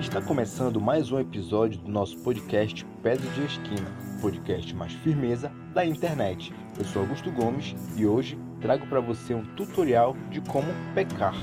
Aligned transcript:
Está 0.00 0.20
começando 0.20 0.78
mais 0.78 1.10
um 1.10 1.18
episódio 1.18 1.80
do 1.80 1.90
nosso 1.90 2.18
podcast 2.18 2.84
Pedra 3.02 3.28
de 3.30 3.44
Esquina, 3.44 3.90
podcast 4.20 4.74
mais 4.74 4.92
firmeza 4.92 5.50
da 5.72 5.86
internet. 5.86 6.52
Eu 6.78 6.84
sou 6.84 7.02
Augusto 7.02 7.30
Gomes 7.32 7.74
e 7.96 8.04
hoje 8.04 8.38
trago 8.60 8.86
para 8.86 9.00
você 9.00 9.32
um 9.34 9.42
tutorial 9.54 10.14
de 10.30 10.42
como 10.42 10.68
pecar. 10.94 11.34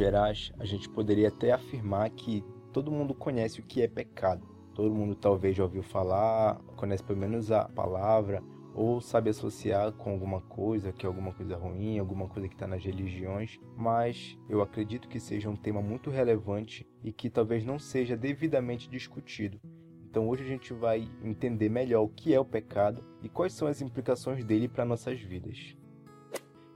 Gerais, 0.00 0.50
a 0.58 0.64
gente 0.64 0.88
poderia 0.88 1.28
até 1.28 1.52
afirmar 1.52 2.08
que 2.08 2.42
todo 2.72 2.90
mundo 2.90 3.12
conhece 3.12 3.60
o 3.60 3.62
que 3.62 3.82
é 3.82 3.86
pecado. 3.86 4.48
Todo 4.74 4.94
mundo 4.94 5.14
talvez 5.14 5.54
já 5.54 5.62
ouviu 5.62 5.82
falar, 5.82 6.58
conhece 6.74 7.04
pelo 7.04 7.18
menos 7.18 7.52
a 7.52 7.68
palavra, 7.68 8.42
ou 8.74 8.98
sabe 9.02 9.28
associar 9.28 9.92
com 9.92 10.10
alguma 10.10 10.40
coisa, 10.40 10.90
que 10.90 11.04
é 11.04 11.06
alguma 11.06 11.34
coisa 11.34 11.54
ruim, 11.54 11.98
alguma 11.98 12.26
coisa 12.28 12.48
que 12.48 12.54
está 12.54 12.66
nas 12.66 12.82
religiões, 12.82 13.60
mas 13.76 14.38
eu 14.48 14.62
acredito 14.62 15.06
que 15.06 15.20
seja 15.20 15.50
um 15.50 15.56
tema 15.56 15.82
muito 15.82 16.08
relevante 16.08 16.86
e 17.04 17.12
que 17.12 17.28
talvez 17.28 17.62
não 17.62 17.78
seja 17.78 18.16
devidamente 18.16 18.88
discutido. 18.88 19.60
Então 20.08 20.26
hoje 20.30 20.44
a 20.44 20.48
gente 20.48 20.72
vai 20.72 21.10
entender 21.22 21.68
melhor 21.68 22.04
o 22.04 22.08
que 22.08 22.32
é 22.32 22.40
o 22.40 22.44
pecado 22.44 23.04
e 23.22 23.28
quais 23.28 23.52
são 23.52 23.68
as 23.68 23.82
implicações 23.82 24.46
dele 24.46 24.66
para 24.66 24.86
nossas 24.86 25.20
vidas 25.20 25.76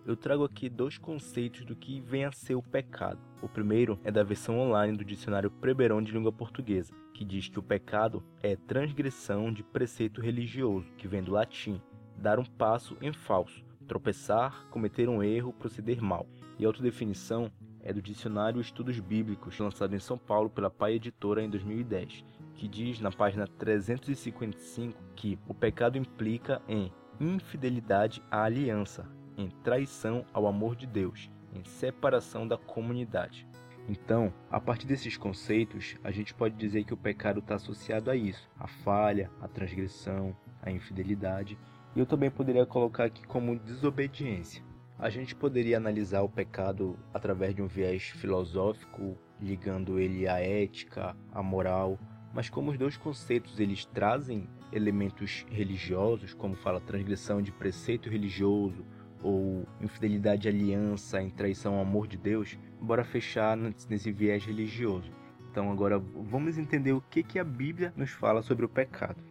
eu 0.06 0.16
trago 0.16 0.44
aqui 0.44 0.68
dois 0.68 0.98
conceitos 0.98 1.64
do 1.64 1.74
que 1.74 2.00
vem 2.00 2.24
a 2.24 2.32
ser 2.32 2.54
o 2.54 2.62
pecado. 2.62 3.18
O 3.40 3.48
primeiro 3.48 3.98
é 4.04 4.12
da 4.12 4.22
versão 4.22 4.58
online 4.58 4.96
do 4.96 5.04
dicionário 5.04 5.50
Preberon 5.50 6.02
de 6.02 6.12
língua 6.12 6.32
portuguesa, 6.32 6.94
que 7.14 7.24
diz 7.24 7.48
que 7.48 7.58
o 7.58 7.62
pecado 7.62 8.22
é 8.42 8.54
transgressão 8.54 9.52
de 9.52 9.62
preceito 9.62 10.20
religioso, 10.20 10.92
que 10.98 11.08
vem 11.08 11.22
do 11.22 11.32
latim, 11.32 11.80
dar 12.16 12.38
um 12.38 12.44
passo 12.44 12.96
em 13.00 13.12
falso, 13.12 13.64
tropeçar, 13.88 14.66
cometer 14.70 15.08
um 15.08 15.22
erro, 15.22 15.52
proceder 15.52 16.02
mal. 16.02 16.26
E 16.58 16.64
a 16.64 16.68
outra 16.68 16.82
definição 16.82 17.50
é 17.80 17.92
do 17.92 18.02
dicionário 18.02 18.60
Estudos 18.60 19.00
Bíblicos, 19.00 19.58
lançado 19.58 19.94
em 19.94 19.98
São 19.98 20.18
Paulo 20.18 20.50
pela 20.50 20.70
Pai 20.70 20.94
Editora 20.94 21.42
em 21.42 21.48
2010, 21.48 22.24
que 22.54 22.68
diz 22.68 23.00
na 23.00 23.10
página 23.10 23.46
355 23.46 24.98
que 25.16 25.38
o 25.48 25.54
pecado 25.54 25.96
implica 25.96 26.60
em 26.68 26.92
infidelidade 27.20 28.22
à 28.30 28.44
aliança, 28.44 29.08
em 29.36 29.48
traição 29.62 30.24
ao 30.32 30.46
amor 30.46 30.76
de 30.76 30.86
Deus, 30.86 31.30
em 31.52 31.64
separação 31.64 32.46
da 32.46 32.56
comunidade. 32.56 33.46
Então, 33.88 34.32
a 34.50 34.58
partir 34.58 34.86
desses 34.86 35.16
conceitos, 35.16 35.96
a 36.02 36.10
gente 36.10 36.32
pode 36.32 36.54
dizer 36.56 36.84
que 36.84 36.94
o 36.94 36.96
pecado 36.96 37.40
está 37.40 37.56
associado 37.56 38.10
a 38.10 38.16
isso: 38.16 38.48
a 38.58 38.66
falha, 38.66 39.30
a 39.40 39.48
transgressão, 39.48 40.34
a 40.62 40.70
infidelidade. 40.70 41.58
E 41.94 42.00
eu 42.00 42.06
também 42.06 42.30
poderia 42.30 42.64
colocar 42.64 43.04
aqui 43.04 43.26
como 43.26 43.58
desobediência. 43.58 44.62
A 44.98 45.10
gente 45.10 45.34
poderia 45.34 45.76
analisar 45.76 46.22
o 46.22 46.28
pecado 46.28 46.98
através 47.12 47.54
de 47.54 47.60
um 47.60 47.66
viés 47.66 48.04
filosófico, 48.04 49.18
ligando 49.40 49.98
ele 49.98 50.26
à 50.26 50.40
ética, 50.40 51.14
à 51.32 51.42
moral, 51.42 51.98
mas 52.32 52.48
como 52.48 52.70
os 52.70 52.78
dois 52.78 52.96
conceitos 52.96 53.60
eles 53.60 53.84
trazem 53.84 54.48
elementos 54.72 55.46
religiosos, 55.50 56.32
como 56.34 56.56
fala 56.56 56.80
transgressão 56.80 57.42
de 57.42 57.52
preceito 57.52 58.08
religioso, 58.08 58.84
ou 59.24 59.66
infidelidade 59.80 60.46
à 60.46 60.50
aliança, 60.50 61.20
em 61.20 61.30
traição 61.30 61.76
ao 61.76 61.80
amor 61.80 62.06
de 62.06 62.18
Deus, 62.18 62.58
bora 62.80 63.02
fechar 63.02 63.56
nesse 63.56 64.12
viés 64.12 64.44
religioso. 64.44 65.10
Então 65.50 65.72
agora 65.72 65.98
vamos 65.98 66.58
entender 66.58 66.92
o 66.92 67.00
que, 67.00 67.22
que 67.22 67.38
a 67.38 67.44
Bíblia 67.44 67.92
nos 67.96 68.10
fala 68.10 68.42
sobre 68.42 68.66
o 68.66 68.68
pecado. 68.68 69.22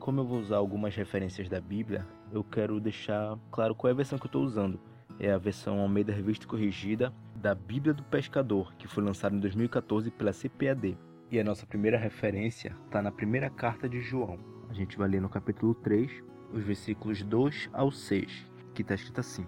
Como 0.00 0.20
eu 0.20 0.26
vou 0.26 0.40
usar 0.40 0.56
algumas 0.56 0.96
referências 0.96 1.48
da 1.48 1.60
Bíblia, 1.60 2.06
eu 2.32 2.42
quero 2.42 2.80
deixar 2.80 3.38
claro 3.50 3.74
qual 3.74 3.88
é 3.88 3.92
a 3.92 3.96
versão 3.96 4.18
que 4.18 4.24
eu 4.24 4.28
estou 4.28 4.42
usando. 4.42 4.80
É 5.18 5.30
a 5.30 5.38
versão 5.38 5.78
Almeida 5.78 6.12
Revista 6.12 6.46
Corrigida 6.46 7.12
da 7.36 7.54
Bíblia 7.54 7.94
do 7.94 8.02
Pescador, 8.02 8.74
que 8.76 8.88
foi 8.88 9.02
lançada 9.02 9.34
em 9.34 9.40
2014 9.40 10.10
pela 10.10 10.32
CPAD. 10.32 10.98
E 11.30 11.38
a 11.38 11.44
nossa 11.44 11.66
primeira 11.66 11.98
referência 11.98 12.76
está 12.84 13.00
na 13.00 13.12
primeira 13.12 13.48
carta 13.48 13.88
de 13.88 14.00
João. 14.00 14.38
A 14.68 14.72
gente 14.72 14.98
vai 14.98 15.08
ler 15.08 15.20
no 15.20 15.28
capítulo 15.28 15.74
3, 15.74 16.22
os 16.52 16.62
versículos 16.62 17.22
2 17.22 17.70
ao 17.72 17.90
6, 17.90 18.46
que 18.76 18.82
está 18.82 18.94
escrito 18.94 19.20
assim: 19.20 19.46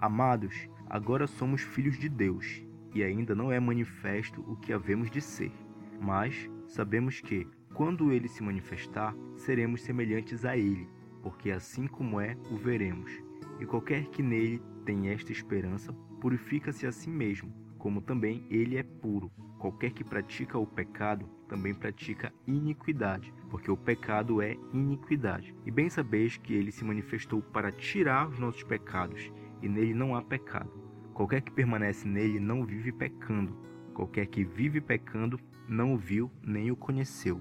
Amados, 0.00 0.68
agora 0.90 1.26
somos 1.26 1.62
filhos 1.62 1.96
de 1.96 2.08
Deus, 2.08 2.62
e 2.92 3.02
ainda 3.02 3.34
não 3.34 3.52
é 3.52 3.60
manifesto 3.60 4.40
o 4.42 4.56
que 4.56 4.72
havemos 4.72 5.10
de 5.10 5.20
ser. 5.20 5.52
Mas 6.00 6.50
sabemos 6.66 7.20
que, 7.20 7.46
quando 7.72 8.12
ele 8.12 8.28
se 8.28 8.42
manifestar, 8.42 9.14
seremos 9.36 9.82
semelhantes 9.82 10.44
a 10.44 10.56
ele, 10.56 10.88
porque 11.22 11.50
assim 11.52 11.86
como 11.86 12.20
é, 12.20 12.36
o 12.50 12.56
veremos. 12.56 13.10
E 13.60 13.64
qualquer 13.64 14.06
que 14.06 14.22
nele 14.22 14.60
tem 14.84 15.08
esta 15.08 15.30
esperança, 15.30 15.92
purifica-se 16.20 16.86
a 16.86 16.92
si 16.92 17.08
mesmo, 17.08 17.54
como 17.78 18.02
também 18.02 18.44
ele 18.50 18.76
é 18.76 18.82
puro. 18.82 19.30
Qualquer 19.58 19.92
que 19.92 20.04
pratica 20.04 20.58
o 20.58 20.66
pecado 20.66 21.26
também 21.48 21.74
pratica 21.74 22.32
iniquidade, 22.46 23.32
porque 23.48 23.70
o 23.70 23.76
pecado 23.76 24.42
é 24.42 24.56
iniquidade. 24.72 25.54
E 25.64 25.70
bem 25.70 25.88
sabeis 25.88 26.36
que 26.36 26.52
ele 26.52 26.72
se 26.72 26.84
manifestou 26.84 27.40
para 27.40 27.72
tirar 27.72 28.28
os 28.28 28.38
nossos 28.38 28.62
pecados, 28.62 29.32
e 29.62 29.68
nele 29.68 29.94
não 29.94 30.14
há 30.14 30.22
pecado. 30.22 30.70
Qualquer 31.14 31.40
que 31.40 31.52
permanece 31.52 32.06
nele 32.06 32.40
não 32.40 32.64
vive 32.64 32.92
pecando. 32.92 33.56
Qualquer 33.94 34.26
que 34.26 34.44
vive 34.44 34.80
pecando 34.80 35.38
não 35.68 35.94
o 35.94 35.96
viu 35.96 36.30
nem 36.42 36.70
o 36.70 36.76
conheceu. 36.76 37.40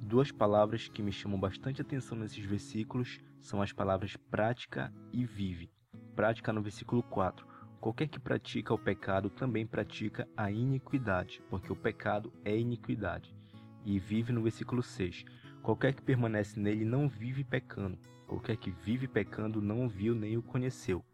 Duas 0.00 0.30
palavras 0.30 0.88
que 0.88 1.02
me 1.02 1.10
chamam 1.10 1.38
bastante 1.38 1.82
atenção 1.82 2.16
nesses 2.16 2.44
versículos 2.44 3.20
são 3.40 3.60
as 3.60 3.72
palavras 3.72 4.16
prática 4.16 4.92
e 5.12 5.24
vive. 5.24 5.70
Prática 6.14 6.52
no 6.52 6.62
versículo 6.62 7.02
4 7.02 7.53
Qualquer 7.84 8.08
que 8.08 8.18
pratica 8.18 8.72
o 8.72 8.78
pecado 8.78 9.28
também 9.28 9.66
pratica 9.66 10.26
a 10.34 10.50
iniquidade, 10.50 11.42
porque 11.50 11.70
o 11.70 11.76
pecado 11.76 12.32
é 12.42 12.56
iniquidade. 12.56 13.36
E 13.84 13.98
vive 13.98 14.32
no 14.32 14.42
versículo 14.42 14.82
6. 14.82 15.26
Qualquer 15.62 15.92
que 15.92 16.00
permanece 16.00 16.58
nele 16.58 16.82
não 16.82 17.06
vive 17.06 17.44
pecando. 17.44 17.98
Qualquer 18.26 18.56
que 18.56 18.70
vive 18.70 19.06
pecando 19.06 19.60
não 19.60 19.84
o 19.84 19.88
viu 19.90 20.14
nem 20.14 20.34
o 20.34 20.42
conheceu. 20.42 21.04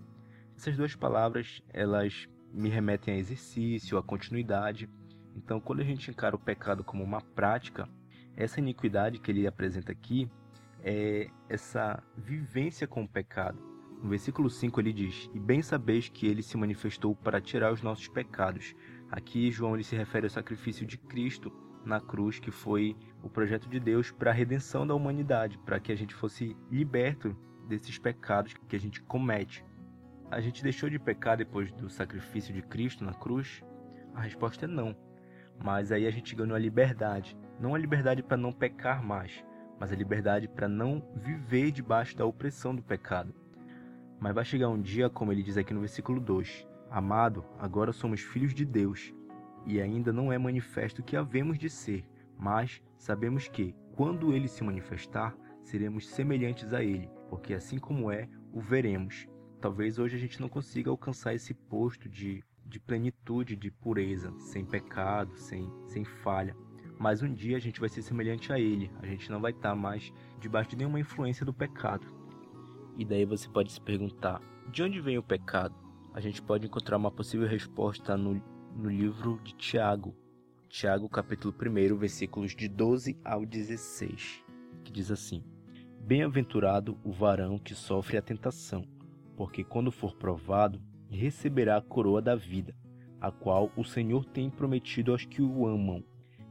Essas 0.56 0.76
duas 0.76 0.94
palavras, 0.94 1.60
elas 1.70 2.28
me 2.52 2.68
remetem 2.68 3.14
a 3.14 3.18
exercício, 3.18 3.98
a 3.98 4.02
continuidade. 4.04 4.88
Então, 5.34 5.60
quando 5.60 5.80
a 5.80 5.84
gente 5.84 6.08
encara 6.08 6.36
o 6.36 6.38
pecado 6.38 6.84
como 6.84 7.02
uma 7.02 7.20
prática, 7.20 7.88
essa 8.36 8.60
iniquidade 8.60 9.18
que 9.18 9.32
ele 9.32 9.44
apresenta 9.44 9.90
aqui 9.90 10.30
é 10.84 11.30
essa 11.48 12.00
vivência 12.16 12.86
com 12.86 13.02
o 13.02 13.08
pecado 13.08 13.69
no 14.02 14.08
versículo 14.08 14.48
5 14.48 14.80
ele 14.80 14.92
diz: 14.92 15.30
E 15.34 15.38
bem 15.38 15.60
sabeis 15.60 16.08
que 16.08 16.26
ele 16.26 16.42
se 16.42 16.56
manifestou 16.56 17.14
para 17.14 17.40
tirar 17.40 17.72
os 17.72 17.82
nossos 17.82 18.08
pecados. 18.08 18.74
Aqui 19.10 19.50
João 19.50 19.74
ele 19.74 19.84
se 19.84 19.96
refere 19.96 20.26
ao 20.26 20.30
sacrifício 20.30 20.86
de 20.86 20.96
Cristo 20.96 21.52
na 21.84 22.00
cruz, 22.00 22.38
que 22.38 22.50
foi 22.50 22.96
o 23.22 23.28
projeto 23.28 23.68
de 23.68 23.78
Deus 23.78 24.10
para 24.10 24.30
a 24.30 24.34
redenção 24.34 24.86
da 24.86 24.94
humanidade, 24.94 25.58
para 25.58 25.80
que 25.80 25.92
a 25.92 25.96
gente 25.96 26.14
fosse 26.14 26.56
liberto 26.70 27.36
desses 27.68 27.98
pecados 27.98 28.54
que 28.68 28.76
a 28.76 28.80
gente 28.80 29.02
comete. 29.02 29.64
A 30.30 30.40
gente 30.40 30.62
deixou 30.62 30.88
de 30.88 30.98
pecar 30.98 31.36
depois 31.36 31.72
do 31.72 31.90
sacrifício 31.90 32.54
de 32.54 32.62
Cristo 32.62 33.04
na 33.04 33.12
cruz? 33.12 33.62
A 34.14 34.20
resposta 34.20 34.64
é 34.64 34.68
não. 34.68 34.96
Mas 35.62 35.92
aí 35.92 36.06
a 36.06 36.10
gente 36.10 36.34
ganhou 36.34 36.54
a 36.54 36.58
liberdade. 36.58 37.36
Não 37.58 37.74
a 37.74 37.78
liberdade 37.78 38.22
para 38.22 38.36
não 38.36 38.52
pecar 38.52 39.04
mais, 39.04 39.44
mas 39.78 39.92
a 39.92 39.96
liberdade 39.96 40.48
para 40.48 40.68
não 40.68 41.02
viver 41.16 41.70
debaixo 41.70 42.16
da 42.16 42.24
opressão 42.24 42.74
do 42.74 42.82
pecado. 42.82 43.34
Mas 44.20 44.34
vai 44.34 44.44
chegar 44.44 44.68
um 44.68 44.80
dia, 44.80 45.08
como 45.08 45.32
ele 45.32 45.42
diz 45.42 45.56
aqui 45.56 45.72
no 45.72 45.80
versículo 45.80 46.20
2: 46.20 46.66
Amado, 46.90 47.42
agora 47.58 47.90
somos 47.90 48.20
filhos 48.20 48.52
de 48.52 48.66
Deus, 48.66 49.14
e 49.64 49.80
ainda 49.80 50.12
não 50.12 50.30
é 50.30 50.36
manifesto 50.36 51.00
o 51.00 51.04
que 51.04 51.16
havemos 51.16 51.58
de 51.58 51.70
ser, 51.70 52.04
mas 52.38 52.82
sabemos 52.98 53.48
que, 53.48 53.74
quando 53.94 54.34
ele 54.34 54.46
se 54.46 54.62
manifestar, 54.62 55.34
seremos 55.62 56.06
semelhantes 56.06 56.72
a 56.74 56.84
ele, 56.84 57.08
porque 57.30 57.54
assim 57.54 57.78
como 57.78 58.10
é, 58.10 58.28
o 58.52 58.60
veremos. 58.60 59.26
Talvez 59.60 59.98
hoje 59.98 60.16
a 60.16 60.18
gente 60.18 60.40
não 60.40 60.48
consiga 60.48 60.90
alcançar 60.90 61.34
esse 61.34 61.54
posto 61.54 62.08
de, 62.08 62.42
de 62.66 62.78
plenitude, 62.78 63.56
de 63.56 63.70
pureza, 63.70 64.32
sem 64.38 64.64
pecado, 64.64 65.34
sem, 65.36 65.70
sem 65.86 66.04
falha. 66.04 66.54
Mas 66.98 67.22
um 67.22 67.32
dia 67.32 67.56
a 67.56 67.60
gente 67.60 67.80
vai 67.80 67.88
ser 67.88 68.02
semelhante 68.02 68.52
a 68.52 68.58
ele, 68.58 68.90
a 69.00 69.06
gente 69.06 69.30
não 69.30 69.40
vai 69.40 69.52
estar 69.52 69.74
mais 69.74 70.12
debaixo 70.38 70.70
de 70.70 70.76
nenhuma 70.76 71.00
influência 71.00 71.46
do 71.46 71.54
pecado. 71.54 72.19
E 73.00 73.04
daí 73.06 73.24
você 73.24 73.48
pode 73.48 73.72
se 73.72 73.80
perguntar: 73.80 74.42
de 74.70 74.82
onde 74.82 75.00
vem 75.00 75.16
o 75.16 75.22
pecado? 75.22 75.74
A 76.12 76.20
gente 76.20 76.42
pode 76.42 76.66
encontrar 76.66 76.98
uma 76.98 77.10
possível 77.10 77.48
resposta 77.48 78.14
no 78.14 78.42
no 78.76 78.90
livro 78.90 79.40
de 79.42 79.54
Tiago, 79.54 80.14
Tiago 80.68 81.08
capítulo 81.08 81.54
1, 81.54 81.96
versículos 81.96 82.54
de 82.54 82.68
12 82.68 83.18
ao 83.24 83.46
16, 83.46 84.44
que 84.84 84.92
diz 84.92 85.10
assim: 85.10 85.42
Bem-aventurado 85.98 86.98
o 87.02 87.10
varão 87.10 87.58
que 87.58 87.74
sofre 87.74 88.18
a 88.18 88.22
tentação, 88.22 88.84
porque 89.34 89.64
quando 89.64 89.90
for 89.90 90.14
provado, 90.14 90.78
receberá 91.08 91.78
a 91.78 91.82
coroa 91.82 92.20
da 92.20 92.36
vida, 92.36 92.76
a 93.18 93.32
qual 93.32 93.72
o 93.76 93.82
Senhor 93.82 94.26
tem 94.26 94.50
prometido 94.50 95.10
aos 95.10 95.24
que 95.24 95.40
o 95.40 95.66
amam. 95.66 96.04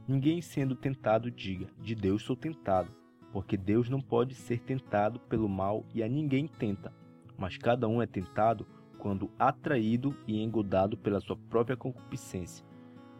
Ninguém 0.08 0.42
sendo 0.42 0.74
tentado 0.74 1.30
diga: 1.30 1.68
De 1.78 1.94
Deus 1.94 2.22
sou 2.24 2.34
tentado, 2.34 2.92
porque 3.32 3.56
Deus 3.56 3.88
não 3.88 4.00
pode 4.00 4.34
ser 4.34 4.60
tentado 4.60 5.20
pelo 5.20 5.48
mal 5.48 5.84
e 5.94 6.02
a 6.02 6.08
ninguém 6.08 6.46
tenta, 6.46 6.92
mas 7.36 7.56
cada 7.56 7.88
um 7.88 8.02
é 8.02 8.06
tentado 8.06 8.66
quando 8.98 9.30
atraído 9.38 10.14
e 10.26 10.42
engodado 10.42 10.96
pela 10.96 11.20
sua 11.20 11.36
própria 11.36 11.76
concupiscência. 11.76 12.64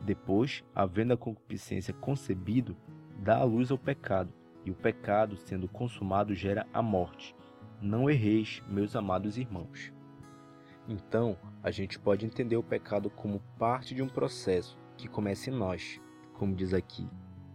Depois, 0.03 0.65
havendo 0.75 1.13
a 1.13 1.17
concupiscência 1.17 1.95
concebido, 1.95 2.77
dá 3.19 3.39
a 3.39 3.45
luz 3.45 3.71
ao 3.71 3.79
pecado, 3.79 4.33
e 4.65 4.71
o 4.71 4.75
pecado, 4.75 5.37
sendo 5.37 5.69
consumado, 5.69 6.35
gera 6.35 6.67
a 6.73 6.83
morte. 6.83 7.35
Não 7.81 8.11
erreis, 8.11 8.63
meus 8.69 8.95
amados 8.95 9.39
irmãos. 9.39 9.93
Então, 10.87 11.37
a 11.63 11.71
gente 11.71 11.99
pode 11.99 12.27
entender 12.27 12.57
o 12.57 12.63
pecado 12.63 13.09
como 13.09 13.41
parte 13.59 13.95
de 13.95 14.03
um 14.03 14.09
processo 14.09 14.79
que 14.97 15.09
começa 15.09 15.49
em 15.49 15.53
nós, 15.53 16.01
como 16.35 16.55
diz 16.55 16.75
aqui. 16.75 17.09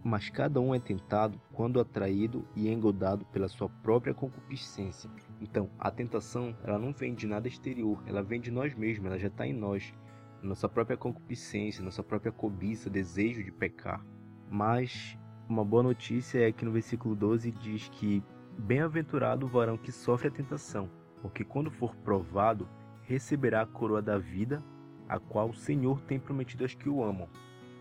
Mas 0.08 0.30
cada 0.30 0.60
um 0.60 0.72
é 0.72 0.78
tentado 0.78 1.40
quando 1.52 1.80
atraído 1.80 2.46
e 2.54 2.68
engodado 2.68 3.24
pela 3.24 3.48
sua 3.48 3.68
própria 3.68 4.14
concupiscência. 4.14 5.10
Então, 5.40 5.68
a 5.76 5.90
tentação, 5.90 6.56
ela 6.62 6.78
não 6.78 6.92
vem 6.92 7.12
de 7.12 7.26
nada 7.26 7.48
exterior, 7.48 8.00
ela 8.06 8.22
vem 8.22 8.40
de 8.40 8.52
nós 8.52 8.72
mesmos, 8.72 9.06
ela 9.06 9.18
já 9.18 9.26
está 9.26 9.44
em 9.44 9.52
nós. 9.52 9.92
Nossa 10.40 10.68
própria 10.68 10.96
concupiscência, 10.96 11.82
nossa 11.82 12.04
própria 12.04 12.30
cobiça, 12.30 12.88
desejo 12.88 13.42
de 13.42 13.50
pecar. 13.50 14.06
Mas 14.48 15.18
uma 15.48 15.64
boa 15.64 15.82
notícia 15.82 16.38
é 16.38 16.52
que 16.52 16.64
no 16.64 16.70
versículo 16.70 17.16
12 17.16 17.50
diz 17.50 17.88
que 17.88 18.22
Bem-aventurado 18.56 19.44
o 19.44 19.48
varão 19.48 19.76
que 19.76 19.90
sofre 19.90 20.28
a 20.28 20.30
tentação, 20.30 20.88
porque 21.20 21.42
quando 21.42 21.68
for 21.68 21.96
provado, 21.96 22.68
receberá 23.02 23.62
a 23.62 23.66
coroa 23.66 24.00
da 24.00 24.18
vida, 24.18 24.62
a 25.08 25.18
qual 25.18 25.48
o 25.48 25.54
Senhor 25.54 26.00
tem 26.02 26.20
prometido 26.20 26.62
aos 26.62 26.76
que 26.76 26.88
o 26.88 27.02
amam. 27.02 27.28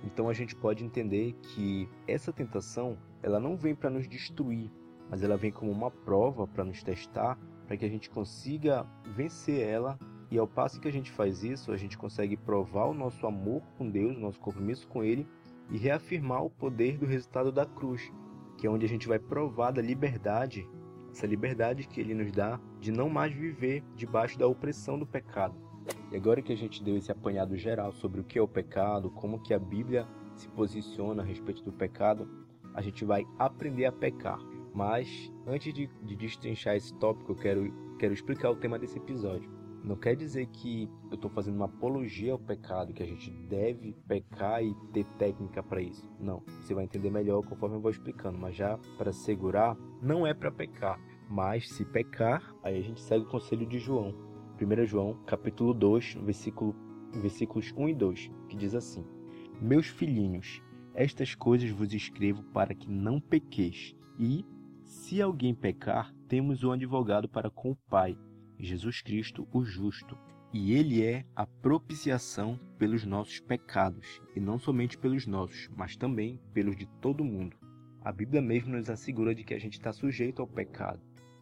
Então 0.05 0.29
a 0.29 0.33
gente 0.33 0.55
pode 0.55 0.85
entender 0.85 1.33
que 1.33 1.89
essa 2.07 2.31
tentação, 2.31 2.97
ela 3.23 3.39
não 3.39 3.57
vem 3.57 3.73
para 3.73 3.89
nos 3.89 4.07
destruir, 4.07 4.71
mas 5.09 5.23
ela 5.23 5.35
vem 5.35 5.51
como 5.51 5.71
uma 5.71 5.89
prova 5.89 6.47
para 6.47 6.63
nos 6.63 6.83
testar, 6.83 7.37
para 7.65 7.75
que 7.75 7.85
a 7.85 7.89
gente 7.89 8.09
consiga 8.09 8.85
vencer 9.15 9.67
ela. 9.67 9.97
E 10.29 10.37
ao 10.37 10.47
passo 10.47 10.79
que 10.79 10.87
a 10.87 10.91
gente 10.91 11.11
faz 11.11 11.43
isso, 11.43 11.71
a 11.71 11.77
gente 11.77 11.97
consegue 11.97 12.37
provar 12.37 12.85
o 12.85 12.93
nosso 12.93 13.25
amor 13.25 13.61
com 13.77 13.89
Deus, 13.89 14.15
o 14.15 14.19
nosso 14.19 14.39
compromisso 14.39 14.87
com 14.87 15.03
Ele 15.03 15.27
e 15.69 15.77
reafirmar 15.77 16.43
o 16.43 16.49
poder 16.49 16.97
do 16.97 17.05
resultado 17.05 17.51
da 17.51 17.65
cruz, 17.65 18.11
que 18.57 18.67
é 18.67 18.69
onde 18.69 18.85
a 18.85 18.89
gente 18.89 19.07
vai 19.07 19.17
provar 19.17 19.71
da 19.71 19.81
liberdade, 19.81 20.67
essa 21.11 21.25
liberdade 21.25 21.87
que 21.87 21.99
Ele 21.99 22.13
nos 22.13 22.31
dá 22.31 22.59
de 22.79 22.91
não 22.91 23.09
mais 23.09 23.33
viver 23.33 23.83
debaixo 23.95 24.37
da 24.37 24.47
opressão 24.47 24.99
do 24.99 25.07
pecado. 25.07 25.64
E 26.11 26.15
agora 26.15 26.41
que 26.41 26.53
a 26.53 26.57
gente 26.57 26.83
deu 26.83 26.97
esse 26.97 27.11
apanhado 27.11 27.55
geral 27.57 27.91
sobre 27.91 28.21
o 28.21 28.23
que 28.23 28.39
é 28.39 28.41
o 28.41 28.47
pecado, 28.47 29.09
como 29.11 29.41
que 29.41 29.53
a 29.53 29.59
Bíblia 29.59 30.07
se 30.35 30.47
posiciona 30.49 31.23
a 31.23 31.25
respeito 31.25 31.63
do 31.63 31.71
pecado, 31.71 32.27
a 32.73 32.81
gente 32.81 33.05
vai 33.05 33.25
aprender 33.39 33.85
a 33.85 33.91
pecar. 33.91 34.39
Mas 34.73 35.31
antes 35.47 35.73
de, 35.73 35.87
de 36.03 36.15
destrinchar 36.15 36.75
esse 36.75 36.93
tópico, 36.95 37.31
eu 37.31 37.35
quero, 37.35 37.95
quero 37.97 38.13
explicar 38.13 38.49
o 38.49 38.55
tema 38.55 38.77
desse 38.77 38.97
episódio. 38.97 39.49
Não 39.85 39.95
quer 39.95 40.15
dizer 40.15 40.47
que 40.47 40.89
eu 41.11 41.15
estou 41.15 41.29
fazendo 41.29 41.57
uma 41.57 41.65
apologia 41.65 42.31
ao 42.31 42.39
pecado, 42.39 42.91
que 42.91 43.03
a 43.03 43.05
gente 43.05 43.29
deve 43.31 43.93
pecar 44.07 44.63
e 44.63 44.73
ter 44.91 45.05
técnica 45.19 45.61
para 45.61 45.79
isso. 45.79 46.09
Não, 46.19 46.41
você 46.59 46.73
vai 46.73 46.83
entender 46.85 47.11
melhor 47.11 47.45
conforme 47.45 47.75
eu 47.75 47.79
vou 47.79 47.91
explicando, 47.91 48.37
mas 48.37 48.55
já 48.55 48.79
para 48.97 49.13
segurar, 49.13 49.77
não 50.01 50.25
é 50.25 50.33
para 50.33 50.51
pecar. 50.51 50.99
Mas 51.29 51.69
se 51.69 51.85
pecar, 51.85 52.55
aí 52.63 52.79
a 52.79 52.81
gente 52.81 52.99
segue 52.99 53.25
o 53.25 53.29
conselho 53.29 53.65
de 53.65 53.77
João. 53.77 54.24
1 54.55 54.85
João, 54.85 55.15
capítulo 55.25 55.73
2, 55.73 56.15
versículo, 56.23 56.73
versículos 57.13 57.73
1 57.75 57.89
e 57.89 57.95
2, 57.95 58.31
que 58.47 58.55
diz 58.55 58.73
assim: 58.73 59.05
Meus 59.61 59.87
filhinhos, 59.87 60.61
estas 60.93 61.35
coisas 61.35 61.69
vos 61.69 61.93
escrevo 61.93 62.41
para 62.53 62.73
que 62.73 62.89
não 62.89 63.19
pequeis. 63.19 63.93
E, 64.17 64.45
se 64.85 65.21
alguém 65.21 65.53
pecar, 65.53 66.13
temos 66.27 66.63
um 66.63 66.71
advogado 66.71 67.27
para 67.27 67.49
com 67.49 67.71
o 67.71 67.77
Pai, 67.89 68.17
Jesus 68.57 69.01
Cristo, 69.01 69.45
o 69.51 69.63
justo. 69.63 70.17
E 70.53 70.71
ele 70.71 71.03
é 71.03 71.25
a 71.35 71.45
propiciação 71.45 72.57
pelos 72.77 73.03
nossos 73.05 73.41
pecados, 73.41 74.21
e 74.33 74.39
não 74.39 74.57
somente 74.57 74.97
pelos 74.97 75.27
nossos, 75.27 75.69
mas 75.75 75.97
também 75.97 76.39
pelos 76.53 76.77
de 76.77 76.85
todo 77.01 77.25
mundo. 77.25 77.57
A 78.01 78.11
Bíblia 78.13 78.41
mesmo 78.41 78.77
nos 78.77 78.89
assegura 78.89 79.35
de 79.35 79.43
que 79.43 79.53
a 79.53 79.59
gente 79.59 79.73
está 79.73 79.91
sujeito 79.91 80.41
ao 80.41 80.47
pecado. 80.47 81.01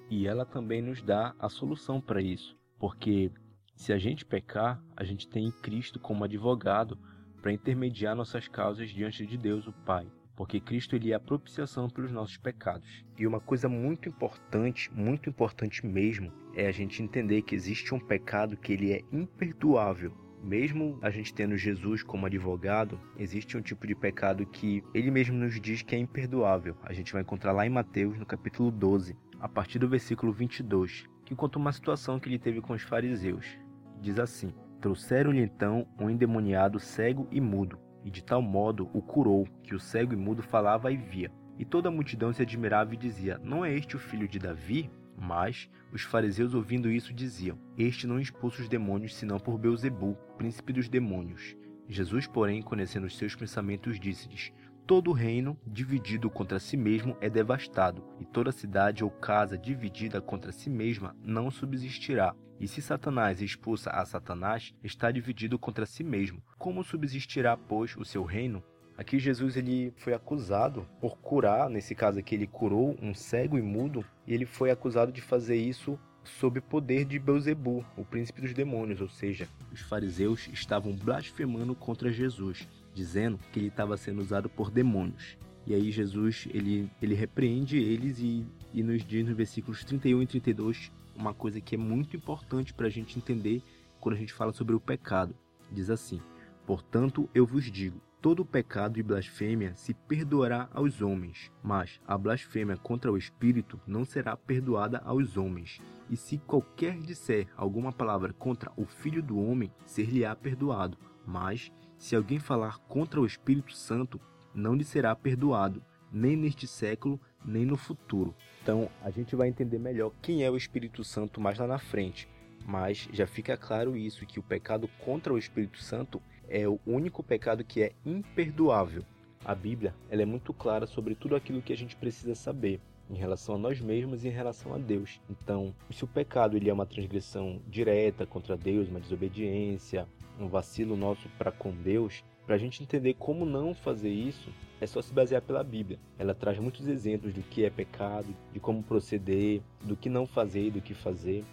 E 0.10 0.26
ela 0.26 0.46
também 0.46 0.82
nos 0.82 1.04
dá 1.04 1.36
a 1.38 1.48
solução 1.48 2.02
para 2.02 2.22
isso, 2.22 2.58
porque 2.84 3.32
se 3.78 3.94
a 3.94 3.98
gente 3.98 4.26
pecar, 4.26 4.84
a 4.94 5.06
gente 5.06 5.26
tem 5.26 5.50
Cristo 5.62 6.02
como 6.02 6.26
advogado 6.26 7.00
para 7.42 7.54
intermediar 7.54 8.14
nossas 8.14 8.50
causas 8.50 8.90
diante 8.90 9.26
de 9.26 9.38
Deus, 9.38 9.66
o 9.68 9.72
Pai 9.72 10.06
porque 10.36 10.60
Cristo 10.60 10.96
ele 10.96 11.12
é 11.12 11.16
a 11.16 11.20
propiciação 11.20 11.88
pelos 11.88 12.12
nossos 12.12 12.38
pecados. 12.38 13.06
E 13.18 13.26
uma 13.28 13.40
coisa 13.40 13.70
muito 13.70 14.10
importante, 14.10 14.92
muito 14.92 15.30
importante 15.30 15.86
mesmo, 15.86 16.34
é 16.56 16.68
a 16.68 16.72
gente 16.72 17.04
entender 17.04 17.44
que 17.44 17.54
existe 17.54 17.94
um 17.94 18.00
pecado 18.00 18.58
que 18.58 18.74
ele 18.74 18.92
é 18.92 19.02
imperdoável. 19.12 20.12
Mesmo 20.42 20.98
a 21.04 21.12
gente 21.12 21.36
tendo 21.36 21.56
Jesus 21.56 22.02
como 22.02 22.26
advogado, 22.26 23.00
existe 23.16 23.56
um 23.56 23.62
tipo 23.62 23.86
de 23.86 23.94
pecado 23.94 24.44
que 24.48 24.84
ele 24.92 25.12
mesmo 25.12 25.38
nos 25.38 25.62
diz 25.62 25.84
que 25.84 25.96
é 25.96 26.00
imperdoável. 26.00 26.76
A 26.82 26.92
gente 26.92 27.14
vai 27.14 27.22
encontrar 27.22 27.52
lá 27.52 27.66
em 27.66 27.70
Mateus, 27.70 28.18
no 28.18 28.26
capítulo 28.26 28.72
12, 28.72 29.16
a 29.40 29.48
partir 29.48 29.78
do 29.78 29.88
versículo 29.88 30.34
22, 30.34 31.13
que 31.26 31.36
conta 31.36 31.58
uma 31.58 31.72
situação 31.72 32.20
que 32.20 32.28
ele 32.30 32.40
teve 32.40 32.62
com 32.62 32.74
os 32.74 32.82
fariseus. 32.82 33.58
Diz 34.02 34.20
assim: 34.20 34.54
Trouxeram-lhe 34.82 35.42
então 35.42 35.88
um 36.00 36.10
endemoniado 36.10 36.80
cego 36.80 37.28
e 37.32 37.40
mudo 37.40 37.80
e 38.04 38.12
de 38.12 38.24
tal 38.24 38.42
modo 38.42 38.90
o 38.94 39.02
curou, 39.02 39.48
que 39.64 39.74
o 39.74 39.80
cego 39.80 40.14
e 40.14 40.18
mudo 40.18 40.44
falava 40.44 40.92
e 40.92 40.98
via. 40.98 41.32
E 41.58 41.66
toda 41.66 41.88
a 41.88 41.92
multidão 41.92 42.34
se 42.34 42.42
admirava 42.42 42.94
e 42.94 42.98
dizia: 42.98 43.40
Não 43.44 43.64
é 43.64 43.74
este 43.74 43.96
o 43.96 44.00
filho 44.00 44.28
de 44.28 44.40
Davi? 44.40 44.90
Mas 45.16 45.70
os 45.92 46.02
fariseus, 46.02 46.54
ouvindo 46.54 46.92
isso, 46.92 47.14
diziam: 47.14 47.58
Este 47.78 48.08
não 48.08 48.20
expulsa 48.20 48.62
os 48.62 48.70
demônios 48.70 49.16
senão 49.16 49.40
por 49.40 49.58
Beuzebu, 49.58 50.18
príncipe 50.38 50.74
dos 50.74 50.90
demônios. 50.90 51.56
Jesus, 51.88 52.26
porém, 52.28 52.62
conhecendo 52.62 53.06
os 53.06 53.18
seus 53.18 53.36
pensamentos, 53.36 54.00
disse-lhes: 54.00 54.52
Todo 54.86 55.14
reino 55.14 55.58
dividido 55.66 56.30
contra 56.30 56.60
si 56.60 56.76
mesmo 56.76 57.16
é 57.22 57.30
devastado, 57.30 58.04
e 58.20 58.26
toda 58.26 58.52
cidade 58.52 59.02
ou 59.02 59.10
casa 59.10 59.58
dividida 59.58 60.20
contra 60.20 60.52
si 60.52 60.70
mesma 60.70 61.16
não 61.24 61.50
subsistirá. 61.50 62.36
E 62.60 62.68
se 62.68 62.82
Satanás 62.82 63.42
expulsa 63.42 63.92
a 63.92 64.06
Satanás, 64.06 64.74
está 64.84 65.10
dividido 65.10 65.58
contra 65.58 65.86
si 65.86 66.04
mesmo. 66.04 66.44
Como 66.58 66.84
subsistirá, 66.84 67.56
pois, 67.56 67.96
o 67.96 68.04
seu 68.04 68.26
reino? 68.26 68.62
Aqui 68.98 69.20
Jesus 69.20 69.56
ele 69.56 69.94
foi 69.96 70.14
acusado 70.14 70.86
por 71.00 71.18
curar, 71.18 71.70
nesse 71.70 71.96
caso 71.96 72.20
aqui 72.20 72.36
ele 72.36 72.46
curou 72.46 72.98
um 73.02 73.14
cego 73.14 73.58
e 73.58 73.62
mudo, 73.62 74.04
e 74.28 74.34
ele 74.34 74.46
foi 74.46 74.70
acusado 74.70 75.14
de 75.14 75.22
fazer 75.22 75.56
isso 75.56 75.98
sob 76.26 76.60
poder 76.60 77.06
de 77.06 77.18
Beuzebu, 77.20 77.86
o 77.96 78.04
príncipe 78.04 78.42
dos 78.42 78.54
demônios, 78.54 79.00
ou 79.00 79.10
seja, 79.10 79.48
os 79.72 79.80
fariseus 79.80 80.50
estavam 80.50 80.92
blasfemando 80.92 81.74
contra 81.74 82.12
Jesus 82.12 82.68
dizendo 82.94 83.40
que 83.52 83.60
ele 83.60 83.68
estava 83.68 83.98
sendo 83.98 84.22
usado 84.22 84.50
por 84.50 84.70
demônios. 84.70 85.38
E 85.66 85.74
aí 85.74 85.92
Jesus 85.92 86.48
ele, 86.54 86.90
ele 87.02 87.16
repreende 87.16 87.78
eles 87.78 88.20
e, 88.20 88.46
e 88.74 88.84
nos 88.84 89.06
diz 89.06 89.26
nos 89.26 89.36
versículos 89.36 89.84
31 89.84 90.22
e 90.22 90.28
32 90.28 90.92
uma 91.16 91.34
coisa 91.34 91.62
que 91.62 91.76
é 91.76 91.78
muito 91.78 92.18
importante 92.18 92.74
para 92.74 92.88
a 92.88 92.90
gente 92.90 93.18
entender 93.18 93.62
quando 94.00 94.16
a 94.16 94.20
gente 94.20 94.34
fala 94.34 94.52
sobre 94.52 94.76
o 94.76 94.80
pecado. 94.80 95.36
Diz 95.72 95.90
assim: 95.90 96.20
Portanto, 96.66 97.30
eu 97.34 97.46
vos 97.46 97.72
digo: 97.72 98.02
todo 98.22 98.46
pecado 98.46 99.00
e 99.00 99.04
blasfêmia 99.04 99.74
se 99.76 99.94
perdoará 99.94 100.70
aos 100.74 101.02
homens, 101.02 101.52
mas 101.62 102.00
a 102.08 102.18
blasfêmia 102.18 102.78
contra 102.78 103.12
o 103.12 103.18
Espírito 103.18 103.80
não 103.86 104.06
será 104.06 104.36
perdoada 104.36 105.00
aos 105.00 105.38
homens. 105.38 105.82
E 106.10 106.18
se 106.18 106.38
qualquer 106.38 106.98
disser 107.00 107.48
alguma 107.56 107.92
palavra 107.92 108.34
contra 108.34 108.72
o 108.76 108.86
Filho 108.86 109.22
do 109.22 109.38
Homem, 109.38 109.72
ser-lhe-á 109.86 110.36
perdoado. 110.36 110.98
Mas 111.26 111.72
se 112.04 112.18
alguém 112.18 112.38
falar 112.38 112.80
contra 112.80 113.22
o 113.22 113.26
Espírito 113.26 113.74
Santo, 113.74 114.20
não 114.54 114.76
lhe 114.76 114.84
será 114.84 115.16
perdoado, 115.16 115.82
nem 116.12 116.36
neste 116.36 116.68
século, 116.68 117.18
nem 117.46 117.66
no 117.66 117.78
futuro. 117.78 118.36
Então, 118.62 118.90
a 119.02 119.10
gente 119.10 119.38
vai 119.38 119.48
entender 119.48 119.80
melhor 119.80 120.12
quem 120.22 120.44
é 120.44 120.52
o 120.52 120.58
Espírito 120.58 121.02
Santo 121.02 121.40
mais 121.40 121.58
lá 121.58 121.66
na 121.66 121.80
frente. 121.80 122.28
Mas 122.68 123.08
já 123.14 123.26
fica 123.26 123.56
claro 123.56 123.96
isso 123.96 124.26
que 124.26 124.38
o 124.38 124.44
pecado 124.44 124.90
contra 125.00 125.32
o 125.32 125.38
Espírito 125.38 125.82
Santo 125.82 126.22
é 126.50 126.68
o 126.68 126.78
único 126.86 127.24
pecado 127.24 127.64
que 127.64 127.82
é 127.82 127.94
imperdoável. 128.06 129.06
A 129.46 129.56
Bíblia, 129.56 129.96
ela 130.10 130.24
é 130.24 130.26
muito 130.26 130.54
clara 130.54 130.86
sobre 130.86 131.16
tudo 131.16 131.38
aquilo 131.38 131.62
que 131.62 131.72
a 131.72 131.78
gente 131.78 131.96
precisa 131.96 132.36
saber 132.36 132.82
em 133.10 133.16
relação 133.16 133.56
a 133.56 133.58
nós 133.58 133.80
mesmos 133.80 134.26
e 134.26 134.28
em 134.28 134.32
relação 134.32 134.74
a 134.74 134.78
Deus. 134.78 135.22
Então, 135.30 135.74
se 135.90 136.04
o 136.04 136.08
pecado 136.08 136.58
ele 136.58 136.70
é 136.70 136.74
uma 136.74 136.86
transgressão 136.86 137.62
direta 137.66 138.26
contra 138.26 138.58
Deus, 138.58 138.90
uma 138.90 139.00
desobediência, 139.00 140.06
um 140.40 140.48
vacilo 140.48 140.96
nosso 140.96 141.28
para 141.38 141.52
com 141.52 141.72
Deus, 141.72 142.24
para 142.46 142.56
a 142.56 142.58
gente 142.58 142.84
entender 142.84 143.16
como 143.16 143.46
não 143.46 143.74
fazer 143.74 144.10
isso, 144.10 144.50
é 144.82 144.86
só 144.86 145.02
se 145.02 145.14
basear 145.14 145.42
pela 145.42 145.64
Bíblia. 145.64 145.98
Ela 146.20 146.36
traz 146.36 146.60
muitos 146.60 146.88
exemplos 146.88 147.34
do 147.34 147.42
que 147.42 147.64
é 147.64 147.70
pecado, 147.70 148.36
de 148.52 148.60
como 148.60 148.84
proceder, 148.84 149.62
do 149.82 149.96
que 149.96 150.10
não 150.10 150.26
fazer 150.26 150.68
e 150.68 150.72
do 150.72 150.82
que 150.82 150.94
fazer. 150.94 151.44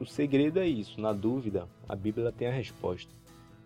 O 0.00 0.06
segredo 0.06 0.58
é 0.58 0.66
isso, 0.66 1.00
na 1.00 1.12
dúvida, 1.12 1.68
a 1.88 1.94
Bíblia 1.94 2.32
tem 2.32 2.48
a 2.48 2.52
resposta. 2.52 3.12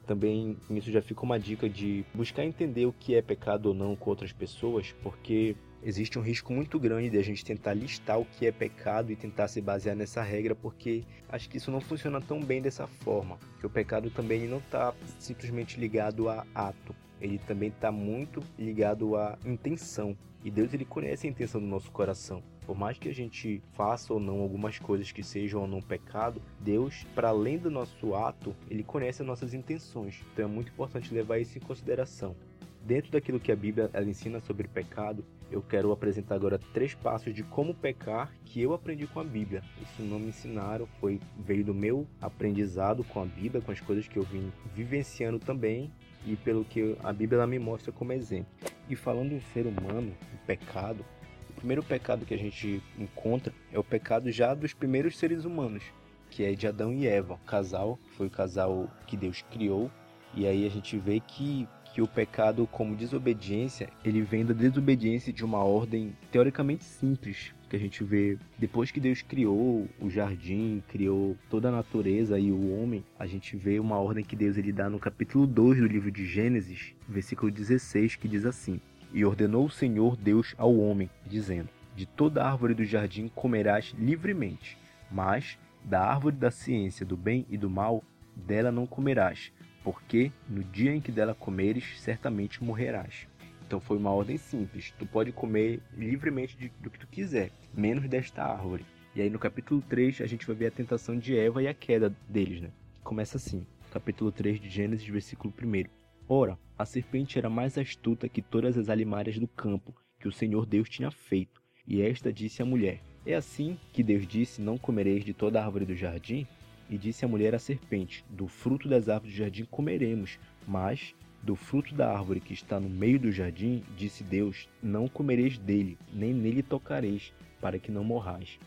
Também 0.07 0.57
isso 0.69 0.91
já 0.93 1.01
fica 1.01 1.23
uma 1.23 1.39
dica 1.39 1.69
de 1.69 2.05
buscar 2.13 2.45
entender 2.45 2.85
o 2.85 2.93
que 2.93 3.15
é 3.15 3.23
pecado 3.23 3.67
ou 3.67 3.75
não 3.75 3.97
com 3.97 4.11
outras 4.11 4.33
pessoas, 4.33 4.95
porque 5.03 5.57
existe 5.85 6.19
um 6.19 6.23
risco 6.23 6.53
muito 6.53 6.81
grande 6.81 7.11
de 7.11 7.19
a 7.19 7.23
gente 7.23 7.45
tentar 7.45 7.75
listar 7.75 8.19
o 8.19 8.25
que 8.25 8.47
é 8.47 8.53
pecado 8.53 9.13
e 9.13 9.17
tentar 9.17 9.49
se 9.49 9.61
basear 9.61 9.95
nessa 9.95 10.23
regra, 10.23 10.55
porque 10.55 11.05
acho 11.29 11.49
que 11.49 11.59
isso 11.59 11.71
não 11.71 11.81
funciona 11.81 12.21
tão 12.21 12.41
bem 12.41 12.63
dessa 12.63 12.87
forma. 12.87 13.39
Que 13.61 13.67
o 13.67 13.71
pecado 13.71 14.11
também 14.11 14.49
não 14.49 14.59
está 14.59 14.95
simplesmente 15.19 15.79
ligado 15.79 16.29
a 16.29 16.47
ato, 16.55 16.95
ele 17.21 17.39
também 17.39 17.69
está 17.69 17.93
muito 17.93 18.43
ligado 18.59 19.15
à 19.17 19.39
intenção. 19.45 20.17
E 20.43 20.51
Deus 20.51 20.75
ele 20.75 20.85
conhece 20.85 21.27
a 21.27 21.31
intenção 21.31 21.61
do 21.61 21.67
nosso 21.67 21.91
coração. 21.91 22.43
Por 22.67 22.77
mais 22.77 22.99
que 22.99 23.09
a 23.09 23.15
gente 23.15 23.63
faça 23.73 24.13
ou 24.13 24.21
não 24.21 24.41
algumas 24.41 24.79
coisas 24.79 25.13
que 25.13 25.23
sejam 25.23 25.61
ou 25.63 25.67
não 25.67 25.83
pecado, 25.83 26.41
Deus, 26.61 27.07
para 27.15 27.29
além 27.29 27.59
do 27.59 27.71
nosso 27.71 28.15
ato, 28.15 28.55
ele 28.71 28.83
conhece 28.83 29.21
as 29.23 29.29
nossas 29.29 29.53
intenções. 29.53 30.23
Então 30.33 30.47
é 30.47 30.49
muito 30.49 30.71
importante 30.71 31.13
levar 31.13 31.39
isso 31.39 31.59
em 31.59 31.61
consideração. 31.61 32.35
Dentro 32.83 33.11
daquilo 33.13 33.41
que 33.41 33.51
a 33.51 33.57
Bíblia 33.57 33.89
ela 33.95 34.05
ensina 34.05 34.41
sobre 34.41 34.69
pecado, 34.69 35.25
eu 35.51 35.63
quero 35.63 35.93
apresentar 35.93 36.35
agora 36.35 36.59
três 36.73 36.95
passos 36.95 37.35
de 37.35 37.43
como 37.43 37.75
pecar 37.75 38.33
que 38.45 38.61
eu 38.61 38.73
aprendi 38.73 39.07
com 39.07 39.21
a 39.21 39.25
Bíblia. 39.25 39.63
Isso 39.83 40.03
não 40.03 40.19
me 40.19 40.29
ensinaram, 40.29 40.87
foi 41.01 41.21
veio 41.39 41.65
do 41.65 41.75
meu 41.75 42.07
aprendizado 42.21 43.05
com 43.05 43.23
a 43.23 43.25
Bíblia, 43.25 43.63
com 43.63 43.73
as 43.73 43.81
coisas 43.81 44.09
que 44.09 44.19
eu 44.19 44.23
vim 44.23 44.53
vivenciando 44.75 45.39
também 45.39 45.93
e 46.27 46.37
pelo 46.37 46.65
que 46.65 46.97
a 47.03 47.13
Bíblia 47.13 47.47
me 47.47 47.59
mostra 47.59 47.93
como 47.93 48.13
exemplo. 48.13 48.53
E 48.89 48.97
falando 48.97 49.33
em 49.33 49.41
ser 49.41 49.67
humano, 49.67 50.13
o 50.33 50.47
pecado, 50.47 51.05
o 51.51 51.53
primeiro 51.55 51.83
pecado 51.83 52.25
que 52.25 52.35
a 52.35 52.39
gente 52.39 52.83
encontra 52.99 53.53
é 53.73 53.79
o 53.79 53.85
pecado 53.85 54.31
já 54.31 54.55
dos 54.55 54.73
primeiros 54.73 55.19
seres 55.19 55.45
humanos, 55.45 55.85
que 56.31 56.45
é 56.45 56.53
de 56.53 56.67
Adão 56.67 56.93
e 56.93 57.07
Eva. 57.07 57.35
O 57.35 57.47
casal 57.47 57.99
foi 58.17 58.27
o 58.27 58.31
casal 58.31 58.89
que 59.07 59.17
Deus 59.17 59.43
criou, 59.51 59.91
e 60.35 60.47
aí 60.47 60.67
a 60.67 60.71
gente 60.71 60.99
vê 60.99 61.21
que 61.21 61.69
que 61.95 62.03
o 62.03 62.09
pecado 62.09 62.67
como 62.67 62.97
desobediência, 62.97 63.89
ele 64.05 64.21
vem 64.21 64.45
da 64.45 64.53
desobediência 64.53 65.33
de 65.33 65.45
uma 65.45 65.63
ordem 65.63 66.13
teoricamente 66.33 66.83
simples, 66.83 67.55
que 67.71 67.77
a 67.77 67.79
gente 67.79 68.03
vê 68.03 68.37
depois 68.59 68.91
que 68.91 68.99
Deus 68.99 69.23
criou 69.23 69.89
o 70.01 70.11
jardim, 70.11 70.83
criou 70.89 71.37
toda 71.49 71.69
a 71.69 71.73
natureza 71.73 72.37
e 72.37 72.51
o 72.51 72.77
homem, 72.77 73.05
a 73.17 73.29
gente 73.29 73.57
vê 73.57 73.79
uma 73.79 73.97
ordem 73.97 74.25
que 74.25 74.35
Deus 74.35 74.57
ele 74.57 74.73
dá 74.73 74.91
no 74.91 74.99
capítulo 74.99 75.47
2 75.47 75.79
do 75.79 75.87
livro 75.87 76.11
de 76.11 76.27
Gênesis, 76.27 76.97
versículo 77.09 77.53
16, 77.53 78.17
que 78.17 78.27
diz 78.27 78.45
assim: 78.45 78.81
E 79.13 79.25
ordenou 79.25 79.67
o 79.67 79.71
Senhor 79.71 80.17
Deus 80.17 80.53
ao 80.59 80.77
homem, 80.77 81.09
dizendo: 81.25 81.69
De 81.95 82.07
toda 82.07 82.45
árvore 82.45 82.75
do 82.75 82.85
jardim 82.85 83.29
comerás 83.29 83.95
livremente, 83.97 84.77
mas 85.13 85.57
da 85.85 86.01
árvore 86.01 86.35
da 86.35 86.51
ciência 86.51 87.07
do 87.07 87.17
bem 87.17 87.47
e 87.49 87.57
do 87.57 87.71
mal, 87.71 88.03
dela 88.35 88.73
não 88.73 88.85
comerás, 88.85 89.53
porque 89.85 90.33
no 90.49 90.65
dia 90.65 90.93
em 90.93 91.01
que 91.01 91.13
dela 91.13 91.35
comeres, 91.35 92.01
certamente 92.01 92.65
morrerás. 92.65 93.29
Então 93.67 93.79
foi 93.79 93.99
uma 93.99 94.11
ordem 94.11 94.39
simples. 94.39 94.93
Tu 94.99 95.07
pode 95.07 95.31
comer 95.31 95.81
livremente 95.97 96.57
de, 96.57 96.73
do 96.81 96.91
que 96.91 96.99
tu 96.99 97.07
quiser, 97.07 97.51
menos 97.73 98.09
desta 98.09 98.43
árvore. 98.43 98.85
E 99.15 99.21
aí 99.21 99.31
no 99.31 99.39
capítulo 99.39 99.83
3 99.83 100.23
a 100.23 100.27
gente 100.27 100.47
vai 100.47 100.57
ver 100.57 100.67
a 100.67 100.71
tentação 100.71 101.17
de 101.17 101.39
Eva 101.39 101.63
e 101.63 101.69
a 101.69 101.75
queda 101.75 102.13
deles, 102.29 102.63
né? 102.63 102.71
Começa 103.03 103.37
assim, 103.37 103.67
capítulo 103.93 104.33
3 104.33 104.59
de 104.59 104.71
Gênesis, 104.71 105.07
versículo 105.07 105.53
1. 105.63 105.85
Ora, 106.27 106.59
a 106.79 106.87
serpente 106.87 107.39
era 107.39 107.51
mais 107.51 107.77
astuta 107.77 108.29
que 108.29 108.41
todas 108.41 108.79
as 108.79 108.89
alimárias 108.89 109.39
do 109.39 109.47
campo 109.47 109.95
que 110.19 110.27
o 110.27 110.33
Senhor 110.33 110.65
Deus 110.65 110.89
tinha 110.89 111.11
feito. 111.11 111.63
E 111.87 112.01
esta 112.01 112.33
disse 112.33 112.63
à 112.63 112.65
mulher: 112.65 113.01
É 113.27 113.35
assim 113.35 113.79
que 113.93 114.03
Deus 114.03 114.27
disse: 114.27 114.63
Não 114.63 114.79
comereis 114.79 115.23
de 115.23 115.35
toda 115.35 115.61
a 115.61 115.65
árvore 115.65 115.85
do 115.85 115.95
jardim? 115.95 116.47
E 116.89 116.99
disse 116.99 117.25
a 117.25 117.29
mulher 117.29 117.55
à 117.55 117.59
serpente: 117.59 118.25
Do 118.29 118.47
fruto 118.47 118.89
das 118.89 119.09
árvores 119.09 119.35
do 119.35 119.39
jardim 119.39 119.65
comeremos, 119.65 120.39
mas 120.67 121.15
do 121.43 121.55
fruto 121.55 121.95
da 121.95 122.11
árvore 122.11 122.41
que 122.41 122.55
está 122.55 122.81
no 122.81 122.89
meio 122.89 123.19
do 123.19 123.33
jardim, 123.33 123.83
disse 123.97 124.25
Deus: 124.25 124.69
Não 124.83 125.09
comereis 125.09 125.59
dele, 125.59 125.99
nem 126.13 126.33
nele 126.33 126.63
tocareis, 126.63 127.33
para 127.61 127.79
que 127.79 127.93
não 127.93 128.05
morrais. 128.05 128.59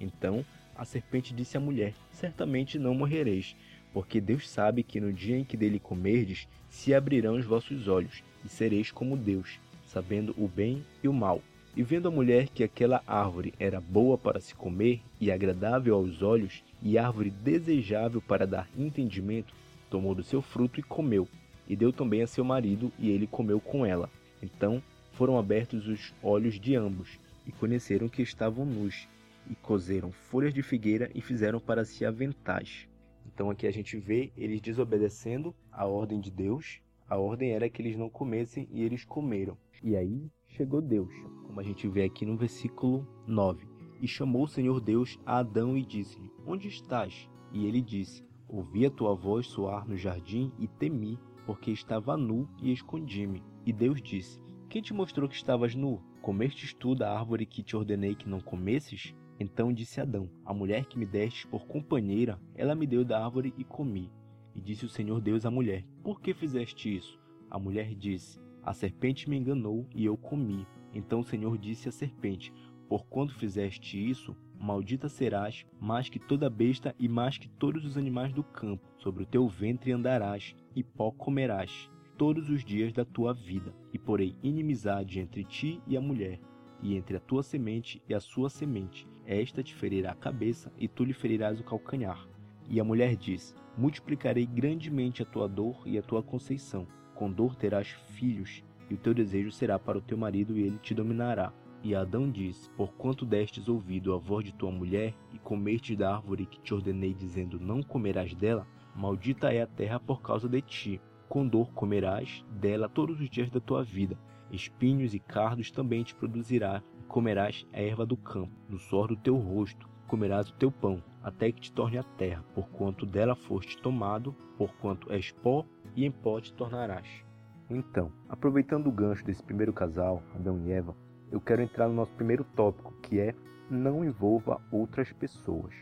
Então 0.00 0.44
a 0.74 0.84
serpente 0.84 1.34
disse 1.34 1.56
à 1.56 1.60
mulher: 1.60 1.94
Certamente 2.10 2.78
não 2.78 2.94
morrereis, 2.94 3.56
porque 3.92 4.20
Deus 4.20 4.48
sabe 4.48 4.82
que 4.82 5.00
no 5.00 5.12
dia 5.12 5.38
em 5.38 5.44
que 5.44 5.56
dele 5.56 5.78
comerdes, 5.78 6.46
se 6.68 6.92
abrirão 6.94 7.36
os 7.36 7.46
vossos 7.46 7.88
olhos, 7.88 8.22
e 8.44 8.48
sereis 8.48 8.90
como 8.90 9.16
Deus, 9.16 9.58
sabendo 9.86 10.34
o 10.36 10.46
bem 10.46 10.84
e 11.02 11.08
o 11.08 11.12
mal. 11.12 11.40
E 11.74 11.82
vendo 11.82 12.08
a 12.08 12.10
mulher 12.10 12.48
que 12.48 12.62
aquela 12.62 13.02
árvore 13.06 13.54
era 13.58 13.80
boa 13.80 14.18
para 14.18 14.40
se 14.40 14.54
comer 14.54 15.00
e 15.18 15.30
agradável 15.30 15.94
aos 15.94 16.22
olhos, 16.22 16.62
e 16.82 16.98
árvore 16.98 17.30
desejável 17.30 18.20
para 18.20 18.46
dar 18.46 18.68
entendimento, 18.76 19.54
tomou 19.90 20.14
do 20.14 20.22
seu 20.22 20.42
fruto 20.42 20.80
e 20.80 20.82
comeu, 20.82 21.28
e 21.68 21.74
deu 21.74 21.92
também 21.92 22.22
a 22.22 22.26
seu 22.26 22.44
marido, 22.44 22.92
e 22.98 23.10
ele 23.10 23.26
comeu 23.26 23.60
com 23.60 23.84
ela. 23.84 24.10
Então 24.42 24.82
foram 25.12 25.38
abertos 25.38 25.86
os 25.86 26.14
olhos 26.22 26.60
de 26.60 26.74
ambos, 26.74 27.18
e 27.46 27.52
conheceram 27.52 28.08
que 28.08 28.22
estavam 28.22 28.64
nus, 28.64 29.08
e 29.50 29.54
cozeram 29.54 30.12
folhas 30.12 30.52
de 30.52 30.62
figueira 30.62 31.10
e 31.14 31.20
fizeram 31.20 31.60
para 31.60 31.84
si 31.84 32.04
aventais. 32.04 32.88
Então 33.26 33.50
aqui 33.50 33.66
a 33.66 33.70
gente 33.70 33.96
vê 33.96 34.32
eles 34.36 34.60
desobedecendo 34.60 35.54
a 35.70 35.86
ordem 35.86 36.20
de 36.20 36.30
Deus. 36.30 36.80
A 37.08 37.16
ordem 37.16 37.52
era 37.52 37.68
que 37.68 37.80
eles 37.80 37.96
não 37.96 38.08
comessem 38.08 38.68
e 38.70 38.82
eles 38.82 39.04
comeram. 39.04 39.56
E 39.82 39.96
aí 39.96 40.28
chegou 40.48 40.80
Deus, 40.80 41.12
como 41.46 41.60
a 41.60 41.62
gente 41.62 41.86
vê 41.86 42.04
aqui 42.04 42.24
no 42.24 42.36
versículo 42.36 43.06
9. 43.26 43.75
E 44.00 44.06
chamou 44.06 44.44
o 44.44 44.48
Senhor 44.48 44.80
Deus 44.80 45.18
a 45.24 45.38
Adão 45.38 45.76
e 45.76 45.84
disse-lhe: 45.84 46.30
Onde 46.46 46.68
estás? 46.68 47.28
E 47.52 47.66
ele 47.66 47.80
disse: 47.80 48.24
Ouvi 48.48 48.86
a 48.86 48.90
tua 48.90 49.14
voz 49.14 49.46
soar 49.46 49.88
no 49.88 49.96
jardim 49.96 50.52
e 50.58 50.68
temi, 50.68 51.18
porque 51.44 51.70
estava 51.70 52.16
nu 52.16 52.48
e 52.60 52.72
escondi-me. 52.72 53.42
E 53.64 53.72
Deus 53.72 54.00
disse: 54.02 54.40
Quem 54.68 54.82
te 54.82 54.92
mostrou 54.92 55.28
que 55.28 55.34
estavas 55.34 55.74
nu? 55.74 56.00
Comestes 56.22 56.74
tu 56.74 56.94
da 56.94 57.16
árvore 57.16 57.46
que 57.46 57.62
te 57.62 57.76
ordenei 57.76 58.14
que 58.14 58.28
não 58.28 58.40
comesses? 58.40 59.14
Então 59.38 59.72
disse 59.72 60.00
Adão: 60.00 60.30
A 60.44 60.52
mulher 60.52 60.86
que 60.86 60.98
me 60.98 61.06
destes 61.06 61.44
por 61.44 61.66
companheira, 61.66 62.40
ela 62.54 62.74
me 62.74 62.86
deu 62.86 63.04
da 63.04 63.24
árvore 63.24 63.54
e 63.56 63.64
comi. 63.64 64.10
E 64.54 64.60
disse 64.60 64.84
o 64.84 64.88
Senhor 64.88 65.20
Deus 65.20 65.44
à 65.44 65.50
mulher: 65.50 65.84
Por 66.02 66.20
que 66.20 66.32
fizeste 66.32 66.94
isso? 66.94 67.18
A 67.50 67.58
mulher 67.58 67.94
disse: 67.94 68.40
A 68.62 68.72
serpente 68.72 69.28
me 69.28 69.36
enganou 69.36 69.86
e 69.94 70.04
eu 70.04 70.16
comi. 70.16 70.66
Então 70.94 71.20
o 71.20 71.24
Senhor 71.24 71.58
disse 71.58 71.88
à 71.88 71.92
serpente: 71.92 72.52
Porquanto 72.88 73.34
fizeste 73.34 73.98
isso, 73.98 74.36
maldita 74.58 75.08
serás, 75.08 75.66
mais 75.80 76.08
que 76.08 76.18
toda 76.18 76.48
besta 76.48 76.94
e 76.98 77.08
mais 77.08 77.36
que 77.36 77.48
todos 77.48 77.84
os 77.84 77.96
animais 77.96 78.32
do 78.32 78.42
campo. 78.42 78.86
Sobre 78.98 79.24
o 79.24 79.26
teu 79.26 79.48
ventre 79.48 79.92
andarás, 79.92 80.54
e 80.74 80.82
pó 80.82 81.10
comerás, 81.10 81.90
todos 82.16 82.48
os 82.48 82.64
dias 82.64 82.92
da 82.92 83.04
tua 83.04 83.34
vida. 83.34 83.74
E 83.92 83.98
porei 83.98 84.36
inimizade 84.42 85.18
entre 85.18 85.44
ti 85.44 85.80
e 85.86 85.96
a 85.96 86.00
mulher, 86.00 86.40
e 86.82 86.94
entre 86.96 87.16
a 87.16 87.20
tua 87.20 87.42
semente 87.42 88.02
e 88.08 88.14
a 88.14 88.20
sua 88.20 88.48
semente. 88.48 89.06
Esta 89.26 89.62
te 89.62 89.74
ferirá 89.74 90.12
a 90.12 90.16
cabeça, 90.16 90.72
e 90.78 90.86
tu 90.86 91.04
lhe 91.04 91.12
ferirás 91.12 91.58
o 91.58 91.64
calcanhar. 91.64 92.28
E 92.68 92.80
a 92.80 92.84
mulher 92.84 93.16
disse: 93.16 93.54
Multiplicarei 93.76 94.46
grandemente 94.46 95.22
a 95.22 95.26
tua 95.26 95.48
dor 95.48 95.82
e 95.86 95.98
a 95.98 96.02
tua 96.02 96.22
conceição. 96.22 96.86
Com 97.14 97.30
dor 97.30 97.56
terás 97.56 97.88
filhos, 97.88 98.62
e 98.88 98.94
o 98.94 98.98
teu 98.98 99.12
desejo 99.12 99.50
será 99.50 99.78
para 99.78 99.98
o 99.98 100.02
teu 100.02 100.16
marido, 100.16 100.56
e 100.56 100.62
ele 100.62 100.78
te 100.78 100.94
dominará. 100.94 101.52
E 101.86 101.94
Adão 101.94 102.28
disse: 102.28 102.68
Porquanto 102.70 103.24
destes 103.24 103.68
ouvido 103.68 104.12
a 104.12 104.18
voz 104.18 104.44
de 104.44 104.52
tua 104.52 104.72
mulher, 104.72 105.14
e 105.32 105.38
comestes 105.38 105.96
da 105.96 106.16
árvore 106.16 106.44
que 106.44 106.60
te 106.60 106.74
ordenei, 106.74 107.14
dizendo: 107.14 107.60
Não 107.60 107.80
comerás 107.80 108.34
dela, 108.34 108.66
maldita 108.92 109.52
é 109.52 109.62
a 109.62 109.68
terra 109.68 110.00
por 110.00 110.20
causa 110.20 110.48
de 110.48 110.60
ti. 110.60 111.00
Com 111.28 111.46
dor 111.46 111.70
comerás 111.74 112.44
dela 112.50 112.88
todos 112.88 113.20
os 113.20 113.30
dias 113.30 113.48
da 113.50 113.60
tua 113.60 113.84
vida. 113.84 114.18
Espinhos 114.50 115.14
e 115.14 115.20
cardos 115.20 115.70
também 115.70 116.02
te 116.02 116.12
produzirá, 116.12 116.82
e 116.98 117.04
comerás 117.04 117.64
a 117.72 117.80
erva 117.80 118.04
do 118.04 118.16
campo. 118.16 118.50
No 118.68 118.80
suor 118.80 119.06
do 119.06 119.16
teu 119.16 119.36
rosto 119.36 119.88
comerás 120.08 120.50
o 120.50 120.54
teu 120.54 120.72
pão, 120.72 121.00
até 121.22 121.52
que 121.52 121.60
te 121.60 121.72
torne 121.72 121.98
a 121.98 122.02
terra, 122.02 122.44
porquanto 122.52 123.06
dela 123.06 123.36
foste 123.36 123.80
tomado, 123.80 124.34
porquanto 124.58 125.12
és 125.12 125.30
pó, 125.30 125.64
e 125.94 126.04
em 126.04 126.10
pó 126.10 126.40
te 126.40 126.52
tornarás. 126.52 127.24
Então, 127.70 128.10
aproveitando 128.28 128.88
o 128.88 128.92
gancho 128.92 129.24
desse 129.24 129.42
primeiro 129.42 129.72
casal, 129.72 130.20
Adão 130.34 130.60
e 130.64 130.72
Eva, 130.72 130.96
eu 131.30 131.40
quero 131.40 131.62
entrar 131.62 131.88
no 131.88 131.94
nosso 131.94 132.12
primeiro 132.12 132.44
tópico, 132.54 132.92
que 133.02 133.18
é 133.18 133.34
não 133.70 134.04
envolva 134.04 134.60
outras 134.70 135.12
pessoas. 135.12 135.74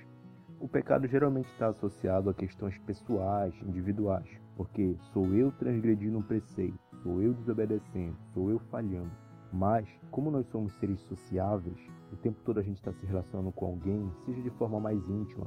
O 0.58 0.68
pecado 0.68 1.06
geralmente 1.06 1.50
está 1.50 1.68
associado 1.68 2.30
a 2.30 2.34
questões 2.34 2.78
pessoais, 2.78 3.54
individuais, 3.62 4.26
porque 4.56 4.96
sou 5.12 5.34
eu 5.34 5.52
transgredindo 5.52 6.16
um 6.16 6.22
preceito, 6.22 6.78
sou 7.02 7.20
eu 7.20 7.34
desobedecendo, 7.34 8.16
sou 8.32 8.50
eu 8.50 8.58
falhando. 8.70 9.10
Mas, 9.52 9.86
como 10.10 10.30
nós 10.30 10.46
somos 10.48 10.72
seres 10.80 10.98
sociáveis, 11.02 11.78
o 12.12 12.16
tempo 12.16 12.40
todo 12.44 12.58
a 12.58 12.62
gente 12.62 12.76
está 12.76 12.92
se 12.92 13.06
relacionando 13.06 13.52
com 13.52 13.66
alguém, 13.66 14.10
seja 14.24 14.42
de 14.42 14.50
forma 14.50 14.80
mais 14.80 14.98
íntima, 15.08 15.46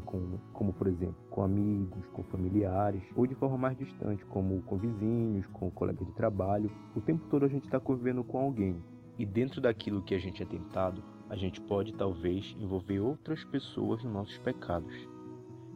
como, 0.53 0.71
por 0.73 0.87
exemplo, 0.87 1.17
com 1.29 1.43
amigos, 1.43 2.07
com 2.13 2.23
familiares, 2.23 3.03
ou 3.15 3.27
de 3.27 3.35
forma 3.35 3.57
mais 3.57 3.77
distante, 3.77 4.23
como 4.25 4.61
com 4.61 4.77
vizinhos, 4.77 5.45
com 5.47 5.69
colegas 5.71 6.05
de 6.05 6.13
trabalho. 6.13 6.71
O 6.95 7.01
tempo 7.01 7.25
todo 7.29 7.45
a 7.45 7.49
gente 7.49 7.65
está 7.65 7.79
convivendo 7.79 8.23
com 8.23 8.37
alguém. 8.37 8.81
E 9.17 9.25
dentro 9.25 9.59
daquilo 9.59 10.01
que 10.01 10.13
a 10.13 10.19
gente 10.19 10.43
é 10.43 10.45
tentado, 10.45 11.03
a 11.29 11.35
gente 11.35 11.59
pode 11.59 11.93
talvez 11.93 12.55
envolver 12.59 12.99
outras 12.99 13.43
pessoas 13.43 14.03
nos 14.03 14.13
nossos 14.13 14.37
pecados. 14.37 14.95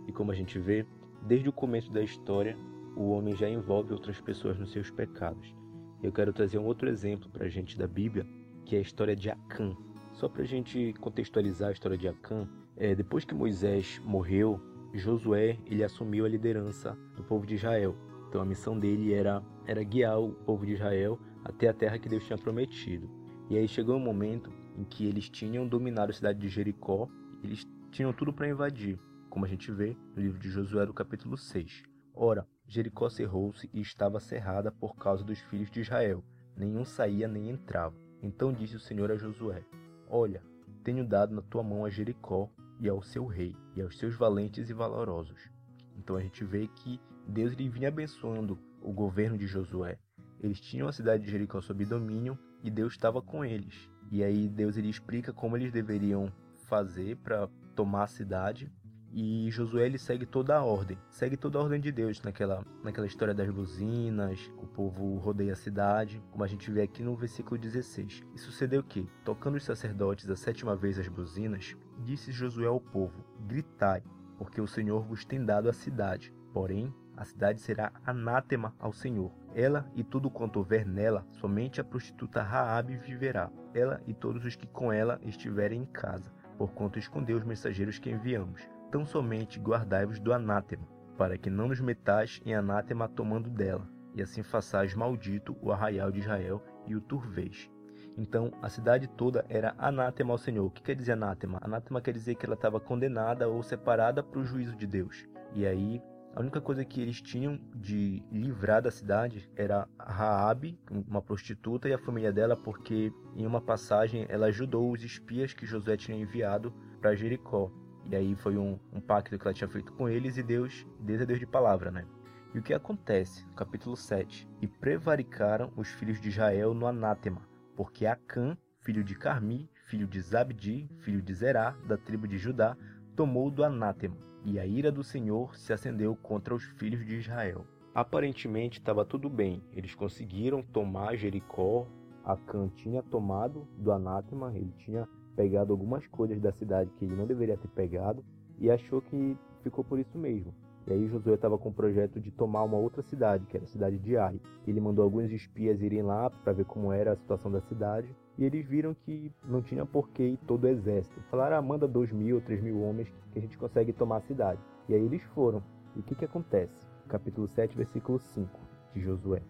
E 0.08 0.12
como 0.12 0.32
a 0.32 0.36
gente 0.36 0.60
vê, 0.60 0.86
desde 1.24 1.50
o 1.50 1.54
começo 1.54 1.92
da 1.92 2.02
história, 2.02 2.58
o 2.96 3.10
homem 3.10 3.36
já 3.36 3.50
envolve 3.50 3.94
outras 3.94 4.20
pessoas 4.22 4.58
nos 4.60 4.72
seus 4.72 4.90
pecados. 4.92 5.56
Eu 6.02 6.12
quero 6.12 6.34
trazer 6.34 6.58
um 6.58 6.66
outro 6.66 6.90
exemplo 6.90 7.30
para 7.30 7.46
a 7.46 7.50
gente 7.50 7.78
da 7.78 7.88
Bíblia, 7.88 8.26
que 8.66 8.76
é 8.76 8.80
a 8.80 8.82
história 8.82 9.16
de 9.16 9.30
Acã. 9.30 9.76
Só 10.14 10.28
para 10.28 10.44
a 10.44 10.46
gente 10.46 10.94
contextualizar 11.00 11.70
a 11.70 11.74
história 11.74 11.98
de 11.98 12.08
Acã, 12.08 12.48
é, 12.76 12.96
depois 12.96 13.24
que 13.24 13.34
Moisés 13.34 14.02
morreu, 14.04 14.60
Josué 14.94 15.58
ele 15.66 15.84
assumiu 15.84 16.26
a 16.26 16.30
liderança 16.30 16.98
do 17.16 17.24
povo 17.24 17.46
de 17.46 17.56
Israel. 17.56 17.96
Então 18.28 18.42
a 18.42 18.46
missão 18.46 18.78
dele 18.78 19.14
era, 19.14 19.44
era 19.66 19.84
guiar 19.84 20.20
o 20.20 20.32
povo 20.32 20.66
de 20.66 20.74
Israel 20.74 21.20
até 21.44 21.68
a 21.68 21.74
terra 21.74 21.98
que 21.98 22.10
Deus 22.10 22.26
tinha 22.26 22.38
prometido. 22.38 23.21
E 23.52 23.58
aí 23.58 23.68
chegou 23.68 23.98
um 23.98 24.00
momento 24.00 24.50
em 24.78 24.86
que 24.86 25.06
eles 25.06 25.30
tinham 25.30 25.68
dominado 25.68 26.10
a 26.10 26.14
cidade 26.14 26.40
de 26.40 26.48
Jericó, 26.48 27.10
eles 27.44 27.68
tinham 27.92 28.14
tudo 28.14 28.32
para 28.32 28.48
invadir, 28.48 28.98
como 29.30 29.44
a 29.44 29.48
gente 29.50 29.70
vê 29.74 29.94
no 30.16 30.22
livro 30.22 30.40
de 30.40 30.50
Josué, 30.50 30.86
do 30.86 30.94
capítulo 30.94 31.36
6. 31.36 31.84
Ora, 32.14 32.48
Jericó 32.66 33.10
cerrou-se 33.10 33.70
e 33.74 33.82
estava 33.82 34.22
cerrada 34.22 34.72
por 34.72 34.96
causa 34.96 35.22
dos 35.22 35.38
filhos 35.38 35.70
de 35.70 35.82
Israel. 35.82 36.24
Nenhum 36.56 36.86
saía 36.86 37.28
nem 37.28 37.50
entrava. 37.50 37.94
Então 38.24 38.54
disse 38.54 38.78
o 38.78 38.80
Senhor 38.80 39.12
a 39.12 39.18
Josué: 39.18 39.66
Olha, 40.08 40.42
tenho 40.82 41.06
dado 41.06 41.36
na 41.36 41.42
tua 41.42 41.62
mão 41.62 41.84
a 41.84 41.90
Jericó 41.90 42.50
e 42.80 42.88
ao 42.88 43.04
seu 43.04 43.26
rei, 43.26 43.54
e 43.76 43.82
aos 43.82 44.00
seus 44.00 44.16
valentes 44.16 44.70
e 44.70 44.74
valorosos. 44.74 45.52
Então 45.98 46.16
a 46.16 46.22
gente 46.22 46.46
vê 46.46 46.70
que 46.70 47.02
Deus 47.28 47.52
lhe 47.52 47.68
vinha 47.68 47.90
abençoando 47.90 48.58
o 48.82 48.94
governo 48.94 49.38
de 49.38 49.46
Josué. 49.46 50.00
Eles 50.40 50.62
tinham 50.62 50.88
a 50.88 50.94
cidade 50.94 51.26
de 51.26 51.32
Jericó 51.32 51.60
sob 51.60 51.84
domínio 51.84 52.40
e 52.64 52.70
Deus 52.70 52.94
estava 52.94 53.22
com 53.22 53.44
eles. 53.44 53.90
E 54.12 54.24
aí 54.24 54.50
Deus 54.50 54.78
ele 54.78 54.90
explica 54.90 55.32
como 55.32 55.56
eles 55.56 55.72
deveriam 55.72 56.32
fazer 56.68 57.18
para 57.18 57.48
tomar 57.76 58.04
a 58.04 58.08
cidade 58.08 58.72
e 59.14 59.50
Josué 59.52 59.86
ele 59.86 59.98
segue 59.98 60.26
toda 60.26 60.56
a 60.56 60.64
ordem, 60.64 60.98
segue 61.10 61.36
toda 61.36 61.60
a 61.60 61.62
ordem 61.62 61.82
de 61.82 61.92
Deus 61.92 62.22
naquela, 62.22 62.66
naquela 62.82 63.06
história 63.06 63.34
das 63.34 63.50
buzinas, 63.50 64.50
o 64.58 64.66
povo 64.66 65.18
rodeia 65.18 65.52
a 65.52 65.56
cidade, 65.56 66.24
como 66.32 66.46
a 66.46 66.48
gente 66.48 66.72
vê 66.72 66.84
aqui 66.84 67.04
no 67.04 67.16
versículo 67.16 67.60
16. 67.60 68.24
E 68.34 68.40
sucedeu 68.40 68.82
que, 68.82 69.06
tocando 69.26 69.56
os 69.56 69.66
sacerdotes 69.66 70.30
a 70.30 70.36
sétima 70.38 70.78
vez 70.78 70.98
as 70.98 71.10
buzinas, 71.10 71.76
disse 72.00 72.32
Josué 72.32 72.68
ao 72.68 72.80
povo: 72.80 73.26
Gritai, 73.48 74.02
porque 74.38 74.62
o 74.62 74.68
Senhor 74.68 75.04
vos 75.04 75.26
tem 75.26 75.44
dado 75.44 75.68
a 75.68 75.74
cidade. 75.74 76.34
Porém, 76.54 76.94
a 77.22 77.24
cidade 77.24 77.62
será 77.62 77.92
anátema 78.04 78.74
ao 78.80 78.92
Senhor. 78.92 79.32
Ela 79.54 79.86
e 79.94 80.04
tudo 80.04 80.28
quanto 80.28 80.58
houver 80.58 80.88
nela, 80.88 81.24
somente 81.30 81.80
a 81.80 81.84
prostituta 81.84 82.42
Raabe 82.42 82.98
viverá. 82.98 83.52
Ela 83.76 84.02
e 84.08 84.14
todos 84.14 84.44
os 84.44 84.56
que 84.56 84.66
com 84.66 84.92
ela 84.92 85.20
estiverem 85.22 85.84
em 85.84 85.86
casa, 85.86 86.32
porquanto 86.58 86.98
escondeu 86.98 87.38
os 87.38 87.44
mensageiros 87.44 88.00
que 88.00 88.10
enviamos 88.10 88.68
tão 88.90 89.06
somente 89.06 89.60
guardai-vos 89.60 90.20
do 90.20 90.34
anátema, 90.34 90.88
para 91.16 91.38
que 91.38 91.48
não 91.48 91.68
nos 91.68 91.80
metais 91.80 92.42
em 92.44 92.56
anátema 92.56 93.08
tomando 93.08 93.52
dela, 93.52 93.88
e 94.16 94.22
assim 94.24 94.42
façais 94.42 94.96
maldito 94.96 95.56
o 95.62 95.72
arraial 95.72 96.12
de 96.12 96.22
Israel 96.22 96.60
e 96.88 96.96
o 96.96 97.02
turveis. 97.02 97.70
Então 98.18 98.52
a 98.64 98.68
cidade 98.68 99.08
toda 99.08 99.46
era 99.48 99.76
anátema 99.78 100.34
ao 100.34 100.40
Senhor. 100.40 100.66
O 100.66 100.72
que 100.72 100.82
quer 100.82 100.96
dizer 100.96 101.12
anátema? 101.12 101.60
Anátema 101.62 102.02
quer 102.02 102.14
dizer 102.14 102.34
que 102.34 102.48
ela 102.48 102.56
estava 102.56 102.80
condenada 102.80 103.48
ou 103.48 103.62
separada 103.62 104.24
para 104.24 104.40
o 104.40 104.44
juízo 104.44 104.76
de 104.76 104.88
Deus. 104.88 105.30
E 105.54 105.68
aí 105.68 106.02
a 106.34 106.40
única 106.40 106.62
coisa 106.62 106.86
que 106.86 107.02
eles 107.02 107.22
tinham 107.22 107.60
de 107.76 108.24
livrar 108.32 108.82
da 108.82 108.90
cidade 108.90 109.50
era 109.56 109.88
Raabe, 110.00 110.80
uma 110.90 111.22
prostituta, 111.22 111.90
e 111.90 111.94
a 111.94 111.98
família 111.98 112.32
dela, 112.32 112.56
porque 112.56 113.12
em 113.36 113.46
uma 113.46 113.60
passagem 113.60 114.26
ela 114.30 114.48
ajudou 114.48 114.92
os 114.92 115.04
espias 115.04 115.54
que 115.54 115.66
Josué 115.66 115.98
tinha 115.98 116.18
enviado 116.18 116.74
para 117.02 117.16
Jericó. 117.16 117.70
E 118.10 118.16
aí 118.16 118.34
foi 118.36 118.58
um, 118.58 118.80
um 118.94 119.02
pacto 119.02 119.38
que 119.38 119.46
ela 119.46 119.54
tinha 119.54 119.68
feito 119.68 119.92
com 119.94 120.08
eles 120.08 120.38
e 120.38 120.44
Deus, 120.44 120.86
Deus 121.00 121.22
é 121.22 121.26
Deus 121.26 121.40
de 121.40 121.46
palavra, 121.46 121.92
né? 121.92 122.06
E 122.54 122.60
o 122.60 122.64
que 122.64 122.74
acontece? 122.74 123.46
Capítulo 123.56 123.96
7. 123.96 124.50
E 124.62 124.68
prevaricaram 124.68 125.72
os 125.76 125.90
filhos 125.90 126.20
de 126.20 126.30
Israel 126.30 126.74
no 126.74 126.88
anátema, 126.88 127.42
porque 127.76 128.06
Acã, 128.06 128.58
filho 128.80 129.04
de 129.04 129.16
Carmi, 129.16 129.70
filho 129.86 130.08
de 130.08 130.20
Zabdi, 130.22 130.90
filho 131.00 131.22
de 131.22 131.34
Zerá, 131.34 131.72
da 131.86 131.98
tribo 131.98 132.28
de 132.28 132.38
Judá, 132.38 132.76
tomou 133.16 133.52
do 133.52 133.64
anátema, 133.64 134.18
e 134.44 134.60
a 134.60 134.66
ira 134.66 134.92
do 134.92 135.04
Senhor 135.04 135.56
se 135.56 135.74
acendeu 135.74 136.16
contra 136.16 136.54
os 136.54 136.64
filhos 136.64 137.06
de 137.06 137.16
Israel. 137.16 137.66
Aparentemente 137.94 138.80
estava 138.80 139.04
tudo 139.04 139.30
bem, 139.30 139.62
eles 139.74 139.94
conseguiram 139.94 140.62
tomar 140.62 141.16
Jericó, 141.16 141.88
Acã 142.24 142.70
tinha 142.70 143.02
tomado 143.02 143.68
do 143.78 143.92
anátema, 143.92 144.54
ele 144.56 144.72
tinha 144.78 145.08
pegado 145.36 145.74
algumas 145.74 146.06
coisas 146.08 146.40
da 146.40 146.52
cidade 146.52 146.92
que 146.92 147.06
ele 147.06 147.16
não 147.16 147.26
deveria 147.26 147.58
ter 147.58 147.68
pegado 147.70 148.24
e 148.60 148.70
achou 148.70 149.02
que 149.02 149.38
ficou 149.64 149.84
por 149.84 150.00
isso 150.00 150.18
mesmo. 150.18 150.54
E 150.88 150.94
aí 150.94 151.08
Josué 151.08 151.36
estava 151.36 151.58
com 151.58 151.70
o 151.70 151.74
projeto 151.74 152.20
de 152.20 152.32
tomar 152.32 152.64
uma 152.64 152.78
outra 152.78 153.02
cidade, 153.04 153.46
que 153.46 153.56
era 153.56 153.66
a 153.66 153.70
cidade 153.70 154.00
de 154.00 154.18
Ai. 154.18 154.40
Ele 154.68 154.80
mandou 154.80 155.04
alguns 155.04 155.32
espias 155.32 155.82
irem 155.82 156.02
lá 156.02 156.30
para 156.30 156.54
ver 156.54 156.66
como 156.66 156.92
era 156.92 157.14
a 157.14 157.16
situação 157.16 157.52
da 157.52 157.62
cidade. 157.62 158.16
E 158.42 158.44
eles 158.44 158.66
viram 158.66 158.96
que 158.96 159.32
não 159.44 159.62
tinha 159.62 159.86
porquê 159.86 160.30
ir 160.30 160.38
todo 160.48 160.64
o 160.64 160.68
exército. 160.68 161.22
Falaram, 161.30 161.58
ah, 161.58 161.62
manda 161.62 161.88
dois 161.88 162.12
mil, 162.12 162.42
três 162.42 162.60
mil 162.60 162.82
homens 162.82 163.08
que 163.32 163.38
a 163.38 163.42
gente 163.42 163.56
consegue 163.56 163.94
tomar 163.94 164.18
a 164.18 164.22
cidade. 164.22 164.60
E 164.90 164.96
aí 164.96 165.06
eles 165.06 165.22
foram. 165.36 165.62
E 165.96 166.00
o 166.00 166.02
que, 166.02 166.16
que 166.16 166.26
acontece? 166.26 166.74
Capítulo 167.08 167.48
7, 167.48 167.78
versículo 167.78 168.18
5 168.18 168.60
de 168.96 169.02
Josué. 169.02 169.44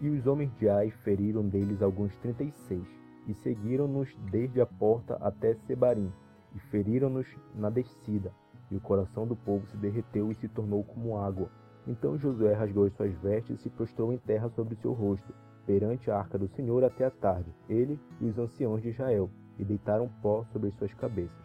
E 0.00 0.08
os 0.08 0.28
homens 0.28 0.54
de 0.60 0.68
Ai 0.68 0.90
feriram 0.90 1.42
deles 1.42 1.82
alguns 1.82 2.16
trinta 2.18 2.44
e 2.44 2.52
seis 2.52 2.86
e 3.26 3.34
seguiram-nos 3.34 4.14
desde 4.30 4.60
a 4.60 4.66
porta 4.66 5.16
até 5.20 5.56
Sebarim, 5.66 6.12
e 6.54 6.60
feriram-nos 6.70 7.26
na 7.52 7.68
descida, 7.68 8.32
e 8.70 8.76
o 8.76 8.80
coração 8.80 9.26
do 9.26 9.34
povo 9.34 9.66
se 9.66 9.76
derreteu 9.76 10.30
e 10.30 10.36
se 10.36 10.46
tornou 10.46 10.84
como 10.84 11.18
água. 11.18 11.50
Então 11.84 12.16
Josué 12.16 12.52
rasgou 12.52 12.84
as 12.84 12.92
suas 12.92 13.12
vestes 13.16 13.58
e 13.58 13.62
se 13.64 13.70
prostrou 13.70 14.12
em 14.12 14.18
terra 14.18 14.48
sobre 14.50 14.74
o 14.74 14.76
seu 14.76 14.92
rosto, 14.92 15.34
perante 15.66 16.10
a 16.10 16.18
arca 16.18 16.38
do 16.38 16.48
Senhor 16.48 16.84
até 16.84 17.04
a 17.04 17.10
tarde, 17.10 17.52
ele 17.68 17.98
e 18.20 18.26
os 18.26 18.38
anciãos 18.38 18.80
de 18.82 18.90
Israel, 18.90 19.30
e 19.58 19.64
deitaram 19.64 20.08
pó 20.22 20.44
sobre 20.52 20.68
as 20.68 20.74
suas 20.74 20.94
cabeças. 20.94 21.44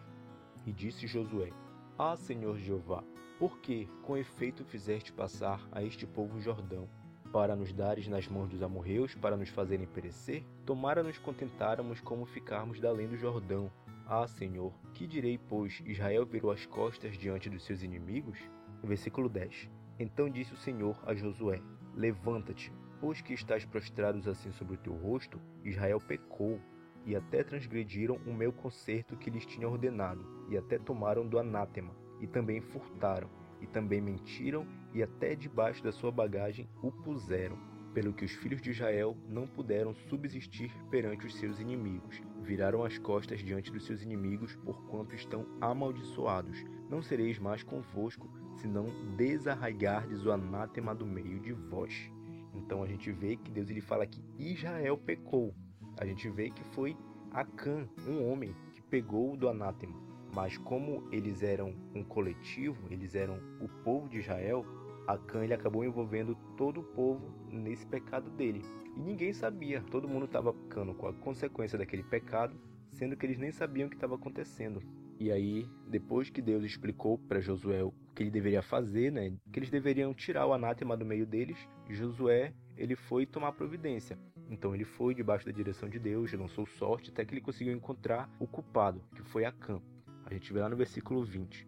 E 0.66 0.72
disse 0.72 1.06
Josué: 1.06 1.50
Ah, 1.98 2.16
Senhor 2.16 2.56
Jeová, 2.56 3.02
por 3.38 3.58
que 3.58 3.88
com 4.02 4.16
efeito 4.16 4.64
fizeste 4.64 5.12
passar 5.12 5.66
a 5.72 5.82
este 5.82 6.06
povo 6.06 6.38
o 6.38 6.40
Jordão? 6.40 6.88
para 7.32 7.56
nos 7.56 7.72
dares 7.72 8.06
nas 8.06 8.28
mãos 8.28 8.50
dos 8.50 8.62
amorreus, 8.62 9.14
para 9.14 9.36
nos 9.36 9.48
fazerem 9.48 9.86
perecer? 9.86 10.44
Tomara 10.66 11.02
nos 11.02 11.16
contentáramos 11.16 11.98
como 11.98 12.26
ficarmos 12.26 12.78
da 12.78 12.90
além 12.90 13.08
do 13.08 13.16
Jordão. 13.16 13.72
Ah, 14.06 14.26
Senhor, 14.26 14.72
que 14.92 15.06
direi, 15.06 15.38
pois 15.38 15.82
Israel 15.86 16.26
virou 16.26 16.50
as 16.50 16.66
costas 16.66 17.16
diante 17.16 17.48
dos 17.48 17.64
seus 17.64 17.82
inimigos? 17.82 18.38
Versículo 18.84 19.28
10. 19.30 19.70
Então 19.98 20.28
disse 20.28 20.52
o 20.52 20.58
Senhor 20.58 21.00
a 21.06 21.14
Josué: 21.14 21.62
Levanta-te, 21.94 22.70
pois 23.02 23.20
que 23.20 23.34
estás 23.34 23.64
prostrados 23.64 24.28
assim 24.28 24.52
sobre 24.52 24.76
o 24.76 24.78
teu 24.78 24.92
rosto, 24.92 25.40
Israel 25.64 26.00
pecou, 26.00 26.60
e 27.04 27.16
até 27.16 27.42
transgrediram 27.42 28.14
o 28.24 28.32
meu 28.32 28.52
concerto 28.52 29.16
que 29.16 29.28
lhes 29.28 29.44
tinha 29.44 29.68
ordenado, 29.68 30.24
e 30.48 30.56
até 30.56 30.78
tomaram 30.78 31.26
do 31.26 31.36
anátema, 31.36 31.92
e 32.20 32.28
também 32.28 32.60
furtaram, 32.60 33.28
e 33.60 33.66
também 33.66 34.00
mentiram 34.00 34.64
e 34.94 35.02
até 35.02 35.34
debaixo 35.34 35.82
da 35.82 35.90
sua 35.90 36.12
bagagem 36.12 36.68
o 36.80 36.92
puseram, 36.92 37.58
pelo 37.92 38.12
que 38.12 38.24
os 38.24 38.30
filhos 38.30 38.62
de 38.62 38.70
Israel 38.70 39.16
não 39.28 39.48
puderam 39.48 39.92
subsistir 40.08 40.72
perante 40.88 41.26
os 41.26 41.34
seus 41.34 41.58
inimigos. 41.58 42.22
Viraram 42.42 42.84
as 42.84 42.98
costas 42.98 43.40
diante 43.40 43.72
dos 43.72 43.84
seus 43.84 44.00
inimigos, 44.00 44.54
porquanto 44.64 45.16
estão 45.16 45.44
amaldiçoados. 45.60 46.64
Não 46.88 47.02
sereis 47.02 47.36
mais 47.36 47.64
convosco, 47.64 48.30
senão 48.58 48.86
desarraigardes 49.16 50.24
o 50.24 50.30
anátema 50.30 50.94
do 50.94 51.04
meio 51.04 51.40
de 51.40 51.52
vós. 51.52 52.12
Então 52.54 52.82
a 52.82 52.86
gente 52.86 53.10
vê 53.12 53.36
que 53.36 53.50
Deus 53.50 53.70
ele 53.70 53.80
fala 53.80 54.06
que 54.06 54.22
Israel 54.38 54.98
pecou. 54.98 55.54
A 55.98 56.04
gente 56.04 56.28
vê 56.28 56.50
que 56.50 56.64
foi 56.64 56.96
Acã, 57.30 57.88
um 58.06 58.30
homem, 58.30 58.54
que 58.74 58.82
pegou 58.82 59.36
do 59.36 59.48
anátema. 59.48 59.98
Mas 60.34 60.56
como 60.58 61.08
eles 61.10 61.42
eram 61.42 61.74
um 61.94 62.02
coletivo, 62.02 62.86
eles 62.90 63.14
eram 63.14 63.38
o 63.60 63.68
povo 63.82 64.08
de 64.08 64.18
Israel, 64.18 64.64
Acã 65.06 65.42
ele 65.42 65.54
acabou 65.54 65.84
envolvendo 65.84 66.36
todo 66.56 66.80
o 66.80 66.84
povo 66.84 67.32
nesse 67.50 67.86
pecado 67.86 68.30
dele. 68.30 68.62
E 68.96 69.00
ninguém 69.00 69.32
sabia, 69.32 69.82
todo 69.90 70.08
mundo 70.08 70.26
estava 70.26 70.52
ficando 70.52 70.94
com 70.94 71.06
a 71.06 71.12
consequência 71.12 71.78
daquele 71.78 72.02
pecado, 72.02 72.56
sendo 72.92 73.16
que 73.16 73.26
eles 73.26 73.38
nem 73.38 73.50
sabiam 73.50 73.86
o 73.86 73.90
que 73.90 73.96
estava 73.96 74.14
acontecendo. 74.14 74.82
E 75.18 75.30
aí, 75.30 75.66
depois 75.88 76.30
que 76.30 76.42
Deus 76.42 76.64
explicou 76.64 77.18
para 77.18 77.40
Josué 77.40 77.82
que 78.14 78.22
ele 78.22 78.30
deveria 78.30 78.62
fazer, 78.62 79.10
né, 79.10 79.32
que 79.52 79.58
eles 79.58 79.70
deveriam 79.70 80.12
tirar 80.12 80.46
o 80.46 80.52
anátema 80.52 80.96
do 80.96 81.04
meio 81.04 81.26
deles, 81.26 81.58
Josué 81.88 82.52
ele 82.76 82.96
foi 82.96 83.26
tomar 83.26 83.52
providência. 83.52 84.18
Então 84.50 84.74
ele 84.74 84.84
foi 84.84 85.14
debaixo 85.14 85.46
da 85.46 85.52
direção 85.52 85.88
de 85.88 85.98
Deus, 85.98 86.32
lançou 86.32 86.66
sorte 86.66 87.10
até 87.10 87.24
que 87.24 87.34
ele 87.34 87.40
conseguiu 87.40 87.72
encontrar 87.72 88.30
o 88.38 88.46
culpado, 88.46 89.02
que 89.14 89.22
foi 89.22 89.44
Acã. 89.44 89.80
A 90.26 90.32
gente 90.32 90.52
vê 90.52 90.60
lá 90.60 90.68
no 90.68 90.76
versículo 90.76 91.24
20. 91.24 91.66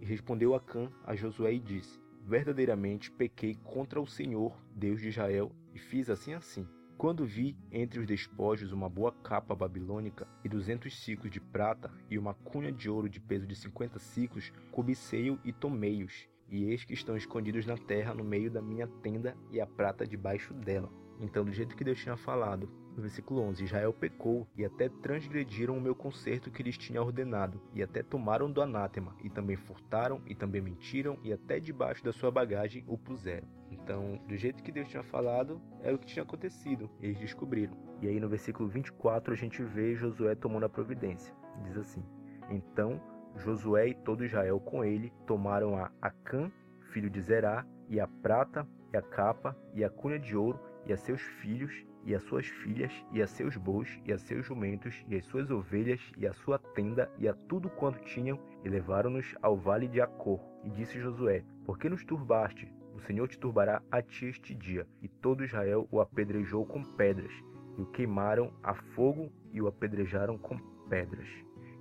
E 0.00 0.04
respondeu 0.04 0.54
Acã 0.54 0.90
a 1.04 1.14
Josué 1.14 1.54
e 1.54 1.60
disse: 1.60 2.00
Verdadeiramente 2.24 3.10
pequei 3.10 3.54
contra 3.64 4.00
o 4.00 4.06
Senhor, 4.06 4.56
Deus 4.74 5.00
de 5.00 5.08
Israel, 5.08 5.52
e 5.74 5.78
fiz 5.78 6.08
assim 6.08 6.34
assim. 6.34 6.66
Quando 6.98 7.24
vi 7.24 7.56
entre 7.70 8.00
os 8.00 8.06
despojos 8.08 8.72
uma 8.72 8.88
boa 8.88 9.12
capa 9.12 9.54
babilônica 9.54 10.26
e 10.42 10.48
duzentos 10.48 10.98
ciclos 11.00 11.30
de 11.30 11.38
prata 11.38 11.92
e 12.10 12.18
uma 12.18 12.34
cunha 12.34 12.72
de 12.72 12.90
ouro 12.90 13.08
de 13.08 13.20
peso 13.20 13.46
de 13.46 13.54
cinquenta 13.54 14.00
ciclos, 14.00 14.52
cobicei-o 14.72 15.38
e 15.44 15.52
tomei-os. 15.52 16.28
E 16.50 16.64
eis 16.64 16.84
que 16.84 16.94
estão 16.94 17.16
escondidos 17.16 17.64
na 17.66 17.76
terra 17.76 18.12
no 18.12 18.24
meio 18.24 18.50
da 18.50 18.60
minha 18.60 18.88
tenda 19.00 19.36
e 19.52 19.60
a 19.60 19.66
prata 19.66 20.04
debaixo 20.04 20.52
dela. 20.52 20.90
Então, 21.20 21.44
do 21.44 21.52
jeito 21.52 21.76
que 21.76 21.84
Deus 21.84 22.00
tinha 22.00 22.16
falado, 22.16 22.68
no 22.98 23.02
versículo 23.02 23.40
11: 23.42 23.64
Israel 23.64 23.92
pecou 23.92 24.46
e 24.56 24.64
até 24.64 24.88
transgrediram 24.88 25.78
o 25.78 25.80
meu 25.80 25.94
conserto 25.94 26.50
que 26.50 26.62
lhes 26.62 26.76
tinha 26.76 27.00
ordenado, 27.00 27.62
e 27.72 27.82
até 27.82 28.02
tomaram 28.02 28.50
do 28.50 28.60
anátema, 28.60 29.14
e 29.22 29.30
também 29.30 29.56
furtaram, 29.56 30.20
e 30.26 30.34
também 30.34 30.60
mentiram, 30.60 31.16
e 31.22 31.32
até 31.32 31.60
debaixo 31.60 32.04
da 32.04 32.12
sua 32.12 32.30
bagagem 32.30 32.84
o 32.88 32.98
puseram. 32.98 33.46
Então, 33.70 34.20
do 34.26 34.36
jeito 34.36 34.62
que 34.62 34.72
Deus 34.72 34.88
tinha 34.88 35.02
falado, 35.02 35.60
era 35.80 35.94
o 35.94 35.98
que 35.98 36.06
tinha 36.06 36.24
acontecido, 36.24 36.90
eles 37.00 37.18
descobriram. 37.18 37.76
E 38.02 38.08
aí 38.08 38.18
no 38.18 38.28
versículo 38.28 38.68
24 38.68 39.32
a 39.32 39.36
gente 39.36 39.62
vê 39.62 39.94
Josué 39.94 40.34
tomando 40.34 40.66
a 40.66 40.68
providência. 40.68 41.32
Diz 41.62 41.76
assim: 41.76 42.04
Então 42.50 43.00
Josué 43.36 43.88
e 43.88 43.94
todo 43.94 44.24
Israel 44.24 44.58
com 44.58 44.84
ele 44.84 45.12
tomaram 45.26 45.76
a 45.76 45.90
Acã, 46.02 46.50
filho 46.92 47.08
de 47.08 47.20
Zerá, 47.20 47.64
e 47.88 48.00
a 48.00 48.08
prata, 48.08 48.66
e 48.92 48.96
a 48.96 49.02
capa, 49.02 49.56
e 49.74 49.84
a 49.84 49.90
cunha 49.90 50.18
de 50.18 50.36
ouro, 50.36 50.58
e 50.86 50.92
a 50.92 50.96
seus 50.96 51.20
filhos, 51.20 51.86
e 52.08 52.14
a 52.14 52.20
suas 52.20 52.46
filhas, 52.46 52.90
e 53.12 53.20
a 53.20 53.26
seus 53.26 53.54
bois, 53.54 54.00
e 54.06 54.14
a 54.14 54.18
seus 54.18 54.46
jumentos, 54.46 55.04
e 55.06 55.14
as 55.14 55.26
suas 55.26 55.50
ovelhas, 55.50 56.00
e 56.16 56.26
a 56.26 56.32
sua 56.32 56.58
tenda, 56.58 57.12
e 57.18 57.28
a 57.28 57.34
tudo 57.34 57.68
quanto 57.68 58.02
tinham, 58.02 58.40
e 58.64 58.68
levaram-nos 58.70 59.34
ao 59.42 59.58
vale 59.58 59.86
de 59.86 60.00
Acor. 60.00 60.40
E 60.64 60.70
disse 60.70 60.98
Josué: 60.98 61.44
Por 61.66 61.78
que 61.78 61.86
nos 61.86 62.02
turbaste? 62.06 62.72
O 62.94 63.00
Senhor 63.00 63.28
te 63.28 63.38
turbará 63.38 63.82
a 63.90 64.00
ti 64.00 64.24
este 64.24 64.54
dia. 64.54 64.86
E 65.02 65.08
todo 65.08 65.44
Israel 65.44 65.86
o 65.90 66.00
apedrejou 66.00 66.64
com 66.64 66.82
pedras, 66.82 67.32
e 67.76 67.82
o 67.82 67.86
queimaram 67.86 68.54
a 68.62 68.72
fogo 68.72 69.30
e 69.52 69.60
o 69.60 69.66
apedrejaram 69.66 70.38
com 70.38 70.56
pedras. 70.88 71.28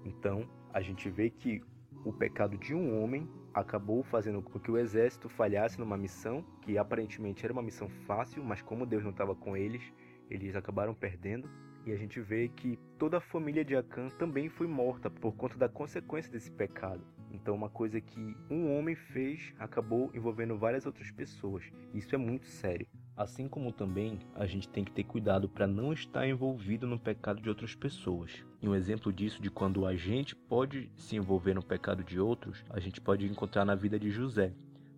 Então, 0.04 0.46
a 0.74 0.82
gente 0.82 1.10
vê 1.10 1.30
que 1.30 1.64
o 2.04 2.12
pecado 2.12 2.58
de 2.58 2.76
um 2.76 3.02
homem 3.02 3.30
acabou 3.54 4.04
fazendo 4.04 4.42
com 4.42 4.60
que 4.60 4.70
o 4.70 4.78
exército 4.78 5.30
falhasse 5.30 5.80
numa 5.80 5.98
missão 5.98 6.44
que 6.62 6.78
aparentemente 6.78 7.46
era 7.46 7.54
uma 7.54 7.64
missão 7.64 7.88
fácil, 8.06 8.44
mas 8.44 8.62
como 8.62 8.86
Deus 8.86 9.04
não 9.04 9.12
estava 9.12 9.34
com 9.34 9.56
eles, 9.56 9.82
eles 10.30 10.56
acabaram 10.56 10.94
perdendo. 10.94 11.50
E 11.86 11.92
a 11.92 11.96
gente 11.96 12.20
vê 12.20 12.50
que 12.50 12.78
toda 13.00 13.18
a 13.18 13.22
família 13.22 13.64
de 13.64 13.76
Acã 13.76 14.10
também 14.10 14.50
foi 14.50 14.68
morta 14.68 15.10
por 15.10 15.34
conta 15.36 15.58
da 15.58 15.70
consequência 15.70 16.32
desse 16.32 16.52
pecado. 16.52 17.02
Então, 17.32 17.56
uma 17.56 17.70
coisa 17.70 18.02
que 18.02 18.36
um 18.50 18.78
homem 18.78 18.96
fez 18.96 19.54
acabou 19.58 20.12
envolvendo 20.14 20.58
várias 20.58 20.86
outras 20.86 21.10
pessoas. 21.12 21.64
Isso 21.94 22.14
é 22.14 22.18
muito 22.18 22.48
sério. 22.48 22.88
Assim 23.16 23.48
como 23.48 23.72
também 23.72 24.20
a 24.36 24.46
gente 24.46 24.70
tem 24.70 24.84
que 24.84 24.92
ter 24.92 25.04
cuidado 25.04 25.50
para 25.50 25.66
não 25.66 25.92
estar 25.92 26.28
envolvido 26.28 26.86
no 26.86 27.00
pecado 27.00 27.42
de 27.42 27.50
outras 27.50 27.74
pessoas. 27.74 28.46
E 28.62 28.68
um 28.68 28.76
exemplo 28.76 29.12
disso 29.12 29.42
de 29.42 29.50
quando 29.50 29.86
a 29.86 29.96
gente 29.96 30.36
pode 30.36 30.92
se 30.96 31.16
envolver 31.16 31.54
no 31.54 31.64
pecado 31.64 32.04
de 32.04 32.20
outros, 32.20 32.64
a 32.70 32.80
gente 32.80 33.02
pode 33.02 33.26
encontrar 33.26 33.66
na 33.66 33.76
vida 33.76 33.98
de 33.98 34.12
José. 34.12 34.54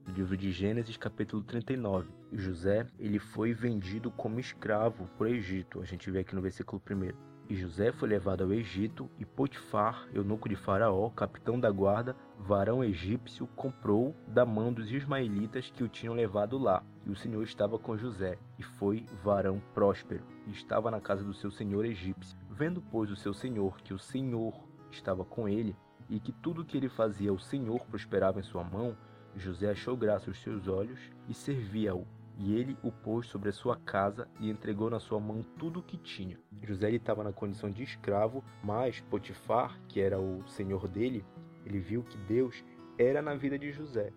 No 0.08 0.13
livro 0.13 0.36
de 0.36 0.52
Gênesis, 0.52 0.98
capítulo 0.98 1.44
39. 1.44 2.18
José, 2.32 2.86
ele 3.00 3.18
foi 3.18 3.54
vendido 3.54 4.12
como 4.12 4.39
escravo 4.39 5.10
por 5.18 5.28
Egito. 5.28 5.82
A 5.82 5.86
gente 5.86 6.12
vê 6.12 6.20
aqui 6.20 6.36
no 6.36 6.42
versículo 6.42 6.82
1. 6.89 7.30
E 7.50 7.56
José 7.56 7.92
foi 7.92 8.08
levado 8.08 8.44
ao 8.44 8.54
Egito, 8.54 9.10
e 9.18 9.26
Potifar, 9.26 10.08
eunuco 10.13 10.48
de 10.48 10.56
Faraó, 10.56 11.10
capitão 11.10 11.60
da 11.60 11.72
guarda, 11.72 12.15
varão 12.38 12.84
egípcio, 12.84 13.48
comprou 13.56 14.15
da 14.28 14.46
mão 14.46 14.72
dos 14.72 14.92
ismaelitas 14.92 15.72
que 15.72 15.84
o 15.84 15.89
tinham 15.89 16.13
levado 16.13 16.60
lá. 16.60 16.84
E 17.08 17.10
o 17.10 17.15
Senhor 17.15 17.42
estava 17.42 17.80
com 17.80 17.98
José, 17.98 18.38
e 18.60 18.63
foi 18.63 19.04
varão 19.24 19.60
próspero, 19.74 20.24
e 20.46 20.52
estava 20.52 20.92
na 20.92 21.02
casa 21.02 21.24
do 21.24 21.34
seu 21.34 21.50
senhor 21.50 21.84
egípcio. 21.86 22.38
Vendo, 22.52 22.84
pois, 22.92 23.10
o 23.10 23.15
seu 23.15 23.34
senhor 23.34 23.82
que 23.82 23.96
o 23.96 24.00
Senhor 24.00 24.54
estava 24.92 25.26
com 25.26 25.50
ele, 25.50 25.76
e 26.08 26.20
que 26.20 26.32
tudo 26.32 26.62
o 26.62 26.65
que 26.65 26.78
ele 26.78 26.89
fazia 26.89 27.34
o 27.34 27.39
Senhor 27.39 27.84
prosperava 27.88 28.39
em 28.39 28.44
sua 28.44 28.63
mão, 28.63 28.96
José 29.36 29.72
achou 29.72 29.98
graça 29.98 30.30
aos 30.30 30.39
seus 30.39 30.68
olhos 30.68 31.00
e 31.28 31.34
servia-o 31.34 32.06
e 32.39 32.56
ele 32.56 32.78
o 32.82 32.89
pôs 32.89 33.28
sobre 33.28 33.49
a 33.49 33.54
sua 33.54 33.75
casa 33.75 34.28
e 34.39 34.49
entregou 34.49 34.89
na 34.89 34.99
sua 34.99 35.19
mão 35.19 35.43
tudo 35.60 35.82
o 35.82 35.84
que 35.84 35.97
tinha. 35.97 36.39
José 36.63 36.89
estava 36.91 37.23
na 37.23 37.34
condição 37.34 37.69
de 37.69 37.84
escravo, 37.84 38.43
mas 38.63 39.02
Potifar, 39.02 39.78
que 39.89 39.99
era 39.99 40.17
o 40.17 40.47
senhor 40.47 40.88
dele, 40.88 41.25
ele 41.65 41.80
viu 41.80 42.02
que 42.02 42.17
Deus 42.17 42.63
era 42.97 43.21
na 43.21 43.36
vida 43.36 43.60
de 43.60 43.71
José. 43.73 44.13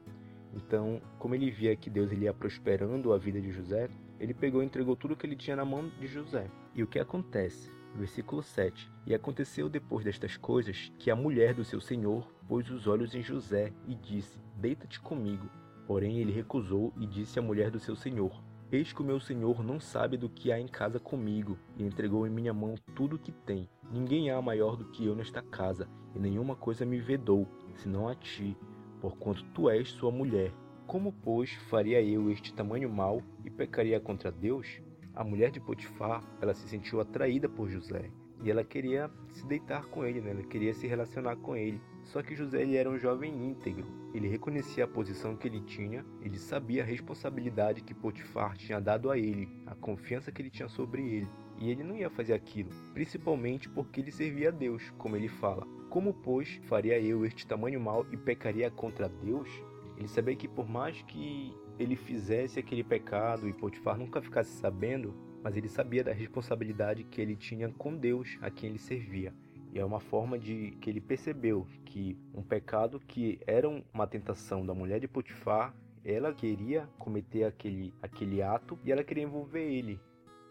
Então, 0.54 1.02
como 1.18 1.34
ele 1.34 1.50
via 1.50 1.74
que 1.74 1.90
Deus 1.90 2.12
ele 2.12 2.26
ia 2.26 2.32
prosperando 2.32 3.12
a 3.12 3.18
vida 3.18 3.40
de 3.40 3.50
José, 3.50 3.88
ele 4.20 4.32
pegou 4.32 4.62
e 4.62 4.66
entregou 4.66 4.94
tudo 4.94 5.14
o 5.14 5.16
que 5.16 5.26
ele 5.26 5.34
tinha 5.34 5.56
na 5.56 5.64
mão 5.64 5.90
de 5.98 6.06
José. 6.06 6.46
E 6.74 6.82
o 6.82 6.86
que 6.86 7.00
acontece? 7.00 7.72
Versículo 7.96 8.42
7. 8.42 8.90
E 9.06 9.14
aconteceu 9.14 9.68
depois 9.68 10.04
destas 10.04 10.36
coisas 10.36 10.92
que 10.98 11.10
a 11.10 11.16
mulher 11.16 11.54
do 11.54 11.64
seu 11.64 11.80
senhor 11.80 12.32
pôs 12.46 12.70
os 12.70 12.86
olhos 12.86 13.14
em 13.14 13.22
José 13.22 13.72
e 13.86 13.94
disse: 13.94 14.38
Deita-te 14.56 15.00
comigo. 15.00 15.48
Porém 15.92 16.20
ele 16.20 16.32
recusou 16.32 16.90
e 16.98 17.06
disse 17.06 17.38
à 17.38 17.42
mulher 17.42 17.70
do 17.70 17.78
seu 17.78 17.94
senhor: 17.94 18.42
Eis 18.72 18.94
que 18.94 19.02
o 19.02 19.04
meu 19.04 19.20
senhor 19.20 19.62
não 19.62 19.78
sabe 19.78 20.16
do 20.16 20.26
que 20.26 20.50
há 20.50 20.58
em 20.58 20.66
casa 20.66 20.98
comigo, 20.98 21.58
e 21.76 21.84
entregou 21.84 22.26
em 22.26 22.30
minha 22.30 22.54
mão 22.54 22.76
tudo 22.96 23.16
o 23.16 23.18
que 23.18 23.30
tem. 23.30 23.68
Ninguém 23.92 24.30
há 24.30 24.40
maior 24.40 24.74
do 24.74 24.86
que 24.86 25.04
eu 25.04 25.14
nesta 25.14 25.42
casa, 25.42 25.86
e 26.14 26.18
nenhuma 26.18 26.56
coisa 26.56 26.86
me 26.86 26.98
vedou, 26.98 27.46
senão 27.74 28.08
a 28.08 28.14
ti, 28.14 28.56
porquanto 29.02 29.44
tu 29.52 29.68
és 29.68 29.90
sua 29.90 30.10
mulher. 30.10 30.50
Como, 30.86 31.12
pois, 31.12 31.52
faria 31.68 32.00
eu 32.00 32.30
este 32.30 32.54
tamanho 32.54 32.88
mal 32.88 33.20
e 33.44 33.50
pecaria 33.50 34.00
contra 34.00 34.32
Deus? 34.32 34.80
A 35.14 35.22
mulher 35.22 35.50
de 35.50 35.60
Potifar, 35.60 36.24
ela 36.40 36.54
se 36.54 36.66
sentiu 36.70 37.02
atraída 37.02 37.50
por 37.50 37.68
José, 37.68 38.10
e 38.42 38.50
ela 38.50 38.64
queria 38.64 39.10
se 39.28 39.46
deitar 39.46 39.84
com 39.88 40.06
ele, 40.06 40.22
né? 40.22 40.30
ela 40.30 40.42
queria 40.42 40.72
se 40.72 40.86
relacionar 40.86 41.36
com 41.36 41.54
ele. 41.54 41.78
Só 42.02 42.22
que 42.22 42.34
José 42.34 42.62
ele 42.62 42.76
era 42.76 42.90
um 42.90 42.98
jovem 42.98 43.32
íntegro. 43.48 43.86
Ele 44.12 44.28
reconhecia 44.28 44.84
a 44.84 44.88
posição 44.88 45.36
que 45.36 45.48
ele 45.48 45.60
tinha, 45.60 46.04
ele 46.20 46.38
sabia 46.38 46.82
a 46.82 46.86
responsabilidade 46.86 47.82
que 47.82 47.94
Potifar 47.94 48.56
tinha 48.56 48.80
dado 48.80 49.10
a 49.10 49.18
ele, 49.18 49.48
a 49.66 49.74
confiança 49.74 50.30
que 50.30 50.42
ele 50.42 50.50
tinha 50.50 50.68
sobre 50.68 51.02
ele. 51.02 51.28
E 51.58 51.70
ele 51.70 51.84
não 51.84 51.96
ia 51.96 52.10
fazer 52.10 52.34
aquilo, 52.34 52.70
principalmente 52.92 53.68
porque 53.68 54.00
ele 54.00 54.10
servia 54.10 54.48
a 54.48 54.52
Deus, 54.52 54.90
como 54.98 55.16
ele 55.16 55.28
fala. 55.28 55.66
Como, 55.88 56.12
pois, 56.12 56.60
faria 56.64 56.98
eu 56.98 57.24
este 57.24 57.46
tamanho 57.46 57.80
mal 57.80 58.06
e 58.10 58.16
pecaria 58.16 58.70
contra 58.70 59.08
Deus? 59.08 59.48
Ele 59.96 60.08
sabia 60.08 60.34
que 60.34 60.48
por 60.48 60.68
mais 60.68 61.02
que 61.02 61.54
ele 61.78 61.96
fizesse 61.96 62.58
aquele 62.58 62.82
pecado 62.82 63.48
e 63.48 63.52
Potifar 63.52 63.96
nunca 63.96 64.20
ficasse 64.20 64.50
sabendo, 64.56 65.14
mas 65.42 65.56
ele 65.56 65.68
sabia 65.68 66.04
da 66.04 66.12
responsabilidade 66.12 67.04
que 67.04 67.20
ele 67.20 67.36
tinha 67.36 67.68
com 67.70 67.96
Deus, 67.96 68.38
a 68.40 68.50
quem 68.50 68.70
ele 68.70 68.78
servia. 68.78 69.32
E 69.72 69.78
é 69.78 69.84
uma 69.84 70.00
forma 70.00 70.38
de 70.38 70.72
que 70.82 70.90
ele 70.90 71.00
percebeu 71.00 71.66
que 71.86 72.18
um 72.34 72.42
pecado 72.42 73.00
que 73.00 73.40
era 73.46 73.66
uma 73.66 74.06
tentação 74.06 74.66
da 74.66 74.74
mulher 74.74 75.00
de 75.00 75.08
Potifar, 75.08 75.74
ela 76.04 76.34
queria 76.34 76.86
cometer 76.98 77.44
aquele, 77.44 77.94
aquele 78.02 78.42
ato 78.42 78.78
e 78.84 78.92
ela 78.92 79.02
queria 79.02 79.24
envolver 79.24 79.64
ele. 79.64 79.98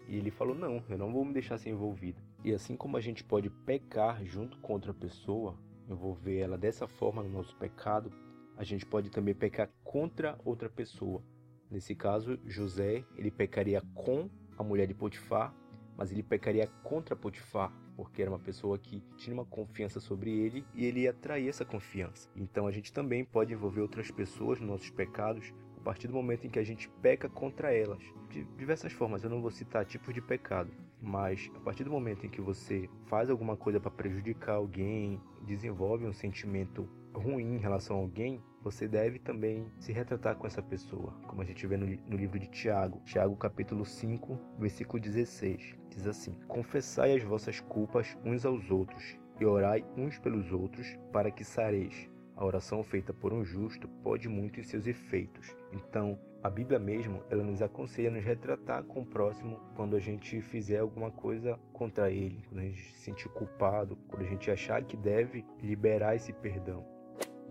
E 0.08 0.18
ele 0.18 0.32
falou: 0.32 0.56
Não, 0.56 0.84
eu 0.90 0.98
não 0.98 1.14
vou 1.14 1.24
me 1.24 1.34
deixar 1.34 1.60
ser 1.60 1.70
envolvido. 1.70 2.20
E 2.44 2.52
assim 2.52 2.76
como 2.76 2.98
a 2.98 3.02
gente 3.02 3.24
pode 3.24 3.50
pecar 3.50 4.26
junto 4.26 4.58
com 4.58 4.74
outra 4.74 4.94
pessoa, 4.94 5.56
envolver 5.88 6.40
ela 6.40 6.58
dessa 6.58 6.88
forma 6.88 7.22
no 7.22 7.30
nosso 7.30 7.56
pecado, 7.58 8.12
a 8.58 8.64
gente 8.64 8.88
pode 8.88 9.12
também 9.12 9.36
pecar 9.36 9.70
contra 9.84 10.36
outra 10.44 10.68
pessoa. 10.68 11.22
Nesse 11.70 11.94
caso, 11.94 12.40
José, 12.46 13.06
ele 13.16 13.30
pecaria 13.30 13.82
com 13.94 14.28
a 14.58 14.64
mulher 14.64 14.88
de 14.88 14.96
Potifar, 14.96 15.54
mas 16.02 16.12
ele 16.12 16.24
pecaria 16.24 16.66
contra 16.82 17.16
Potifar, 17.16 17.72
porque 17.96 18.24
era 18.24 18.32
uma 18.32 18.40
pessoa 18.40 18.76
que 18.76 19.04
tinha 19.18 19.36
uma 19.36 19.46
confiança 19.46 20.00
sobre 20.00 20.32
ele 20.32 20.66
e 20.74 20.84
ele 20.84 21.02
ia 21.02 21.14
trair 21.14 21.48
essa 21.48 21.64
confiança. 21.64 22.28
Então 22.36 22.66
a 22.66 22.72
gente 22.72 22.92
também 22.92 23.24
pode 23.24 23.54
envolver 23.54 23.82
outras 23.82 24.10
pessoas 24.10 24.60
nos 24.60 24.68
nossos 24.68 24.90
pecados 24.90 25.54
a 25.78 25.84
partir 25.84 26.08
do 26.08 26.14
momento 26.16 26.48
em 26.48 26.50
que 26.50 26.58
a 26.58 26.64
gente 26.64 26.90
peca 27.04 27.30
contra 27.30 27.72
elas. 27.72 28.02
De 28.32 28.44
diversas 28.58 28.92
formas, 28.92 29.24
eu 29.24 29.30
não 29.30 29.44
vou 29.44 29.52
citar 29.52 29.86
tipos 29.86 30.12
de 30.12 30.24
pecado, 30.24 30.72
mas 31.00 31.52
a 31.56 31.60
partir 31.60 31.84
do 31.84 31.92
momento 31.92 32.26
em 32.26 32.30
que 32.30 32.42
você 32.42 32.90
faz 33.06 33.30
alguma 33.30 33.56
coisa 33.56 33.80
para 33.80 33.92
prejudicar 33.92 34.56
alguém, 34.56 35.22
desenvolve 35.44 36.08
um 36.08 36.14
sentimento 36.14 36.90
ruim 37.14 37.58
em 37.58 37.60
relação 37.60 37.96
a 37.98 38.00
alguém, 38.00 38.42
você 38.64 38.88
deve 38.88 39.20
também 39.20 39.66
se 39.80 39.92
retratar 39.92 40.36
com 40.36 40.46
essa 40.46 40.62
pessoa, 40.62 41.14
como 41.28 41.42
a 41.42 41.46
gente 41.46 41.66
vê 41.66 41.78
no, 41.78 41.86
no, 41.86 42.18
livro 42.18 42.40
de 42.40 42.48
Tiago, 42.48 43.02
Tiago 43.04 43.36
capítulo 43.36 43.86
5, 43.86 44.40
versículo 44.60 45.02
16. 45.02 45.76
Diz 45.90 46.08
assim: 46.08 46.34
Confessai 46.48 47.16
as 47.16 47.24
vossas 47.24 47.60
culpas 47.60 48.18
uns 48.24 48.46
aos 48.46 48.70
outros 48.70 49.18
e 49.40 49.46
orai 49.46 49.84
uns 49.98 50.20
pelos 50.20 50.52
outros 50.52 50.98
para 51.12 51.32
que 51.32 51.44
sareis. 51.44 52.10
A 52.36 52.46
oração 52.46 52.84
feita 52.84 53.14
por 53.14 53.34
um 53.34 53.44
justo 53.44 53.88
pode 54.04 54.30
muito 54.30 54.60
em 54.60 54.64
seus 54.64 54.88
efeitos. 54.88 55.56
Então, 55.74 56.18
a 56.44 56.50
Bíblia 56.50 56.80
mesmo, 56.80 57.24
ela 57.30 57.44
nos 57.44 57.62
aconselha 57.62 58.10
a 58.10 58.14
nos 58.14 58.24
retratar 58.24 58.84
com 58.84 59.02
o 59.02 59.06
próximo 59.06 59.60
quando 59.76 59.96
a 59.96 60.00
gente 60.00 60.42
fizer 60.42 60.80
alguma 60.80 61.12
coisa 61.12 61.60
contra 61.72 62.10
ele, 62.10 62.44
quando 62.48 62.62
a 62.62 62.64
gente 62.64 62.82
se 62.82 63.00
sentir 63.00 63.30
culpado, 63.30 63.96
quando 64.08 64.24
a 64.24 64.28
gente 64.28 64.50
achar 64.50 64.84
que 64.84 64.98
deve 64.98 65.46
liberar 65.62 66.16
esse 66.16 66.34
perdão. 66.34 66.84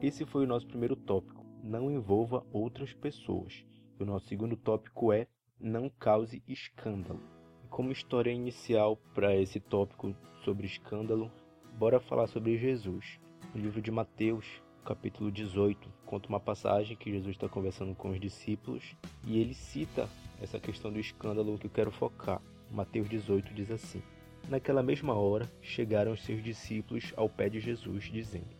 Esse 0.02 0.24
foi 0.24 0.44
o 0.44 0.46
nosso 0.46 0.66
primeiro 0.66 0.96
tópico. 0.96 1.44
Não 1.62 1.90
envolva 1.90 2.42
outras 2.50 2.90
pessoas. 2.90 3.66
O 3.98 4.04
nosso 4.06 4.26
segundo 4.28 4.56
tópico 4.56 5.12
é 5.12 5.26
não 5.60 5.90
cause 5.90 6.42
escândalo. 6.48 7.20
E 7.62 7.68
como 7.68 7.92
história 7.92 8.30
inicial 8.30 8.96
para 9.14 9.36
esse 9.36 9.60
tópico 9.60 10.16
sobre 10.42 10.66
escândalo, 10.66 11.30
bora 11.78 12.00
falar 12.00 12.28
sobre 12.28 12.56
Jesus. 12.56 13.20
No 13.54 13.60
livro 13.60 13.82
de 13.82 13.90
Mateus, 13.90 14.46
capítulo 14.86 15.30
18, 15.30 15.86
conta 16.06 16.30
uma 16.30 16.40
passagem 16.40 16.96
que 16.96 17.10
Jesus 17.10 17.36
está 17.36 17.46
conversando 17.46 17.94
com 17.94 18.08
os 18.08 18.18
discípulos 18.18 18.96
e 19.26 19.38
ele 19.38 19.52
cita 19.52 20.08
essa 20.40 20.58
questão 20.58 20.90
do 20.90 20.98
escândalo 20.98 21.58
que 21.58 21.66
eu 21.66 21.70
quero 21.70 21.90
focar. 21.90 22.40
Mateus 22.70 23.06
18 23.06 23.52
diz 23.52 23.70
assim: 23.70 24.02
Naquela 24.48 24.82
mesma 24.82 25.12
hora 25.12 25.46
chegaram 25.60 26.12
os 26.12 26.22
seus 26.22 26.42
discípulos 26.42 27.12
ao 27.18 27.28
pé 27.28 27.50
de 27.50 27.60
Jesus, 27.60 28.04
dizendo: 28.04 28.59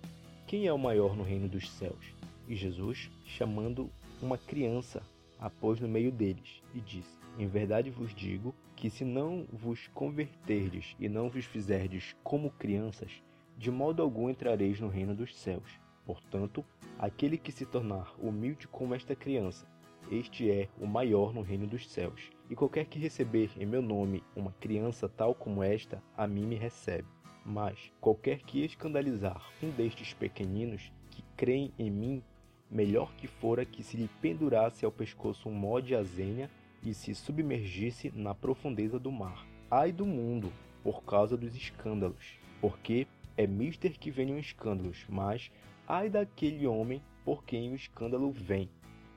Quem 0.50 0.66
é 0.66 0.72
o 0.72 0.76
maior 0.76 1.16
no 1.16 1.22
reino 1.22 1.48
dos 1.48 1.70
céus? 1.70 2.12
E 2.48 2.56
Jesus, 2.56 3.08
chamando 3.24 3.88
uma 4.20 4.36
criança, 4.36 5.00
a 5.38 5.48
pôs 5.48 5.78
no 5.78 5.86
meio 5.86 6.10
deles 6.10 6.60
e 6.74 6.80
disse: 6.80 7.16
Em 7.38 7.46
verdade 7.46 7.88
vos 7.88 8.12
digo 8.12 8.52
que 8.74 8.90
se 8.90 9.04
não 9.04 9.46
vos 9.52 9.86
converterdes 9.94 10.96
e 10.98 11.08
não 11.08 11.30
vos 11.30 11.44
fizerdes 11.44 12.16
como 12.24 12.50
crianças, 12.50 13.22
de 13.56 13.70
modo 13.70 14.02
algum 14.02 14.28
entrareis 14.28 14.80
no 14.80 14.88
reino 14.88 15.14
dos 15.14 15.36
céus. 15.36 15.78
Portanto, 16.04 16.64
aquele 16.98 17.38
que 17.38 17.52
se 17.52 17.64
tornar 17.64 18.12
humilde 18.18 18.66
como 18.66 18.92
esta 18.92 19.14
criança, 19.14 19.68
este 20.10 20.50
é 20.50 20.68
o 20.80 20.84
maior 20.84 21.32
no 21.32 21.42
reino 21.42 21.68
dos 21.68 21.88
céus. 21.88 22.28
E 22.50 22.56
qualquer 22.56 22.86
que 22.86 22.98
receber 22.98 23.52
em 23.56 23.66
meu 23.66 23.82
nome 23.82 24.24
uma 24.34 24.50
criança 24.58 25.08
tal 25.08 25.32
como 25.32 25.62
esta, 25.62 26.02
a 26.16 26.26
mim 26.26 26.44
me 26.44 26.56
recebe. 26.56 27.06
Mas 27.44 27.92
qualquer 28.00 28.40
que 28.40 28.64
escandalizar 28.64 29.42
um 29.62 29.70
destes 29.70 30.12
pequeninos 30.12 30.92
que 31.10 31.22
creem 31.36 31.72
em 31.78 31.90
mim, 31.90 32.22
melhor 32.70 33.14
que 33.14 33.26
fora 33.26 33.64
que 33.64 33.82
se 33.82 33.96
lhe 33.96 34.08
pendurasse 34.20 34.84
ao 34.84 34.92
pescoço 34.92 35.48
um 35.48 35.52
mó 35.52 35.80
de 35.80 35.94
azenha 35.94 36.50
e 36.82 36.94
se 36.94 37.14
submergisse 37.14 38.12
na 38.14 38.34
profundeza 38.34 38.98
do 38.98 39.10
mar. 39.10 39.46
Ai 39.70 39.92
do 39.92 40.06
mundo, 40.06 40.52
por 40.82 41.02
causa 41.04 41.36
dos 41.36 41.54
escândalos, 41.54 42.38
porque 42.60 43.06
é 43.36 43.46
mister 43.46 43.98
que 43.98 44.10
venham 44.10 44.38
escândalos, 44.38 45.04
mas 45.08 45.50
ai 45.86 46.08
daquele 46.08 46.66
homem 46.66 47.02
por 47.24 47.44
quem 47.44 47.72
o 47.72 47.74
escândalo 47.74 48.30
vem. 48.30 48.68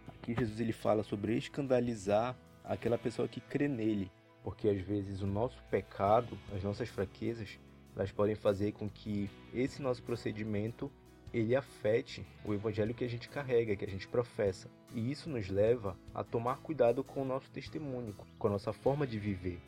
Aqui 0.07 0.33
Jesus 0.33 0.59
ele 0.59 0.73
fala 0.73 1.03
sobre 1.03 1.37
escandalizar 1.37 2.37
aquela 2.63 2.97
pessoa 2.97 3.27
que 3.27 3.41
crê 3.41 3.67
nele, 3.67 4.11
porque 4.43 4.67
às 4.69 4.79
vezes 4.81 5.21
o 5.21 5.27
nosso 5.27 5.61
pecado, 5.69 6.37
as 6.55 6.63
nossas 6.63 6.89
fraquezas, 6.89 7.59
elas 7.95 8.11
podem 8.11 8.35
fazer 8.35 8.71
com 8.71 8.89
que 8.89 9.29
esse 9.53 9.81
nosso 9.81 10.03
procedimento 10.03 10.91
ele 11.33 11.55
afete 11.55 12.25
o 12.45 12.53
evangelho 12.53 12.93
que 12.93 13.03
a 13.03 13.09
gente 13.09 13.27
carrega, 13.27 13.75
que 13.75 13.85
a 13.85 13.89
gente 13.89 14.07
professa. 14.07 14.69
E 14.93 15.11
isso 15.11 15.29
nos 15.29 15.49
leva 15.49 15.97
a 16.13 16.23
tomar 16.23 16.57
cuidado 16.57 17.03
com 17.03 17.21
o 17.21 17.25
nosso 17.25 17.49
testemunho, 17.51 18.15
com 18.37 18.47
a 18.47 18.51
nossa 18.51 18.71
forma 18.71 19.07
de 19.07 19.17
viver. 19.17 19.59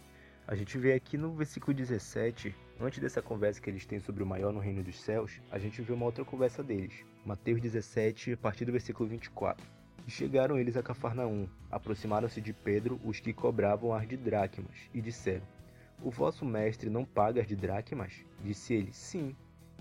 A 0.47 0.55
gente 0.55 0.77
vê 0.77 0.93
aqui 0.93 1.17
no 1.17 1.33
versículo 1.33 1.73
17 1.73 2.53
Antes 2.79 2.99
dessa 2.99 3.21
conversa 3.21 3.61
que 3.61 3.69
eles 3.69 3.85
têm 3.85 4.01
sobre 4.01 4.21
o 4.21 4.25
maior 4.25 4.51
no 4.51 4.59
reino 4.59 4.83
dos 4.83 4.99
céus, 4.99 5.39
a 5.49 5.57
gente 5.57 5.81
vê 5.81 5.93
uma 5.93 6.05
outra 6.05 6.25
conversa 6.25 6.61
deles. 6.61 7.05
Mateus 7.25 7.61
17, 7.61 8.33
a 8.33 8.37
partir 8.37 8.65
do 8.65 8.73
versículo 8.73 9.07
24. 9.07 9.65
E 10.05 10.11
chegaram 10.11 10.59
eles 10.59 10.75
a 10.75 10.83
Cafarnaum. 10.83 11.47
Aproximaram-se 11.71 12.41
de 12.41 12.51
Pedro 12.51 12.99
os 13.05 13.21
que 13.21 13.31
cobravam 13.31 13.93
as 13.93 14.05
de 14.05 14.17
dracmas, 14.17 14.89
e 14.93 15.01
disseram: 15.01 15.45
O 16.01 16.09
vosso 16.11 16.45
mestre 16.45 16.89
não 16.89 17.05
paga 17.05 17.43
de 17.43 17.55
dracmas? 17.55 18.25
Disse 18.43 18.73
ele: 18.73 18.93
Sim. 18.93 19.35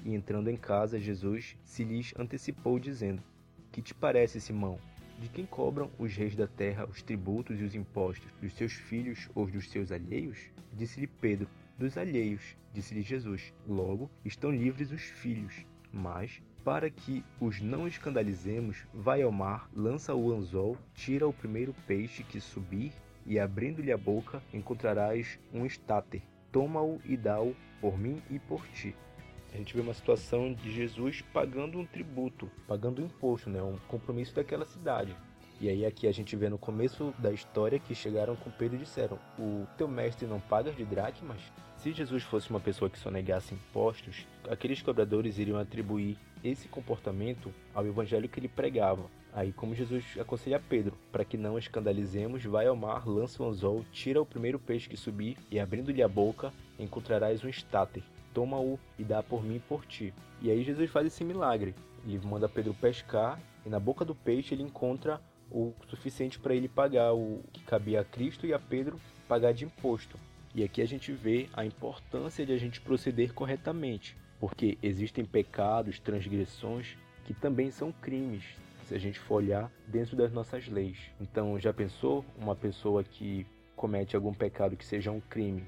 E 0.05 0.15
entrando 0.15 0.51
em 0.51 0.57
casa, 0.57 1.01
Jesus 1.01 1.57
se 1.65 1.85
lhes 1.85 2.15
antecipou, 2.19 2.79
dizendo: 2.79 3.23
Que 3.73 3.83
te 3.83 3.95
parece, 3.95 4.41
Simão? 4.41 4.79
De 5.19 5.29
quem 5.29 5.47
cobram 5.47 5.91
os 5.99 6.15
reis 6.15 6.35
da 6.35 6.47
terra 6.47 6.87
os 6.87 7.03
tributos 7.03 7.61
e 7.61 7.63
os 7.63 7.75
impostos? 7.75 8.31
Dos 8.41 8.53
seus 8.55 8.73
filhos 8.73 9.29
ou 9.35 9.47
dos 9.47 9.71
seus 9.71 9.93
alheios? 9.93 10.51
Disse-lhe 10.73 11.07
Pedro: 11.07 11.49
dos 11.77 11.99
alheios, 11.99 12.57
disse-lhe 12.73 13.03
Jesus. 13.03 13.53
Logo, 13.67 14.11
estão 14.25 14.51
livres 14.51 14.93
os 14.93 15.03
filhos. 15.03 15.67
Mas, 15.93 16.41
para 16.65 16.89
que 16.89 17.25
os 17.41 17.61
não 17.61 17.87
escandalizemos, 17.87 18.85
vai 18.93 19.23
ao 19.23 19.33
mar, 19.33 19.69
lança 19.75 20.15
o 20.15 20.33
anzol, 20.33 20.77
tira 20.95 21.27
o 21.27 21.33
primeiro 21.33 21.75
peixe 21.87 22.23
que 22.23 22.41
subir, 22.41 22.93
e 23.27 23.39
abrindo-lhe 23.39 23.93
a 23.93 23.97
boca, 23.97 24.43
encontrarás 24.53 25.39
um 25.53 25.65
estáter. 25.65 26.23
Toma-o 26.53 27.01
e 27.05 27.17
dá-o 27.17 27.57
por 27.81 27.99
mim 27.99 28.23
e 28.31 28.39
por 28.39 28.67
ti. 28.69 28.95
A 29.53 29.57
gente 29.57 29.75
vê 29.75 29.81
uma 29.81 29.95
situação 29.95 30.53
de 30.53 30.73
Jesus 30.73 31.23
pagando 31.33 31.79
um 31.79 31.87
tributo, 31.87 32.51
pagando 32.67 33.01
um 33.01 33.07
imposto, 33.07 33.49
né? 33.49 33.63
um 33.63 33.79
compromisso 33.89 34.35
daquela 34.35 34.65
cidade. 34.65 35.17
E 35.61 35.69
aí 35.69 35.87
aqui 35.87 36.09
a 36.09 36.13
gente 36.13 36.35
vê 36.35 36.49
no 36.49 36.59
começo 36.59 37.15
da 37.19 37.33
história 37.33 37.79
que 37.79 37.95
chegaram 37.95 38.35
com 38.35 38.51
Pedro 38.51 38.77
e 38.77 38.81
disseram: 38.81 39.19
"O 39.39 39.67
teu 39.79 39.87
mestre 39.87 40.27
não 40.27 40.41
paga 40.41 40.73
de 40.73 40.85
dracmas?" 40.85 41.41
Se 41.85 41.93
Jesus 41.93 42.23
fosse 42.23 42.49
uma 42.49 42.61
pessoa 42.61 42.89
que 42.89 42.99
só 42.99 43.11
negasse 43.11 43.53
impostos, 43.53 44.27
aqueles 44.49 44.81
cobradores 44.81 45.37
iriam 45.37 45.59
atribuir 45.59 46.17
esse 46.43 46.67
comportamento 46.67 47.53
ao 47.75 47.87
evangelho 47.87 48.27
que 48.27 48.41
ele 48.41 48.49
pregava. 48.49 49.05
Aí, 49.35 49.53
como 49.53 49.75
Jesus 49.75 50.03
aconselha 50.19 50.59
Pedro, 50.59 50.97
para 51.13 51.27
que 51.27 51.37
não 51.37 51.59
escandalizemos, 51.59 52.43
vai 52.43 52.67
ao 52.67 52.75
mar, 52.75 53.07
lança 53.07 53.43
o 53.43 53.47
anzol, 53.47 53.85
tira 53.93 54.19
o 54.19 54.25
primeiro 54.25 54.59
peixe 54.59 54.89
que 54.89 54.97
subir, 54.97 55.37
e 55.51 55.61
abrindo-lhe 55.61 56.03
a 56.03 56.09
boca, 56.09 56.55
encontrarás 56.79 57.45
um 57.45 57.51
estáter. 57.51 58.03
Toma-o 58.33 58.81
e 58.99 59.05
dá 59.05 59.23
por 59.23 59.45
mim 59.45 59.57
e 59.57 59.61
por 59.61 59.85
ti. 59.85 60.15
E 60.41 60.51
aí 60.51 60.65
Jesus 60.65 60.89
faz 60.91 61.09
esse 61.09 61.23
milagre. 61.23 61.75
Ele 62.07 62.19
manda 62.25 62.49
Pedro 62.49 62.73
pescar, 62.73 63.39
e 63.67 63.69
na 63.69 63.79
boca 63.79 64.07
do 64.07 64.15
peixe 64.15 64.55
ele 64.55 64.63
encontra 64.63 65.21
o 65.51 65.75
suficiente 65.89 66.39
para 66.39 66.55
ele 66.55 66.67
pagar 66.67 67.13
o 67.13 67.45
que 67.53 67.63
cabia 67.63 68.01
a 68.01 68.05
Cristo 68.05 68.47
e 68.47 68.55
a 68.55 68.59
Pedro 68.59 68.99
pagar 69.29 69.53
de 69.53 69.67
imposto. 69.67 70.19
E 70.55 70.63
aqui 70.63 70.81
a 70.81 70.87
gente 70.87 71.11
vê 71.13 71.49
a 71.53 71.65
importância 71.65 72.47
de 72.47 72.53
a 72.53 72.57
gente 72.57 72.81
proceder 72.81 73.35
corretamente, 73.35 74.17
porque 74.39 74.79
existem 74.81 75.25
pecados, 75.25 75.99
transgressões 75.99 76.97
que 77.25 77.35
também 77.35 77.73
são 77.73 77.91
crimes, 77.91 78.45
se 78.85 78.95
a 78.95 78.99
gente 78.99 79.19
for 79.19 79.37
olhar 79.37 79.73
dentro 79.89 80.15
das 80.15 80.33
nossas 80.33 80.69
leis. 80.69 80.99
Então, 81.21 81.59
já 81.59 81.73
pensou 81.73 82.25
uma 82.39 82.55
pessoa 82.55 83.03
que 83.03 83.45
comete 83.75 84.15
algum 84.15 84.33
pecado 84.33 84.77
que 84.77 84.87
seja 84.87 85.11
um 85.11 85.21
crime? 85.21 85.65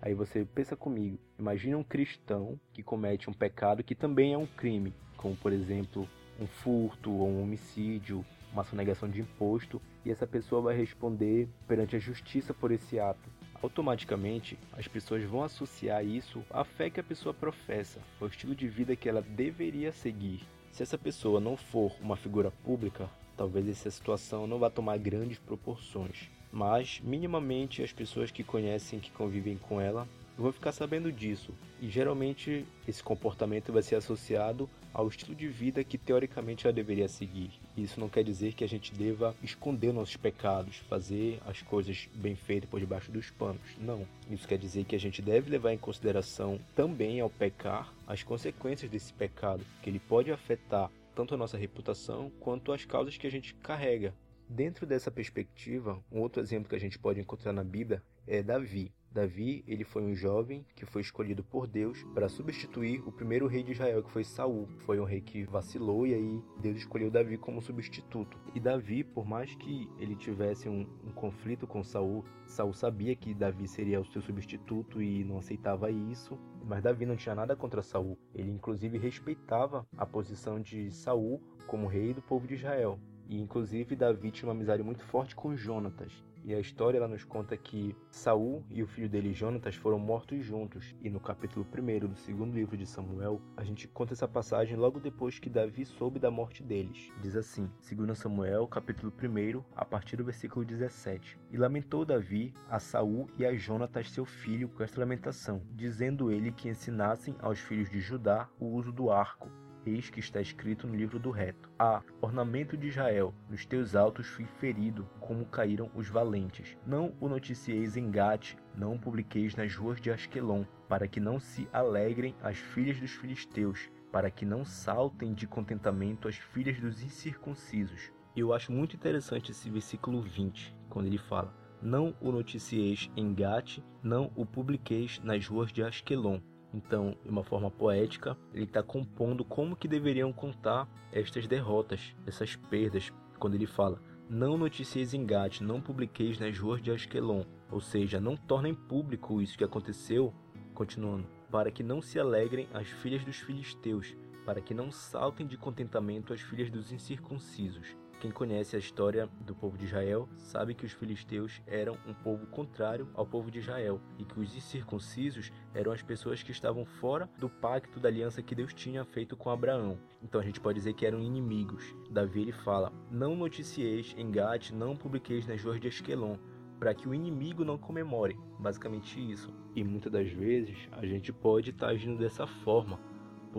Aí 0.00 0.14
você 0.14 0.44
pensa 0.44 0.76
comigo, 0.76 1.18
imagine 1.36 1.74
um 1.74 1.82
cristão 1.82 2.60
que 2.72 2.82
comete 2.82 3.28
um 3.28 3.32
pecado 3.32 3.82
que 3.82 3.94
também 3.94 4.34
é 4.34 4.38
um 4.38 4.46
crime, 4.46 4.94
como 5.16 5.34
por 5.34 5.52
exemplo 5.52 6.08
um 6.38 6.46
furto 6.46 7.10
ou 7.10 7.28
um 7.28 7.42
homicídio 7.42 8.24
uma 8.52 8.64
sonegação 8.64 9.08
de 9.08 9.20
imposto 9.20 9.80
e 10.04 10.10
essa 10.10 10.26
pessoa 10.26 10.62
vai 10.62 10.76
responder 10.76 11.48
perante 11.66 11.96
a 11.96 11.98
justiça 11.98 12.54
por 12.54 12.70
esse 12.70 12.98
ato. 12.98 13.28
Automaticamente, 13.62 14.56
as 14.72 14.86
pessoas 14.86 15.24
vão 15.24 15.42
associar 15.42 16.04
isso 16.04 16.44
à 16.48 16.62
fé 16.62 16.88
que 16.88 17.00
a 17.00 17.04
pessoa 17.04 17.34
professa, 17.34 18.00
ao 18.20 18.28
estilo 18.28 18.54
de 18.54 18.68
vida 18.68 18.94
que 18.94 19.08
ela 19.08 19.20
deveria 19.20 19.90
seguir. 19.90 20.42
Se 20.70 20.82
essa 20.82 20.96
pessoa 20.96 21.40
não 21.40 21.56
for 21.56 21.92
uma 22.00 22.16
figura 22.16 22.52
pública, 22.64 23.10
talvez 23.36 23.68
essa 23.68 23.90
situação 23.90 24.46
não 24.46 24.60
vá 24.60 24.70
tomar 24.70 24.96
grandes 24.98 25.38
proporções, 25.38 26.30
mas 26.52 27.00
minimamente 27.02 27.82
as 27.82 27.92
pessoas 27.92 28.30
que 28.30 28.44
conhecem, 28.44 29.00
que 29.00 29.10
convivem 29.10 29.58
com 29.58 29.80
ela, 29.80 30.08
vão 30.36 30.52
ficar 30.52 30.70
sabendo 30.70 31.10
disso. 31.10 31.52
E 31.80 31.88
geralmente 31.88 32.64
esse 32.86 33.02
comportamento 33.02 33.72
vai 33.72 33.82
ser 33.82 33.96
associado 33.96 34.70
ao 34.92 35.08
estilo 35.08 35.34
de 35.34 35.48
vida 35.48 35.84
que 35.84 35.98
teoricamente 35.98 36.66
ela 36.66 36.72
deveria 36.72 37.08
seguir. 37.08 37.50
Isso 37.76 38.00
não 38.00 38.08
quer 38.08 38.24
dizer 38.24 38.54
que 38.54 38.64
a 38.64 38.68
gente 38.68 38.92
deva 38.94 39.34
esconder 39.42 39.92
nossos 39.92 40.16
pecados, 40.16 40.78
fazer 40.88 41.40
as 41.46 41.62
coisas 41.62 42.08
bem 42.14 42.34
feitas 42.34 42.68
por 42.68 42.80
debaixo 42.80 43.10
dos 43.10 43.30
panos. 43.30 43.62
Não. 43.78 44.06
Isso 44.30 44.48
quer 44.48 44.58
dizer 44.58 44.84
que 44.84 44.96
a 44.96 45.00
gente 45.00 45.22
deve 45.22 45.50
levar 45.50 45.72
em 45.72 45.78
consideração 45.78 46.58
também 46.74 47.20
ao 47.20 47.30
pecar 47.30 47.92
as 48.06 48.22
consequências 48.22 48.90
desse 48.90 49.12
pecado, 49.12 49.64
que 49.82 49.90
ele 49.90 50.00
pode 50.00 50.32
afetar 50.32 50.90
tanto 51.14 51.34
a 51.34 51.36
nossa 51.36 51.58
reputação 51.58 52.30
quanto 52.40 52.72
as 52.72 52.84
causas 52.84 53.16
que 53.16 53.26
a 53.26 53.30
gente 53.30 53.54
carrega. 53.54 54.14
Dentro 54.48 54.86
dessa 54.86 55.10
perspectiva, 55.10 56.02
um 56.10 56.20
outro 56.20 56.40
exemplo 56.40 56.68
que 56.68 56.76
a 56.76 56.80
gente 56.80 56.98
pode 56.98 57.20
encontrar 57.20 57.52
na 57.52 57.62
Bíblia 57.62 58.02
é 58.26 58.42
Davi. 58.42 58.92
Davi, 59.10 59.64
ele 59.66 59.84
foi 59.84 60.02
um 60.02 60.14
jovem 60.14 60.64
que 60.74 60.84
foi 60.84 61.00
escolhido 61.00 61.42
por 61.42 61.66
Deus 61.66 62.04
para 62.14 62.28
substituir 62.28 63.00
o 63.06 63.12
primeiro 63.12 63.46
rei 63.46 63.62
de 63.62 63.72
Israel, 63.72 64.02
que 64.02 64.10
foi 64.10 64.22
Saul. 64.22 64.68
Foi 64.80 65.00
um 65.00 65.04
rei 65.04 65.20
que 65.20 65.44
vacilou 65.44 66.06
e 66.06 66.14
aí 66.14 66.42
Deus 66.60 66.76
escolheu 66.76 67.10
Davi 67.10 67.38
como 67.38 67.62
substituto. 67.62 68.38
E 68.54 68.60
Davi, 68.60 69.02
por 69.02 69.26
mais 69.26 69.54
que 69.54 69.88
ele 69.98 70.14
tivesse 70.14 70.68
um, 70.68 70.86
um 71.04 71.10
conflito 71.12 71.66
com 71.66 71.82
Saul, 71.82 72.24
Saul 72.46 72.74
sabia 72.74 73.16
que 73.16 73.34
Davi 73.34 73.66
seria 73.66 74.00
o 74.00 74.04
seu 74.04 74.20
substituto 74.20 75.02
e 75.02 75.24
não 75.24 75.38
aceitava 75.38 75.90
isso. 75.90 76.38
Mas 76.64 76.82
Davi 76.82 77.06
não 77.06 77.16
tinha 77.16 77.34
nada 77.34 77.56
contra 77.56 77.82
Saul. 77.82 78.18
Ele 78.34 78.50
inclusive 78.50 78.98
respeitava 78.98 79.86
a 79.96 80.04
posição 80.04 80.60
de 80.60 80.90
Saul 80.90 81.42
como 81.66 81.86
rei 81.86 82.12
do 82.12 82.22
povo 82.22 82.46
de 82.46 82.54
Israel. 82.54 82.98
E 83.28 83.40
inclusive 83.40 83.96
Davi 83.96 84.30
tinha 84.30 84.48
uma 84.48 84.54
amizade 84.54 84.82
muito 84.82 85.04
forte 85.04 85.34
com 85.34 85.56
Jonatas. 85.56 86.12
E 86.48 86.54
a 86.54 86.58
história 86.58 86.96
ela 86.96 87.06
nos 87.06 87.24
conta 87.24 87.58
que 87.58 87.94
Saul 88.10 88.64
e 88.70 88.82
o 88.82 88.86
filho 88.86 89.06
dele 89.06 89.34
Jonatas 89.34 89.74
foram 89.74 89.98
mortos 89.98 90.42
juntos. 90.42 90.96
E 91.02 91.10
no 91.10 91.20
capítulo 91.20 91.66
1 91.70 92.08
do 92.08 92.16
segundo 92.16 92.54
livro 92.54 92.74
de 92.74 92.86
Samuel, 92.86 93.38
a 93.54 93.62
gente 93.62 93.86
conta 93.86 94.14
essa 94.14 94.26
passagem 94.26 94.74
logo 94.74 94.98
depois 94.98 95.38
que 95.38 95.50
Davi 95.50 95.84
soube 95.84 96.18
da 96.18 96.30
morte 96.30 96.62
deles. 96.62 97.12
Diz 97.20 97.36
assim, 97.36 97.70
2 97.86 98.16
Samuel, 98.16 98.66
capítulo 98.66 99.12
1, 99.12 99.62
a 99.76 99.84
partir 99.84 100.16
do 100.16 100.24
versículo 100.24 100.64
17. 100.64 101.38
E 101.50 101.58
lamentou 101.58 102.02
Davi 102.06 102.54
a 102.70 102.80
Saul 102.80 103.28
e 103.36 103.44
a 103.44 103.54
Jonatas 103.54 104.10
seu 104.10 104.24
filho 104.24 104.70
com 104.70 104.82
esta 104.82 105.00
lamentação, 105.00 105.60
dizendo 105.74 106.32
ele 106.32 106.50
que 106.50 106.70
ensinassem 106.70 107.36
aos 107.40 107.58
filhos 107.58 107.90
de 107.90 108.00
Judá 108.00 108.48
o 108.58 108.68
uso 108.68 108.90
do 108.90 109.10
arco 109.10 109.50
Eis 109.88 110.10
que 110.10 110.20
está 110.20 110.38
escrito 110.38 110.86
no 110.86 110.94
livro 110.94 111.18
do 111.18 111.30
reto: 111.30 111.70
Ah, 111.78 112.02
ornamento 112.20 112.76
de 112.76 112.88
Israel, 112.88 113.34
nos 113.48 113.64
teus 113.64 113.96
altos 113.96 114.26
fui 114.26 114.44
ferido, 114.44 115.08
como 115.18 115.46
caíram 115.46 115.90
os 115.94 116.10
valentes. 116.10 116.76
Não 116.86 117.14
o 117.18 117.26
noticieis 117.26 117.96
em 117.96 118.10
Gate, 118.10 118.54
não 118.76 118.96
o 118.96 118.98
publiqueis 118.98 119.56
nas 119.56 119.74
ruas 119.74 119.98
de 119.98 120.10
Asquelon, 120.10 120.64
para 120.90 121.08
que 121.08 121.18
não 121.18 121.40
se 121.40 121.66
alegrem 121.72 122.36
as 122.42 122.58
filhas 122.58 123.00
dos 123.00 123.12
filisteus, 123.12 123.90
para 124.12 124.30
que 124.30 124.44
não 124.44 124.62
saltem 124.62 125.32
de 125.32 125.46
contentamento 125.46 126.28
as 126.28 126.36
filhas 126.36 126.78
dos 126.78 127.02
incircuncisos. 127.02 128.12
Eu 128.36 128.52
acho 128.52 128.70
muito 128.70 128.94
interessante 128.94 129.52
esse 129.52 129.70
versículo 129.70 130.20
20, 130.20 130.76
quando 130.90 131.06
ele 131.06 131.18
fala: 131.18 131.54
Não 131.80 132.14
o 132.20 132.30
noticieis 132.30 133.10
em 133.16 133.32
Gate, 133.32 133.78
não 134.02 134.30
o 134.36 134.44
publiqueis 134.44 135.18
nas 135.20 135.46
ruas 135.46 135.72
de 135.72 135.82
Asquelon, 135.82 136.40
então, 136.72 137.16
de 137.22 137.30
uma 137.30 137.42
forma 137.42 137.70
poética, 137.70 138.36
ele 138.52 138.64
está 138.64 138.82
compondo 138.82 139.44
como 139.44 139.76
que 139.76 139.88
deveriam 139.88 140.32
contar 140.32 140.88
estas 141.10 141.46
derrotas, 141.46 142.14
essas 142.26 142.56
perdas, 142.56 143.12
quando 143.38 143.54
ele 143.54 143.66
fala: 143.66 144.00
Não 144.28 144.58
noticieis 144.58 145.14
engate, 145.14 145.64
não 145.64 145.80
publiqueis 145.80 146.38
nas 146.38 146.58
ruas 146.58 146.82
de 146.82 146.90
Asquelon, 146.90 147.44
ou 147.70 147.80
seja, 147.80 148.20
não 148.20 148.36
tornem 148.36 148.74
público 148.74 149.40
isso 149.40 149.56
que 149.56 149.64
aconteceu, 149.64 150.32
continuando, 150.74 151.26
para 151.50 151.70
que 151.70 151.82
não 151.82 152.02
se 152.02 152.18
alegrem 152.18 152.68
as 152.74 152.88
filhas 152.88 153.24
dos 153.24 153.38
filisteus, 153.38 154.14
para 154.44 154.60
que 154.60 154.74
não 154.74 154.90
saltem 154.90 155.46
de 155.46 155.56
contentamento 155.56 156.32
as 156.32 156.40
filhas 156.40 156.70
dos 156.70 156.92
incircuncisos. 156.92 157.96
Quem 158.20 158.32
conhece 158.32 158.74
a 158.74 158.80
história 158.80 159.28
do 159.42 159.54
povo 159.54 159.78
de 159.78 159.84
Israel 159.84 160.28
sabe 160.38 160.74
que 160.74 160.84
os 160.84 160.90
filisteus 160.90 161.62
eram 161.68 161.96
um 162.04 162.12
povo 162.12 162.48
contrário 162.48 163.08
ao 163.14 163.24
povo 163.24 163.48
de 163.48 163.60
Israel 163.60 164.00
e 164.18 164.24
que 164.24 164.40
os 164.40 164.56
incircuncisos 164.56 165.52
eram 165.72 165.92
as 165.92 166.02
pessoas 166.02 166.42
que 166.42 166.50
estavam 166.50 166.84
fora 166.84 167.30
do 167.38 167.48
pacto 167.48 168.00
da 168.00 168.08
aliança 168.08 168.42
que 168.42 168.56
Deus 168.56 168.74
tinha 168.74 169.04
feito 169.04 169.36
com 169.36 169.50
Abraão. 169.50 170.00
Então 170.20 170.40
a 170.40 170.44
gente 170.44 170.58
pode 170.58 170.80
dizer 170.80 170.94
que 170.94 171.06
eram 171.06 171.22
inimigos. 171.22 171.94
Davi 172.10 172.42
ele 172.42 172.50
fala: 172.50 172.92
Não 173.08 173.36
noticieis 173.36 174.12
em 174.18 174.32
Gate, 174.32 174.72
não 174.72 174.96
publiqueis 174.96 175.46
nas 175.46 175.62
ruas 175.62 175.80
de 175.80 175.86
Esquelon, 175.86 176.38
para 176.76 176.94
que 176.94 177.08
o 177.08 177.14
inimigo 177.14 177.64
não 177.64 177.78
comemore. 177.78 178.36
Basicamente 178.58 179.20
isso. 179.30 179.54
E 179.76 179.84
muitas 179.84 180.10
das 180.10 180.28
vezes 180.28 180.88
a 180.90 181.06
gente 181.06 181.32
pode 181.32 181.70
estar 181.70 181.86
tá 181.86 181.92
agindo 181.92 182.18
dessa 182.18 182.48
forma 182.48 182.98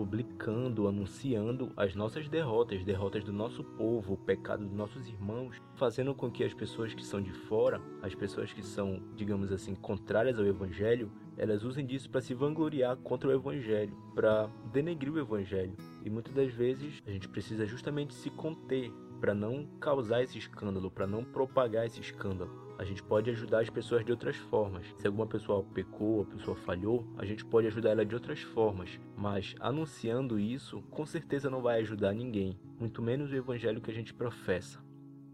publicando, 0.00 0.88
anunciando 0.88 1.70
as 1.76 1.94
nossas 1.94 2.26
derrotas, 2.26 2.82
derrotas 2.82 3.22
do 3.22 3.34
nosso 3.34 3.62
povo, 3.62 4.14
o 4.14 4.16
pecado 4.16 4.64
dos 4.64 4.72
nossos 4.72 5.06
irmãos, 5.06 5.60
fazendo 5.74 6.14
com 6.14 6.30
que 6.30 6.42
as 6.42 6.54
pessoas 6.54 6.94
que 6.94 7.04
são 7.04 7.20
de 7.20 7.30
fora, 7.30 7.82
as 8.00 8.14
pessoas 8.14 8.50
que 8.50 8.62
são, 8.62 9.02
digamos 9.14 9.52
assim, 9.52 9.74
contrárias 9.74 10.38
ao 10.38 10.46
evangelho, 10.46 11.12
elas 11.36 11.64
usem 11.64 11.84
disso 11.84 12.08
para 12.08 12.22
se 12.22 12.32
vangloriar 12.32 12.96
contra 12.96 13.28
o 13.28 13.32
evangelho, 13.32 13.94
para 14.14 14.48
denegrir 14.72 15.12
o 15.12 15.18
evangelho. 15.18 15.76
E 16.02 16.08
muitas 16.08 16.32
das 16.32 16.50
vezes 16.50 17.02
a 17.06 17.10
gente 17.10 17.28
precisa 17.28 17.66
justamente 17.66 18.14
se 18.14 18.30
conter 18.30 18.90
para 19.20 19.34
não 19.34 19.66
causar 19.78 20.22
esse 20.22 20.38
escândalo, 20.38 20.90
para 20.90 21.06
não 21.06 21.22
propagar 21.22 21.84
esse 21.84 22.00
escândalo 22.00 22.69
a 22.80 22.84
gente 22.84 23.02
pode 23.02 23.28
ajudar 23.28 23.60
as 23.60 23.68
pessoas 23.68 24.02
de 24.02 24.10
outras 24.10 24.36
formas. 24.36 24.86
Se 24.96 25.06
alguma 25.06 25.26
pessoa 25.26 25.62
pecou, 25.62 26.22
a 26.22 26.24
pessoa 26.24 26.56
falhou, 26.56 27.06
a 27.18 27.26
gente 27.26 27.44
pode 27.44 27.66
ajudar 27.66 27.90
ela 27.90 28.06
de 28.06 28.14
outras 28.14 28.40
formas. 28.40 28.98
Mas 29.14 29.54
anunciando 29.60 30.38
isso, 30.38 30.80
com 30.90 31.04
certeza 31.04 31.50
não 31.50 31.60
vai 31.60 31.80
ajudar 31.80 32.14
ninguém, 32.14 32.58
muito 32.78 33.02
menos 33.02 33.30
o 33.30 33.36
evangelho 33.36 33.82
que 33.82 33.90
a 33.90 33.94
gente 33.94 34.14
professa. 34.14 34.82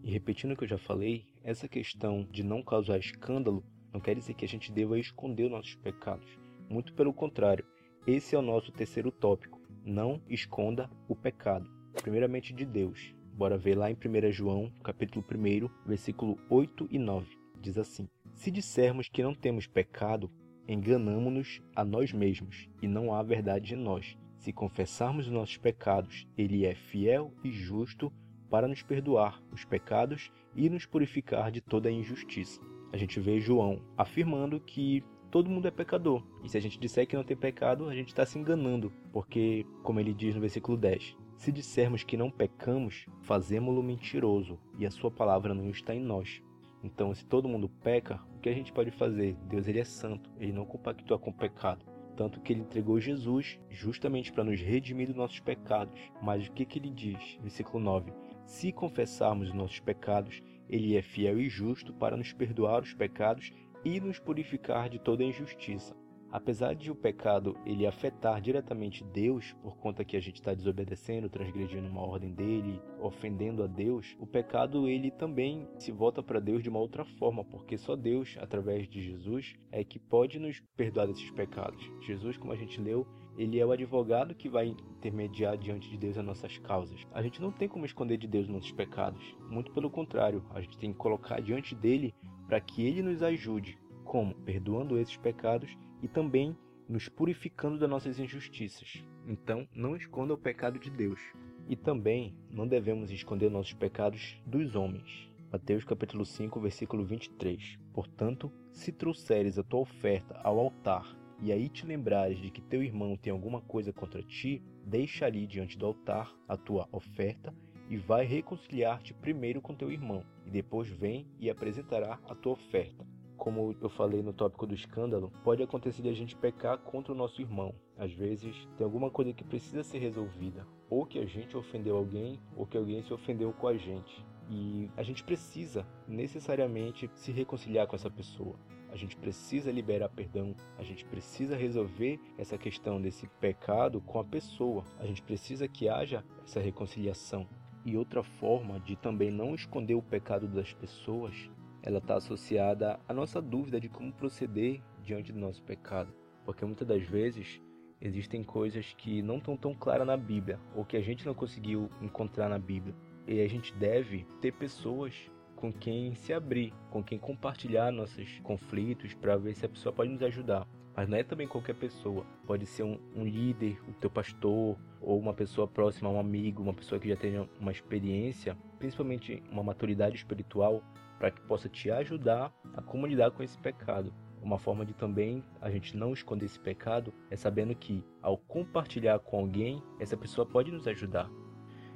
E 0.03 0.11
repetindo 0.11 0.51
o 0.51 0.57
que 0.57 0.65
eu 0.65 0.67
já 0.67 0.77
falei, 0.77 1.25
essa 1.41 1.69
questão 1.69 2.27
de 2.29 2.43
não 2.43 2.61
causar 2.61 2.97
escândalo 2.97 3.63
não 3.93 4.01
quer 4.01 4.15
dizer 4.15 4.33
que 4.33 4.43
a 4.43 4.49
gente 4.49 4.69
deva 4.69 4.99
esconder 4.99 5.45
os 5.45 5.51
nossos 5.51 5.75
pecados. 5.75 6.27
Muito 6.69 6.93
pelo 6.95 7.13
contrário, 7.13 7.63
esse 8.05 8.35
é 8.35 8.37
o 8.37 8.41
nosso 8.41 8.73
terceiro 8.73 9.09
tópico. 9.09 9.61
Não 9.85 10.21
esconda 10.27 10.89
o 11.07 11.15
pecado, 11.15 11.65
primeiramente 12.01 12.53
de 12.53 12.65
Deus. 12.65 13.15
Bora 13.33 13.57
ver 13.57 13.77
lá 13.77 13.89
em 13.89 13.95
1 13.95 14.31
João, 14.33 14.69
capítulo 14.83 15.23
1, 15.31 15.69
versículo 15.87 16.37
8 16.49 16.89
e 16.91 16.99
9 16.99 17.36
diz 17.61 17.77
assim: 17.77 18.07
Se 18.33 18.51
dissermos 18.51 19.09
que 19.09 19.23
não 19.23 19.33
temos 19.33 19.67
pecado, 19.67 20.31
enganamo-nos 20.67 21.61
a 21.75 21.83
nós 21.83 22.11
mesmos, 22.11 22.69
e 22.81 22.87
não 22.87 23.13
há 23.13 23.23
verdade 23.23 23.73
em 23.73 23.77
nós. 23.77 24.17
Se 24.37 24.53
confessarmos 24.53 25.27
os 25.27 25.31
nossos 25.31 25.57
pecados, 25.57 26.27
ele 26.37 26.65
é 26.65 26.75
fiel 26.75 27.33
e 27.43 27.51
justo 27.51 28.11
para 28.49 28.67
nos 28.67 28.81
perdoar 28.81 29.41
os 29.51 29.65
pecados 29.65 30.31
e 30.55 30.69
nos 30.69 30.85
purificar 30.85 31.51
de 31.51 31.61
toda 31.61 31.89
a 31.89 31.91
injustiça. 31.91 32.61
A 32.91 32.97
gente 32.97 33.19
vê 33.19 33.39
João 33.39 33.81
afirmando 33.97 34.59
que 34.59 35.03
todo 35.29 35.49
mundo 35.49 35.67
é 35.67 35.71
pecador. 35.71 36.23
E 36.43 36.49
se 36.49 36.57
a 36.57 36.61
gente 36.61 36.79
disser 36.79 37.05
que 37.05 37.15
não 37.15 37.23
tem 37.23 37.35
pecado, 37.35 37.89
a 37.89 37.95
gente 37.95 38.09
está 38.09 38.25
se 38.25 38.39
enganando, 38.39 38.91
porque, 39.11 39.65
como 39.83 39.99
ele 39.99 40.13
diz 40.13 40.33
no 40.33 40.41
versículo 40.41 40.77
10, 40.77 41.17
se 41.37 41.51
dissermos 41.51 42.03
que 42.03 42.17
não 42.17 42.31
pecamos, 42.31 43.05
fazemos-lo 43.21 43.83
mentiroso, 43.83 44.57
e 44.77 44.85
a 44.85 44.91
sua 44.91 45.11
palavra 45.11 45.53
não 45.53 45.69
está 45.69 45.93
em 45.93 45.99
nós. 45.99 46.41
Então, 46.87 47.13
se 47.13 47.25
todo 47.25 47.49
mundo 47.49 47.67
peca, 47.67 48.17
o 48.33 48.39
que 48.39 48.47
a 48.47 48.53
gente 48.53 48.71
pode 48.71 48.91
fazer? 48.91 49.35
Deus 49.43 49.67
ele 49.67 49.79
é 49.79 49.83
santo, 49.83 50.31
ele 50.39 50.53
não 50.53 50.65
compactua 50.65 51.19
com 51.19 51.31
o 51.31 51.33
pecado. 51.33 51.85
Tanto 52.15 52.39
que 52.39 52.53
ele 52.53 52.61
entregou 52.61 52.97
Jesus 52.97 53.59
justamente 53.69 54.31
para 54.31 54.45
nos 54.45 54.61
redimir 54.61 55.07
dos 55.07 55.15
nossos 55.17 55.41
pecados. 55.41 55.99
Mas 56.21 56.47
o 56.47 56.51
que, 56.53 56.65
que 56.65 56.79
ele 56.79 56.89
diz? 56.89 57.37
Versículo 57.41 57.83
9: 57.83 58.13
Se 58.45 58.71
confessarmos 58.71 59.49
os 59.49 59.53
nossos 59.53 59.81
pecados, 59.81 60.41
ele 60.69 60.95
é 60.95 61.01
fiel 61.01 61.41
e 61.41 61.49
justo 61.49 61.93
para 61.93 62.15
nos 62.15 62.31
perdoar 62.31 62.81
os 62.81 62.93
pecados 62.93 63.51
e 63.83 63.99
nos 63.99 64.17
purificar 64.17 64.89
de 64.89 64.97
toda 64.97 65.25
injustiça. 65.25 65.93
Apesar 66.37 66.75
de 66.75 66.91
o 66.91 66.95
pecado 66.95 67.57
ele 67.65 67.87
afetar 67.87 68.39
diretamente 68.39 69.03
Deus, 69.03 69.53
por 69.53 69.75
conta 69.77 70.05
que 70.05 70.15
a 70.15 70.19
gente 70.19 70.35
está 70.35 70.53
desobedecendo, 70.53 71.27
transgredindo 71.27 71.87
uma 71.87 72.05
ordem 72.05 72.31
dele, 72.31 72.79
ofendendo 73.01 73.63
a 73.63 73.67
Deus, 73.67 74.15
o 74.19 74.27
pecado 74.27 74.87
ele 74.87 75.09
também 75.09 75.67
se 75.79 75.91
volta 75.91 76.21
para 76.21 76.39
Deus 76.39 76.61
de 76.61 76.69
uma 76.69 76.77
outra 76.77 77.03
forma, 77.03 77.43
porque 77.43 77.75
só 77.75 77.95
Deus, 77.95 78.37
através 78.39 78.87
de 78.87 79.01
Jesus, 79.01 79.55
é 79.71 79.83
que 79.83 79.97
pode 79.97 80.37
nos 80.37 80.59
perdoar 80.75 81.07
desses 81.07 81.31
pecados. 81.31 81.83
Jesus, 82.01 82.37
como 82.37 82.53
a 82.53 82.55
gente 82.55 82.79
leu, 82.79 83.07
ele 83.35 83.59
é 83.59 83.65
o 83.65 83.71
advogado 83.71 84.35
que 84.35 84.47
vai 84.47 84.67
intermediar 84.67 85.57
diante 85.57 85.89
de 85.89 85.97
Deus 85.97 86.19
as 86.19 86.25
nossas 86.25 86.55
causas. 86.59 87.01
A 87.15 87.23
gente 87.23 87.41
não 87.41 87.51
tem 87.51 87.67
como 87.67 87.83
esconder 87.83 88.17
de 88.17 88.27
Deus 88.27 88.47
nossos 88.47 88.71
pecados. 88.71 89.35
Muito 89.49 89.71
pelo 89.71 89.89
contrário, 89.89 90.45
a 90.51 90.61
gente 90.61 90.77
tem 90.77 90.91
que 90.91 90.99
colocar 90.99 91.41
diante 91.41 91.73
dele 91.73 92.13
para 92.45 92.61
que 92.61 92.85
ele 92.85 93.01
nos 93.01 93.23
ajude. 93.23 93.75
Como? 94.03 94.35
Perdoando 94.35 94.99
esses 94.99 95.17
pecados 95.17 95.75
e 96.01 96.07
também 96.07 96.55
nos 96.87 97.09
purificando 97.09 97.77
das 97.77 97.89
nossas 97.89 98.19
injustiças. 98.19 99.03
Então, 99.27 99.67
não 99.73 99.95
esconda 99.95 100.33
o 100.33 100.37
pecado 100.37 100.79
de 100.79 100.89
Deus. 100.89 101.19
E 101.67 101.75
também 101.75 102.33
não 102.49 102.67
devemos 102.67 103.11
esconder 103.11 103.51
nossos 103.51 103.73
pecados 103.73 104.37
dos 104.45 104.75
homens. 104.75 105.29
Mateus 105.51 105.83
capítulo 105.83 106.25
5, 106.25 106.59
versículo 106.59 107.03
23. 107.03 107.77
Portanto, 107.93 108.51
se 108.71 108.91
trouxeres 108.91 109.57
a 109.57 109.63
tua 109.63 109.81
oferta 109.81 110.39
ao 110.43 110.59
altar, 110.59 111.17
e 111.41 111.51
aí 111.51 111.69
te 111.69 111.85
lembrares 111.85 112.39
de 112.39 112.49
que 112.49 112.61
teu 112.61 112.81
irmão 112.81 113.17
tem 113.17 113.31
alguma 113.31 113.61
coisa 113.61 113.91
contra 113.91 114.23
ti, 114.23 114.61
deixa 114.85 115.25
ali 115.25 115.45
diante 115.45 115.77
do 115.77 115.85
altar 115.85 116.33
a 116.47 116.57
tua 116.57 116.87
oferta 116.91 117.53
e 117.89 117.95
vai 117.95 118.25
reconciliar-te 118.25 119.13
primeiro 119.13 119.61
com 119.61 119.75
teu 119.75 119.91
irmão, 119.91 120.25
e 120.45 120.49
depois 120.49 120.89
vem 120.89 121.27
e 121.39 121.49
apresentará 121.49 122.19
a 122.27 122.35
tua 122.35 122.53
oferta 122.53 123.05
como 123.37 123.75
eu 123.79 123.89
falei 123.89 124.21
no 124.21 124.33
tópico 124.33 124.67
do 124.67 124.73
escândalo, 124.73 125.31
pode 125.43 125.63
acontecer 125.63 126.01
de 126.01 126.09
a 126.09 126.13
gente 126.13 126.35
pecar 126.35 126.77
contra 126.79 127.13
o 127.13 127.15
nosso 127.15 127.41
irmão. 127.41 127.73
Às 127.97 128.11
vezes 128.11 128.67
tem 128.75 128.83
alguma 128.83 129.09
coisa 129.09 129.31
que 129.31 129.43
precisa 129.43 129.83
ser 129.83 129.99
resolvida, 129.99 130.67
ou 130.89 131.05
que 131.05 131.19
a 131.19 131.25
gente 131.25 131.55
ofendeu 131.55 131.95
alguém, 131.95 132.39
ou 132.55 132.65
que 132.65 132.77
alguém 132.77 133.01
se 133.03 133.13
ofendeu 133.13 133.53
com 133.53 133.67
a 133.67 133.77
gente. 133.77 134.25
E 134.49 134.89
a 134.95 135.03
gente 135.03 135.23
precisa 135.23 135.85
necessariamente 136.07 137.09
se 137.13 137.31
reconciliar 137.31 137.87
com 137.87 137.95
essa 137.95 138.09
pessoa. 138.09 138.55
A 138.89 138.95
gente 138.95 139.17
precisa 139.17 139.71
liberar 139.71 140.09
perdão, 140.09 140.55
a 140.77 140.83
gente 140.83 141.05
precisa 141.05 141.55
resolver 141.55 142.19
essa 142.37 142.57
questão 142.57 143.01
desse 143.01 143.27
pecado 143.39 143.99
com 144.01 144.19
a 144.19 144.23
pessoa, 144.23 144.83
a 144.97 145.05
gente 145.05 145.21
precisa 145.21 145.67
que 145.67 145.89
haja 145.89 146.23
essa 146.43 146.59
reconciliação. 146.59 147.47
E 147.85 147.95
outra 147.95 148.23
forma 148.23 148.79
de 148.79 148.95
também 148.95 149.29
não 149.31 149.53
esconder 149.53 149.95
o 149.95 150.01
pecado 150.01 150.47
das 150.47 150.73
pessoas, 150.73 151.49
ela 151.87 151.99
está 151.99 152.17
associada 152.17 152.99
à 153.07 153.13
nossa 153.13 153.41
dúvida 153.41 153.79
de 153.79 153.87
como 153.87 154.11
proceder 154.11 154.81
diante 155.01 155.31
do 155.31 155.39
nosso 155.39 155.63
pecado. 155.63 156.13
Porque 156.43 156.65
muitas 156.65 156.85
das 156.85 157.01
vezes 157.03 157.61
existem 158.01 158.43
coisas 158.43 158.93
que 158.97 159.21
não 159.21 159.37
estão 159.37 159.55
tão 159.55 159.73
claras 159.73 160.05
na 160.05 160.17
Bíblia, 160.17 160.59
ou 160.75 160.83
que 160.83 160.97
a 160.97 161.01
gente 161.01 161.25
não 161.25 161.33
conseguiu 161.33 161.89
encontrar 162.01 162.49
na 162.49 162.59
Bíblia. 162.59 162.93
E 163.25 163.39
a 163.39 163.47
gente 163.47 163.73
deve 163.73 164.27
ter 164.41 164.51
pessoas 164.51 165.31
com 165.55 165.71
quem 165.71 166.13
se 166.13 166.33
abrir, 166.33 166.73
com 166.91 167.01
quem 167.01 167.17
compartilhar 167.17 167.89
nossos 167.89 168.37
conflitos 168.43 169.13
para 169.13 169.37
ver 169.37 169.55
se 169.55 169.65
a 169.65 169.69
pessoa 169.69 169.93
pode 169.93 170.11
nos 170.11 170.21
ajudar. 170.21 170.67
Mas 170.93 171.07
não 171.07 171.17
é 171.17 171.23
também 171.23 171.47
qualquer 171.47 171.75
pessoa. 171.75 172.25
Pode 172.45 172.65
ser 172.65 172.83
um, 172.83 172.99
um, 173.15 173.23
líder, 173.23 173.79
o 173.87 173.93
teu 173.93 174.09
pastor, 174.09 174.77
ou 174.99 175.17
uma 175.17 175.33
pessoa 175.33 175.69
próxima, 175.69 176.09
um 176.09 176.19
amigo, 176.19 176.61
uma 176.61 176.73
pessoa 176.73 176.99
que 176.99 177.07
já 177.07 177.15
tenha 177.15 177.47
uma 177.61 177.71
experiência, 177.71 178.57
principalmente 178.77 179.41
uma 179.49 179.63
maturidade 179.63 180.17
espiritual, 180.17 180.83
para 181.17 181.31
que 181.31 181.41
possa 181.41 181.67
te 181.67 181.89
ajudar 181.89 182.53
a 182.75 182.81
como 182.81 183.07
lidar 183.07 183.31
com 183.31 183.43
esse 183.43 183.57
pecado. 183.57 184.13
Uma 184.41 184.57
forma 184.57 184.85
de 184.85 184.93
também 184.93 185.43
a 185.59 185.69
gente 185.69 185.97
não 185.97 186.13
esconder 186.13 186.45
esse 186.45 186.59
pecado 186.59 187.13
é 187.29 187.35
sabendo 187.35 187.75
que, 187.75 188.03
ao 188.21 188.37
compartilhar 188.37 189.19
com 189.19 189.39
alguém, 189.39 189.81
essa 189.99 190.15
pessoa 190.15 190.45
pode 190.45 190.71
nos 190.71 190.87
ajudar. 190.87 191.29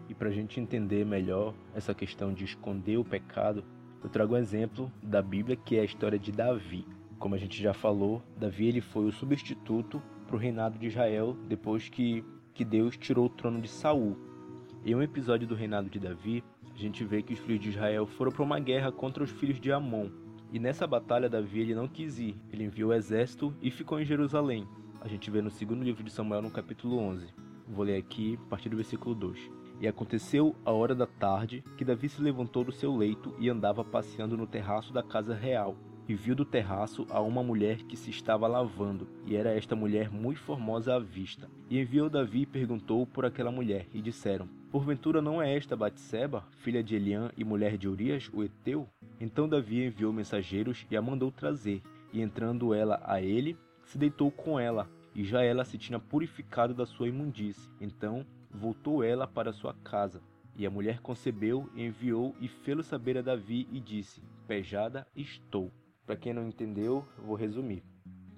E 0.10 0.14
para 0.14 0.30
a 0.30 0.32
gente 0.32 0.60
entender 0.60 1.06
melhor 1.06 1.54
essa 1.74 1.94
questão 1.94 2.34
de 2.34 2.44
esconder 2.44 2.98
o 2.98 3.06
pecado, 3.06 3.64
eu 4.04 4.10
trago 4.10 4.34
um 4.34 4.38
exemplo 4.38 4.92
da 5.02 5.22
Bíblia 5.22 5.56
que 5.56 5.78
é 5.78 5.82
a 5.82 5.86
história 5.86 6.18
de 6.18 6.32
Davi. 6.32 6.86
Como 7.20 7.36
a 7.36 7.38
gente 7.38 7.62
já 7.62 7.74
falou, 7.74 8.22
Davi 8.36 8.68
ele 8.68 8.82
foi 8.82 9.06
o 9.06 9.12
substituto 9.12 10.02
para 10.26 10.36
o 10.36 10.40
reinado 10.40 10.80
de 10.80 10.88
Israel 10.88 11.38
depois 11.48 11.88
que, 11.88 12.26
que 12.54 12.66
Deus 12.66 12.98
tirou 12.98 13.28
o 13.28 13.30
trono 13.30 13.62
de 13.62 13.70
Saul. 13.70 14.18
Em 14.84 14.96
um 14.96 15.04
episódio 15.04 15.48
do 15.48 15.54
reinado 15.54 15.90
de 15.90 16.00
Davi, 16.00 16.44
a 16.74 16.78
gente 16.78 17.04
vê 17.04 17.22
que 17.22 17.34
os 17.34 17.40
filhos 17.40 17.62
de 17.62 17.70
Israel 17.70 18.06
foram 18.06 18.32
para 18.32 18.44
uma 18.44 18.60
guerra 18.60 18.92
contra 18.92 19.24
os 19.24 19.32
filhos 19.32 19.60
de 19.60 19.72
Amon. 19.72 20.10
E 20.52 20.60
nessa 20.60 20.86
batalha 20.86 21.30
Davi 21.30 21.60
ele 21.60 21.76
não 21.76 21.88
quis 21.88 22.20
ir, 22.20 22.36
ele 22.52 22.66
enviou 22.66 22.92
o 22.92 22.94
exército 22.94 23.54
e 23.62 23.72
ficou 23.72 24.00
em 24.00 24.06
Jerusalém. 24.06 24.68
A 25.00 25.08
gente 25.08 25.32
vê 25.32 25.42
no 25.42 25.50
segundo 25.50 25.84
livro 25.84 26.04
de 26.04 26.12
Samuel, 26.12 26.42
no 26.42 26.52
capítulo 26.52 26.98
11. 26.98 27.28
Vou 27.68 27.86
ler 27.86 27.98
aqui 27.98 28.38
a 28.46 28.50
partir 28.50 28.70
do 28.70 28.76
versículo 28.76 29.16
2. 29.16 29.50
E 29.80 29.88
aconteceu 29.88 30.56
a 30.64 30.72
hora 30.72 30.94
da 30.94 31.08
tarde 31.08 31.64
que 31.78 31.86
Davi 31.86 32.08
se 32.08 32.22
levantou 32.22 32.64
do 32.64 32.72
seu 32.72 32.96
leito 32.96 33.34
e 33.40 33.50
andava 33.50 33.84
passeando 33.84 34.38
no 34.38 34.46
terraço 34.46 34.94
da 34.94 35.02
casa 35.02 35.34
real. 35.34 35.76
E 36.08 36.14
viu 36.14 36.36
do 36.36 36.44
terraço 36.44 37.06
a 37.10 37.22
uma 37.22 37.44
mulher 37.44 37.84
que 37.84 37.96
se 37.96 38.10
estava 38.10 38.48
lavando, 38.48 39.08
e 39.26 39.36
era 39.36 39.56
esta 39.56 39.76
mulher 39.76 40.10
muito 40.10 40.40
formosa 40.40 40.96
à 40.96 41.00
vista. 41.00 41.50
E 41.70 41.80
enviou 41.80 42.10
Davi 42.10 42.42
e 42.42 42.46
perguntou 42.46 43.06
por 43.06 43.26
aquela 43.26 43.52
mulher, 43.52 43.88
e 43.94 44.02
disseram: 44.02 44.50
Porventura 44.72 45.22
não 45.22 45.42
é 45.42 45.56
esta 45.56 45.76
Batseba, 45.76 46.46
filha 46.58 46.84
de 46.84 46.96
Eliã 46.96 47.30
e 47.38 47.44
mulher 47.44 47.78
de 47.78 47.88
Urias, 47.88 48.30
o 48.34 48.44
Eteu? 48.44 48.88
Então 49.20 49.48
Davi 49.48 49.86
enviou 49.86 50.12
mensageiros 50.12 50.86
e 50.90 50.98
a 50.98 51.02
mandou 51.02 51.32
trazer, 51.32 51.82
e 52.12 52.22
entrando 52.22 52.74
ela 52.74 53.02
a 53.04 53.22
ele, 53.22 53.58
se 53.84 53.98
deitou 53.98 54.32
com 54.32 54.60
ela, 54.60 54.90
e 55.14 55.24
já 55.24 55.44
ela 55.44 55.66
se 55.66 55.78
tinha 55.78 56.00
purificado 56.00 56.74
da 56.74 56.86
sua 56.86 57.08
imundície. 57.08 57.70
Então 57.80 58.26
voltou 58.50 59.04
ela 59.04 59.28
para 59.28 59.54
sua 59.54 59.74
casa. 59.84 60.22
E 60.56 60.66
a 60.66 60.70
mulher 60.70 61.00
concebeu, 61.00 61.70
enviou 61.76 62.36
e 62.40 62.48
fê-lo 62.48 62.84
saber 62.84 63.18
a 63.18 63.22
Davi 63.22 63.68
e 63.72 63.80
disse: 63.80 64.22
Pejada 64.48 65.08
estou. 65.16 65.72
Para 66.12 66.20
quem 66.20 66.34
não 66.34 66.46
entendeu, 66.46 67.06
vou 67.26 67.38
resumir. 67.38 67.82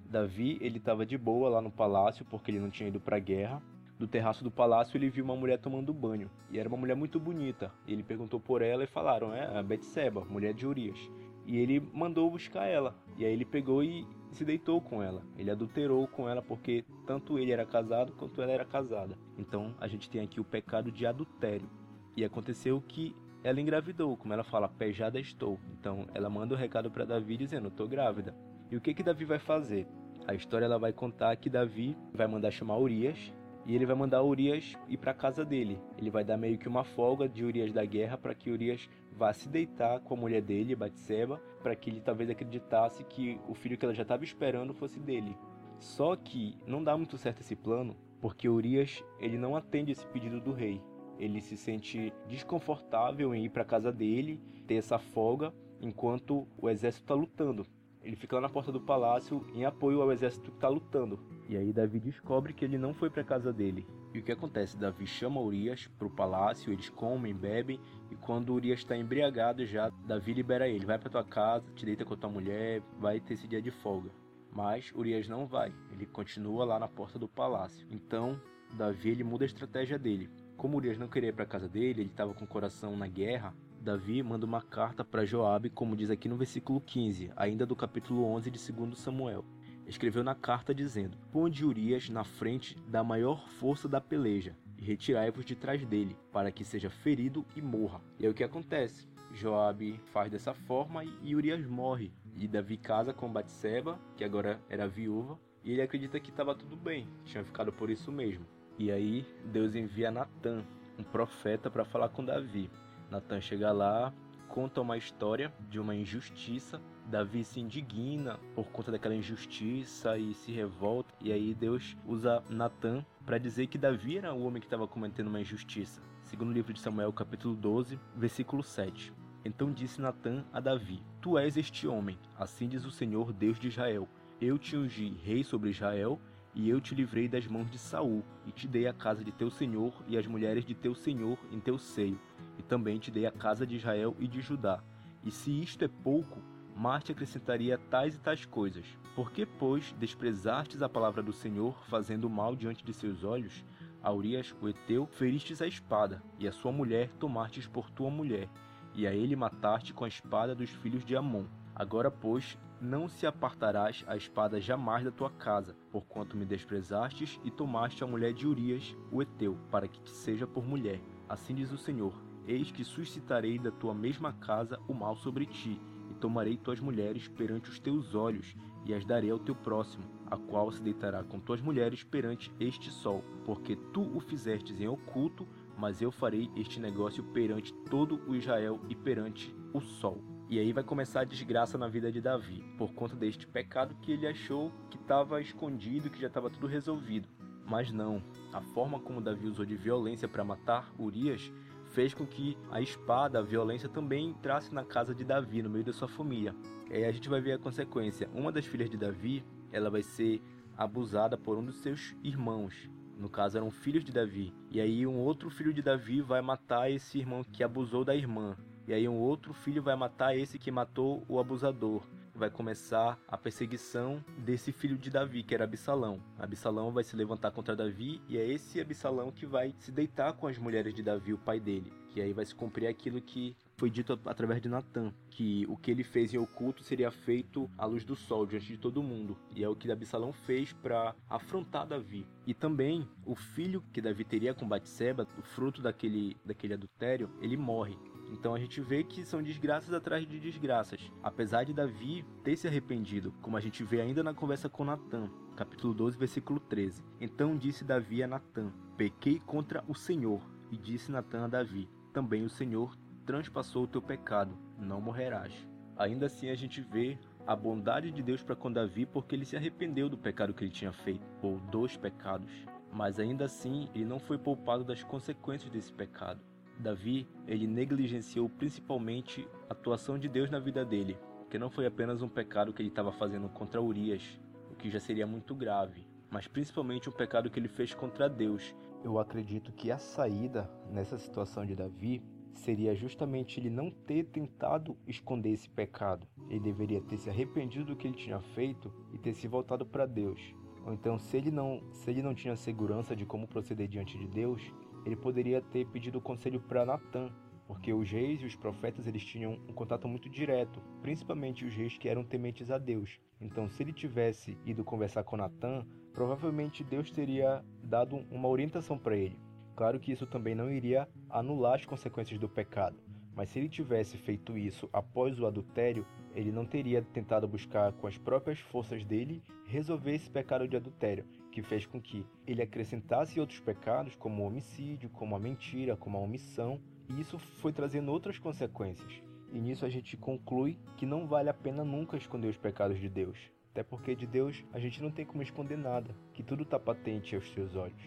Davi, 0.08 0.58
ele 0.60 0.78
estava 0.78 1.04
de 1.04 1.18
boa 1.18 1.48
lá 1.48 1.60
no 1.60 1.72
palácio 1.72 2.24
porque 2.24 2.48
ele 2.48 2.60
não 2.60 2.70
tinha 2.70 2.88
ido 2.88 3.00
para 3.00 3.16
a 3.16 3.18
guerra. 3.18 3.60
Do 3.98 4.06
terraço 4.06 4.44
do 4.44 4.50
palácio 4.50 4.96
ele 4.96 5.10
viu 5.10 5.24
uma 5.24 5.34
mulher 5.34 5.58
tomando 5.58 5.92
banho, 5.92 6.30
e 6.52 6.60
era 6.60 6.68
uma 6.68 6.78
mulher 6.78 6.94
muito 6.94 7.18
bonita. 7.18 7.72
Ele 7.84 8.04
perguntou 8.04 8.38
por 8.38 8.62
ela 8.62 8.84
e 8.84 8.86
falaram: 8.86 9.34
"É 9.34 9.58
a 9.58 9.60
Betseba, 9.60 10.24
mulher 10.24 10.54
de 10.54 10.64
Urias". 10.64 10.96
E 11.44 11.58
ele 11.58 11.80
mandou 11.92 12.30
buscar 12.30 12.64
ela. 12.64 12.94
E 13.18 13.24
aí 13.24 13.32
ele 13.32 13.44
pegou 13.44 13.82
e 13.82 14.06
se 14.30 14.44
deitou 14.44 14.80
com 14.80 15.02
ela. 15.02 15.24
Ele 15.36 15.50
adulterou 15.50 16.06
com 16.06 16.28
ela 16.28 16.40
porque 16.40 16.84
tanto 17.04 17.40
ele 17.40 17.50
era 17.50 17.66
casado 17.66 18.12
quanto 18.12 18.40
ela 18.40 18.52
era 18.52 18.64
casada. 18.64 19.18
Então 19.36 19.74
a 19.80 19.88
gente 19.88 20.08
tem 20.08 20.20
aqui 20.20 20.38
o 20.38 20.44
pecado 20.44 20.92
de 20.92 21.04
adultério. 21.06 21.68
E 22.16 22.24
aconteceu 22.24 22.80
que 22.80 23.16
ela 23.44 23.60
engravidou, 23.60 24.16
como 24.16 24.32
ela 24.32 24.42
fala, 24.42 24.68
pejada 24.68 25.20
estou. 25.20 25.60
Então 25.78 26.06
ela 26.14 26.30
manda 26.30 26.54
o 26.54 26.56
um 26.56 26.60
recado 26.60 26.90
para 26.90 27.04
Davi 27.04 27.36
dizendo: 27.36 27.68
"Estou 27.68 27.86
grávida". 27.86 28.34
E 28.70 28.76
o 28.76 28.80
que 28.80 28.94
que 28.94 29.02
Davi 29.02 29.26
vai 29.26 29.38
fazer? 29.38 29.86
A 30.26 30.34
história 30.34 30.64
ela 30.64 30.78
vai 30.78 30.92
contar 30.92 31.36
que 31.36 31.50
Davi 31.50 31.94
vai 32.12 32.26
mandar 32.26 32.50
chamar 32.50 32.78
Urias 32.78 33.30
e 33.66 33.74
ele 33.74 33.84
vai 33.84 33.94
mandar 33.94 34.22
Urias 34.22 34.74
ir 34.88 34.96
para 34.96 35.12
casa 35.12 35.44
dele. 35.44 35.78
Ele 35.98 36.10
vai 36.10 36.24
dar 36.24 36.38
meio 36.38 36.56
que 36.56 36.68
uma 36.68 36.84
folga 36.84 37.28
de 37.28 37.44
Urias 37.44 37.72
da 37.72 37.84
guerra 37.84 38.16
para 38.16 38.34
que 38.34 38.50
Urias 38.50 38.88
vá 39.12 39.32
se 39.34 39.48
deitar 39.48 40.00
com 40.00 40.14
a 40.14 40.16
mulher 40.16 40.40
dele, 40.40 40.74
Batseba, 40.74 41.40
para 41.62 41.76
que 41.76 41.90
ele 41.90 42.00
talvez 42.00 42.30
acreditasse 42.30 43.04
que 43.04 43.38
o 43.46 43.54
filho 43.54 43.76
que 43.76 43.84
ela 43.84 43.94
já 43.94 44.02
estava 44.02 44.24
esperando 44.24 44.72
fosse 44.72 44.98
dele. 44.98 45.36
Só 45.78 46.16
que 46.16 46.56
não 46.66 46.82
dá 46.82 46.96
muito 46.96 47.18
certo 47.18 47.40
esse 47.40 47.54
plano, 47.54 47.96
porque 48.20 48.48
Urias 48.48 49.04
ele 49.20 49.36
não 49.36 49.54
atende 49.54 49.92
esse 49.92 50.06
pedido 50.06 50.40
do 50.40 50.52
rei. 50.52 50.80
Ele 51.18 51.40
se 51.40 51.56
sente 51.56 52.12
desconfortável 52.28 53.34
em 53.34 53.44
ir 53.44 53.50
para 53.50 53.64
casa 53.64 53.92
dele, 53.92 54.40
ter 54.66 54.76
essa 54.76 54.98
folga, 54.98 55.52
enquanto 55.80 56.46
o 56.56 56.68
exército 56.68 57.04
está 57.04 57.14
lutando. 57.14 57.66
Ele 58.04 58.16
fica 58.16 58.36
lá 58.36 58.42
na 58.42 58.48
porta 58.50 58.70
do 58.70 58.80
palácio 58.80 59.46
em 59.54 59.64
apoio 59.64 60.02
ao 60.02 60.12
exército 60.12 60.50
que 60.50 60.58
está 60.58 60.68
lutando. 60.68 61.18
E 61.48 61.56
aí 61.56 61.72
Davi 61.72 61.98
descobre 61.98 62.52
que 62.52 62.64
ele 62.64 62.76
não 62.76 62.92
foi 62.92 63.08
para 63.08 63.24
casa 63.24 63.50
dele. 63.50 63.86
E 64.12 64.18
o 64.18 64.22
que 64.22 64.30
acontece? 64.30 64.76
Davi 64.76 65.06
chama 65.06 65.40
Urias 65.40 65.86
para 65.98 66.06
o 66.06 66.10
palácio, 66.10 66.72
eles 66.72 66.90
comem, 66.90 67.34
bebem, 67.34 67.80
e 68.10 68.16
quando 68.16 68.52
Urias 68.52 68.80
está 68.80 68.94
embriagado 68.94 69.64
já, 69.64 69.88
Davi 70.06 70.34
libera 70.34 70.68
ele: 70.68 70.84
vai 70.84 70.98
para 70.98 71.10
tua 71.10 71.24
casa, 71.24 71.72
te 71.74 71.86
deita 71.86 72.04
com 72.04 72.12
a 72.12 72.16
tua 72.16 72.28
mulher, 72.28 72.82
vai 72.98 73.20
ter 73.20 73.34
esse 73.34 73.48
dia 73.48 73.62
de 73.62 73.70
folga. 73.70 74.10
Mas 74.52 74.92
Urias 74.94 75.26
não 75.26 75.46
vai, 75.46 75.74
ele 75.90 76.06
continua 76.06 76.64
lá 76.64 76.78
na 76.78 76.86
porta 76.86 77.18
do 77.18 77.26
palácio. 77.26 77.86
Então 77.90 78.38
Davi 78.74 79.10
ele 79.10 79.24
muda 79.24 79.44
a 79.44 79.46
estratégia 79.46 79.98
dele. 79.98 80.30
Como 80.56 80.76
Urias 80.76 80.98
não 80.98 81.08
queria 81.08 81.30
ir 81.30 81.32
para 81.32 81.44
casa 81.46 81.68
dele, 81.68 82.02
ele 82.02 82.10
estava 82.10 82.32
com 82.32 82.44
o 82.44 82.48
coração 82.48 82.96
na 82.96 83.06
guerra, 83.06 83.54
Davi 83.84 84.22
manda 84.22 84.46
uma 84.46 84.62
carta 84.62 85.04
para 85.04 85.26
Joabe, 85.26 85.68
como 85.68 85.94
diz 85.94 86.08
aqui 86.08 86.26
no 86.26 86.38
versículo 86.38 86.80
15, 86.80 87.32
ainda 87.36 87.66
do 87.66 87.76
capítulo 87.76 88.24
11 88.24 88.50
de 88.50 88.72
2 88.72 88.98
Samuel. 88.98 89.44
Escreveu 89.86 90.24
na 90.24 90.34
carta 90.34 90.74
dizendo: 90.74 91.18
Ponde 91.30 91.66
Urias 91.66 92.08
na 92.08 92.24
frente 92.24 92.76
da 92.88 93.04
maior 93.04 93.46
força 93.46 93.86
da 93.86 94.00
peleja 94.00 94.56
e 94.78 94.84
retirai-vos 94.84 95.44
de 95.44 95.54
trás 95.54 95.84
dele, 95.84 96.16
para 96.32 96.50
que 96.50 96.64
seja 96.64 96.88
ferido 96.88 97.44
e 97.54 97.60
morra. 97.60 98.00
E 98.18 98.24
é 98.24 98.28
o 98.28 98.32
que 98.32 98.42
acontece. 98.42 99.06
Joabe 99.32 100.00
faz 100.12 100.30
dessa 100.30 100.54
forma 100.54 101.04
e 101.04 101.36
Urias 101.36 101.66
morre. 101.66 102.10
E 102.36 102.48
Davi 102.48 102.78
casa 102.78 103.12
com 103.12 103.30
Batseba, 103.30 104.00
que 104.16 104.24
agora 104.24 104.58
era 104.70 104.88
viúva, 104.88 105.38
e 105.62 105.72
ele 105.72 105.82
acredita 105.82 106.18
que 106.18 106.30
estava 106.30 106.54
tudo 106.54 106.74
bem, 106.74 107.06
tinha 107.24 107.44
ficado 107.44 107.70
por 107.70 107.90
isso 107.90 108.10
mesmo. 108.10 108.46
E 108.78 108.90
aí 108.90 109.26
Deus 109.44 109.74
envia 109.74 110.10
Natan, 110.10 110.64
um 110.98 111.04
profeta, 111.04 111.70
para 111.70 111.84
falar 111.84 112.08
com 112.08 112.24
Davi. 112.24 112.70
Natan 113.10 113.40
chega 113.40 113.70
lá, 113.70 114.12
conta 114.48 114.80
uma 114.80 114.96
história 114.96 115.52
de 115.70 115.78
uma 115.78 115.94
injustiça. 115.94 116.80
Davi 117.06 117.44
se 117.44 117.60
indigna 117.60 118.40
por 118.54 118.66
conta 118.66 118.90
daquela 118.90 119.14
injustiça 119.14 120.18
e 120.18 120.34
se 120.34 120.50
revolta. 120.50 121.14
E 121.20 121.32
aí 121.32 121.54
Deus 121.54 121.96
usa 122.06 122.42
Natan 122.48 123.04
para 123.24 123.38
dizer 123.38 123.68
que 123.68 123.78
Davi 123.78 124.18
era 124.18 124.34
o 124.34 124.44
homem 124.44 124.60
que 124.60 124.66
estava 124.66 124.88
cometendo 124.88 125.28
uma 125.28 125.40
injustiça. 125.40 126.02
Segundo 126.22 126.48
o 126.48 126.52
livro 126.52 126.72
de 126.72 126.80
Samuel, 126.80 127.12
capítulo 127.12 127.54
12, 127.54 127.98
versículo 128.16 128.62
7. 128.62 129.12
Então 129.44 129.70
disse 129.70 130.00
Natan 130.00 130.44
a 130.52 130.58
Davi: 130.58 131.02
Tu 131.20 131.38
és 131.38 131.56
este 131.56 131.86
homem, 131.86 132.18
assim 132.36 132.66
diz 132.66 132.84
o 132.84 132.90
Senhor 132.90 133.32
Deus 133.32 133.58
de 133.58 133.68
Israel. 133.68 134.08
Eu 134.40 134.58
te 134.58 134.76
ungi 134.76 135.16
rei 135.22 135.44
sobre 135.44 135.70
Israel 135.70 136.18
e 136.54 136.68
eu 136.68 136.80
te 136.80 136.94
livrei 136.94 137.28
das 137.28 137.46
mãos 137.46 137.70
de 137.70 137.78
Saul, 137.78 138.22
e 138.46 138.52
te 138.52 138.68
dei 138.68 138.86
a 138.86 138.92
casa 138.92 139.24
de 139.24 139.32
teu 139.32 139.50
senhor 139.50 139.92
e 140.06 140.16
as 140.16 140.26
mulheres 140.26 140.64
de 140.64 140.74
teu 140.74 140.94
senhor 140.94 141.38
em 141.50 141.58
teu 141.58 141.78
seio, 141.78 142.20
e 142.58 142.62
também 142.62 142.98
te 142.98 143.10
dei 143.10 143.26
a 143.26 143.32
casa 143.32 143.66
de 143.66 143.76
Israel 143.76 144.16
e 144.18 144.28
de 144.28 144.40
Judá. 144.40 144.82
E 145.24 145.30
se 145.30 145.50
isto 145.60 145.84
é 145.84 145.88
pouco, 145.88 146.40
mais 146.76 147.02
te 147.02 147.12
acrescentaria 147.12 147.78
tais 147.90 148.16
e 148.16 148.20
tais 148.20 148.44
coisas. 148.44 148.86
Por 149.14 149.30
que, 149.30 149.46
pois, 149.46 149.94
desprezastes 149.98 150.82
a 150.82 150.88
palavra 150.88 151.22
do 151.22 151.32
Senhor, 151.32 151.76
fazendo 151.86 152.28
mal 152.28 152.54
diante 152.54 152.84
de 152.84 152.92
seus 152.92 153.22
olhos? 153.22 153.64
A 154.02 154.12
Urias, 154.12 154.54
o 154.60 154.68
Eteu, 154.68 155.06
feristes 155.06 155.62
a 155.62 155.66
espada, 155.66 156.22
e 156.38 156.46
a 156.46 156.52
sua 156.52 156.72
mulher 156.72 157.08
tomastes 157.18 157.66
por 157.66 157.90
tua 157.90 158.10
mulher, 158.10 158.48
e 158.94 159.06
a 159.06 159.14
ele 159.14 159.34
mataste 159.34 159.94
com 159.94 160.04
a 160.04 160.08
espada 160.08 160.54
dos 160.54 160.70
filhos 160.70 161.04
de 161.04 161.16
Amon. 161.16 161.46
Agora, 161.74 162.10
pois, 162.10 162.58
não 162.80 163.08
se 163.08 163.26
apartarás 163.26 164.04
a 164.06 164.16
espada 164.16 164.60
jamais 164.60 165.04
da 165.04 165.10
tua 165.10 165.30
casa, 165.30 165.74
porquanto 165.90 166.36
me 166.36 166.44
desprezastes 166.44 167.40
e 167.44 167.50
tomaste 167.50 168.04
a 168.04 168.06
mulher 168.06 168.32
de 168.32 168.46
Urias, 168.46 168.96
o 169.10 169.22
Eteu, 169.22 169.56
para 169.70 169.88
que 169.88 170.00
te 170.00 170.10
seja 170.10 170.46
por 170.46 170.66
mulher. 170.66 171.00
Assim 171.28 171.54
diz 171.54 171.72
o 171.72 171.78
Senhor: 171.78 172.14
Eis 172.46 172.70
que 172.70 172.84
suscitarei 172.84 173.58
da 173.58 173.70
tua 173.70 173.94
mesma 173.94 174.32
casa 174.32 174.78
o 174.88 174.94
mal 174.94 175.16
sobre 175.16 175.46
ti, 175.46 175.80
tomarei 176.24 176.56
tuas 176.56 176.80
mulheres 176.80 177.28
perante 177.28 177.68
os 177.68 177.78
teus 177.78 178.14
olhos, 178.14 178.56
e 178.86 178.94
as 178.94 179.04
darei 179.04 179.30
ao 179.30 179.38
teu 179.38 179.54
próximo, 179.54 180.04
a 180.26 180.38
qual 180.38 180.72
se 180.72 180.82
deitará 180.82 181.22
com 181.22 181.38
tuas 181.38 181.60
mulheres 181.60 182.02
perante 182.02 182.50
este 182.58 182.90
sol, 182.90 183.22
porque 183.44 183.76
tu 183.92 184.00
o 184.16 184.20
fizestes 184.20 184.80
em 184.80 184.88
oculto, 184.88 185.46
mas 185.76 186.00
eu 186.00 186.10
farei 186.10 186.50
este 186.56 186.80
negócio 186.80 187.22
perante 187.24 187.74
todo 187.90 188.22
o 188.26 188.34
Israel 188.34 188.80
e 188.88 188.94
perante 188.94 189.54
o 189.74 189.82
sol. 189.82 190.33
E 190.48 190.58
aí 190.58 190.72
vai 190.72 190.84
começar 190.84 191.20
a 191.20 191.24
desgraça 191.24 191.78
na 191.78 191.88
vida 191.88 192.12
de 192.12 192.20
Davi, 192.20 192.62
por 192.76 192.92
conta 192.92 193.16
deste 193.16 193.46
pecado 193.46 193.94
que 194.02 194.12
ele 194.12 194.26
achou 194.26 194.70
que 194.90 194.96
estava 194.96 195.40
escondido, 195.40 196.10
que 196.10 196.20
já 196.20 196.26
estava 196.26 196.50
tudo 196.50 196.66
resolvido. 196.66 197.26
Mas 197.66 197.90
não, 197.90 198.22
a 198.52 198.60
forma 198.60 199.00
como 199.00 199.22
Davi 199.22 199.46
usou 199.46 199.64
de 199.64 199.74
violência 199.74 200.28
para 200.28 200.44
matar 200.44 200.92
Urias 200.98 201.50
fez 201.94 202.12
com 202.12 202.26
que 202.26 202.58
a 202.70 202.80
espada, 202.80 203.38
a 203.38 203.42
violência 203.42 203.88
também 203.88 204.28
entrasse 204.28 204.74
na 204.74 204.84
casa 204.84 205.14
de 205.14 205.24
Davi, 205.24 205.62
no 205.62 205.70
meio 205.70 205.84
da 205.84 205.92
sua 205.92 206.08
família. 206.08 206.54
E 206.90 206.94
aí 206.94 207.04
a 207.04 207.12
gente 207.12 207.28
vai 207.28 207.40
ver 207.40 207.52
a 207.52 207.58
consequência. 207.58 208.28
Uma 208.34 208.52
das 208.52 208.66
filhas 208.66 208.90
de 208.90 208.96
Davi, 208.96 209.44
ela 209.72 209.88
vai 209.88 210.02
ser 210.02 210.42
abusada 210.76 211.38
por 211.38 211.56
um 211.56 211.64
dos 211.64 211.76
seus 211.76 212.14
irmãos. 212.22 212.90
No 213.16 213.30
caso, 213.30 213.56
eram 213.56 213.70
filhos 213.70 214.04
de 214.04 214.12
Davi. 214.12 214.52
E 214.70 214.80
aí 214.80 215.06
um 215.06 215.20
outro 215.20 215.48
filho 215.48 215.72
de 215.72 215.80
Davi 215.80 216.20
vai 216.20 216.42
matar 216.42 216.90
esse 216.90 217.18
irmão 217.18 217.44
que 217.44 217.62
abusou 217.62 218.04
da 218.04 218.14
irmã. 218.14 218.56
E 218.86 218.92
aí 218.92 219.08
um 219.08 219.18
outro 219.18 219.54
filho 219.54 219.82
vai 219.82 219.96
matar 219.96 220.36
esse 220.36 220.58
que 220.58 220.70
matou 220.70 221.24
o 221.26 221.38
abusador. 221.38 222.02
Vai 222.34 222.50
começar 222.50 223.18
a 223.28 223.38
perseguição 223.38 224.22
desse 224.38 224.72
filho 224.72 224.98
de 224.98 225.08
Davi, 225.08 225.42
que 225.42 225.54
era 225.54 225.64
Absalão. 225.64 226.20
Absalão 226.38 226.90
vai 226.90 227.04
se 227.04 227.16
levantar 227.16 227.52
contra 227.52 227.76
Davi 227.76 228.20
e 228.28 228.36
é 228.36 228.44
esse 228.46 228.80
Absalão 228.80 229.30
que 229.30 229.46
vai 229.46 229.74
se 229.78 229.90
deitar 229.90 230.32
com 230.34 230.46
as 230.46 230.58
mulheres 230.58 230.92
de 230.92 231.02
Davi, 231.02 231.32
o 231.32 231.38
pai 231.38 231.60
dele. 231.60 231.92
E 232.14 232.20
aí 232.20 232.32
vai 232.32 232.44
se 232.44 232.54
cumprir 232.54 232.86
aquilo 232.86 233.20
que 233.20 233.56
foi 233.76 233.90
dito 233.90 234.18
através 234.24 234.60
de 234.60 234.68
Natan, 234.68 235.12
que 235.30 235.66
o 235.68 235.76
que 235.76 235.90
ele 235.90 236.04
fez 236.04 236.32
em 236.32 236.38
oculto 236.38 236.84
seria 236.84 237.10
feito 237.10 237.68
à 237.76 237.86
luz 237.86 238.04
do 238.04 238.14
sol 238.14 238.46
diante 238.46 238.66
de 238.66 238.78
todo 238.78 239.02
mundo. 239.02 239.36
E 239.54 239.64
é 239.64 239.68
o 239.68 239.74
que 239.74 239.90
Absalão 239.90 240.32
fez 240.32 240.72
para 240.72 241.14
afrontar 241.28 241.86
Davi. 241.86 242.26
E 242.46 242.52
também 242.52 243.08
o 243.24 243.34
filho 243.34 243.82
que 243.92 244.00
Davi 244.00 244.24
teria 244.24 244.54
com 244.54 244.68
Batseba, 244.68 245.26
o 245.38 245.42
fruto 245.42 245.80
daquele, 245.80 246.36
daquele 246.44 246.74
adultério, 246.74 247.30
ele 247.40 247.56
morre. 247.56 247.96
Então 248.34 248.52
a 248.52 248.58
gente 248.58 248.80
vê 248.80 249.04
que 249.04 249.24
são 249.24 249.40
desgraças 249.40 249.94
atrás 249.94 250.26
de 250.26 250.40
desgraças. 250.40 251.00
Apesar 251.22 251.62
de 251.62 251.72
Davi 251.72 252.24
ter 252.42 252.56
se 252.56 252.66
arrependido, 252.66 253.32
como 253.40 253.56
a 253.56 253.60
gente 253.60 253.84
vê 253.84 254.00
ainda 254.00 254.24
na 254.24 254.34
conversa 254.34 254.68
com 254.68 254.84
Natã, 254.84 255.30
capítulo 255.54 255.94
12, 255.94 256.18
versículo 256.18 256.58
13. 256.58 257.04
Então 257.20 257.56
disse 257.56 257.84
Davi 257.84 258.24
a 258.24 258.26
Natã: 258.26 258.72
Pequei 258.96 259.38
contra 259.38 259.84
o 259.86 259.94
Senhor. 259.94 260.42
E 260.72 260.76
disse 260.76 261.12
Natã 261.12 261.44
a 261.44 261.48
Davi: 261.48 261.88
Também 262.12 262.44
o 262.44 262.50
Senhor 262.50 262.96
transpassou 263.24 263.84
o 263.84 263.88
teu 263.88 264.02
pecado, 264.02 264.58
não 264.76 265.00
morrerás. 265.00 265.54
Ainda 265.96 266.26
assim 266.26 266.50
a 266.50 266.56
gente 266.56 266.80
vê 266.80 267.16
a 267.46 267.54
bondade 267.54 268.10
de 268.10 268.20
Deus 268.20 268.42
para 268.42 268.56
com 268.56 268.72
Davi 268.72 269.06
porque 269.06 269.36
ele 269.36 269.44
se 269.44 269.56
arrependeu 269.56 270.08
do 270.08 270.18
pecado 270.18 270.52
que 270.52 270.64
ele 270.64 270.72
tinha 270.72 270.92
feito, 270.92 271.24
ou 271.40 271.60
dos 271.60 271.96
pecados. 271.96 272.52
Mas 272.92 273.20
ainda 273.20 273.44
assim, 273.44 273.88
ele 273.94 274.04
não 274.04 274.18
foi 274.18 274.38
poupado 274.38 274.82
das 274.82 275.04
consequências 275.04 275.70
desse 275.70 275.92
pecado. 275.92 276.40
Davi, 276.78 277.26
ele 277.46 277.66
negligenciou 277.66 278.48
principalmente 278.48 279.46
a 279.68 279.72
atuação 279.72 280.18
de 280.18 280.28
Deus 280.28 280.50
na 280.50 280.58
vida 280.58 280.84
dele, 280.84 281.16
que 281.48 281.58
não 281.58 281.70
foi 281.70 281.86
apenas 281.86 282.22
um 282.22 282.28
pecado 282.28 282.72
que 282.72 282.82
ele 282.82 282.88
estava 282.88 283.12
fazendo 283.12 283.48
contra 283.48 283.80
Urias, 283.80 284.40
o 284.70 284.74
que 284.74 284.90
já 284.90 284.98
seria 284.98 285.26
muito 285.26 285.54
grave, 285.54 286.06
mas 286.30 286.48
principalmente 286.48 287.08
um 287.08 287.12
pecado 287.12 287.50
que 287.50 287.58
ele 287.58 287.68
fez 287.68 287.94
contra 287.94 288.28
Deus. 288.28 288.74
Eu 289.04 289.18
acredito 289.18 289.72
que 289.72 289.90
a 289.90 289.98
saída 289.98 290.68
nessa 290.90 291.18
situação 291.18 291.64
de 291.64 291.76
Davi 291.76 292.22
seria 292.54 292.94
justamente 292.94 293.60
ele 293.60 293.70
não 293.70 293.90
ter 293.90 294.24
tentado 294.24 294.96
esconder 295.06 295.50
esse 295.50 295.68
pecado. 295.68 296.26
Ele 296.48 296.60
deveria 296.60 297.00
ter 297.02 297.18
se 297.18 297.28
arrependido 297.28 297.86
do 297.86 297.96
que 297.96 298.06
ele 298.06 298.16
tinha 298.16 298.40
feito 298.40 298.92
e 299.12 299.18
ter 299.18 299.34
se 299.34 299.46
voltado 299.46 299.84
para 299.84 300.06
Deus. 300.06 300.54
Ou 300.86 300.92
então, 300.92 301.18
se 301.18 301.36
ele 301.36 301.50
não, 301.50 301.82
se 301.92 302.10
ele 302.10 302.22
não 302.22 302.34
tinha 302.34 302.56
segurança 302.56 303.16
de 303.16 303.24
como 303.24 303.46
proceder 303.46 303.88
diante 303.88 304.18
de 304.18 304.26
Deus, 304.26 304.62
ele 305.04 305.16
poderia 305.16 305.60
ter 305.60 305.86
pedido 305.86 306.20
conselho 306.20 306.60
para 306.60 306.84
Natan, 306.84 307.30
porque 307.66 307.92
os 307.92 308.10
reis 308.10 308.40
e 308.42 308.46
os 308.46 308.54
profetas 308.54 309.06
eles 309.06 309.24
tinham 309.24 309.54
um 309.68 309.72
contato 309.72 310.06
muito 310.06 310.28
direto, 310.28 310.80
principalmente 311.00 311.64
os 311.64 311.74
reis 311.74 311.96
que 311.96 312.08
eram 312.08 312.24
tementes 312.24 312.70
a 312.70 312.78
Deus. 312.78 313.18
Então, 313.40 313.68
se 313.68 313.82
ele 313.82 313.92
tivesse 313.92 314.56
ido 314.64 314.84
conversar 314.84 315.24
com 315.24 315.36
Natan, 315.36 315.86
provavelmente 316.12 316.84
Deus 316.84 317.10
teria 317.10 317.64
dado 317.82 318.16
uma 318.30 318.48
orientação 318.48 318.98
para 318.98 319.16
ele. 319.16 319.38
Claro 319.74 319.98
que 319.98 320.12
isso 320.12 320.26
também 320.26 320.54
não 320.54 320.70
iria 320.70 321.08
anular 321.28 321.74
as 321.74 321.84
consequências 321.84 322.38
do 322.38 322.48
pecado, 322.48 322.96
mas 323.34 323.50
se 323.50 323.58
ele 323.58 323.68
tivesse 323.68 324.16
feito 324.16 324.56
isso 324.56 324.88
após 324.92 325.40
o 325.40 325.46
adultério, 325.46 326.06
ele 326.34 326.52
não 326.52 326.64
teria 326.64 327.02
tentado 327.02 327.48
buscar 327.48 327.92
com 327.92 328.06
as 328.06 328.16
próprias 328.16 328.58
forças 328.58 329.04
dele 329.04 329.42
resolver 329.66 330.14
esse 330.14 330.30
pecado 330.30 330.68
de 330.68 330.76
adultério, 330.76 331.24
que 331.54 331.62
fez 331.62 331.86
com 331.86 332.00
que 332.00 332.26
ele 332.48 332.60
acrescentasse 332.60 333.38
outros 333.38 333.60
pecados, 333.60 334.16
como 334.16 334.42
o 334.42 334.46
homicídio, 334.46 335.08
como 335.08 335.36
a 335.36 335.38
mentira, 335.38 335.96
como 335.96 336.18
a 336.18 336.20
omissão, 336.20 336.80
e 337.08 337.20
isso 337.20 337.38
foi 337.38 337.72
trazendo 337.72 338.10
outras 338.10 338.40
consequências. 338.40 339.22
E 339.52 339.60
nisso 339.60 339.86
a 339.86 339.88
gente 339.88 340.16
conclui 340.16 340.76
que 340.96 341.06
não 341.06 341.28
vale 341.28 341.48
a 341.48 341.54
pena 341.54 341.84
nunca 341.84 342.16
esconder 342.16 342.48
os 342.48 342.56
pecados 342.56 342.98
de 342.98 343.08
Deus. 343.08 343.38
Até 343.70 343.84
porque 343.84 344.16
de 344.16 344.26
Deus 344.26 344.64
a 344.72 344.80
gente 344.80 345.00
não 345.00 345.12
tem 345.12 345.24
como 345.24 345.44
esconder 345.44 345.78
nada, 345.78 346.12
que 346.32 346.42
tudo 346.42 346.64
está 346.64 346.76
patente 346.76 347.36
aos 347.36 347.48
seus 347.52 347.76
olhos. 347.76 348.02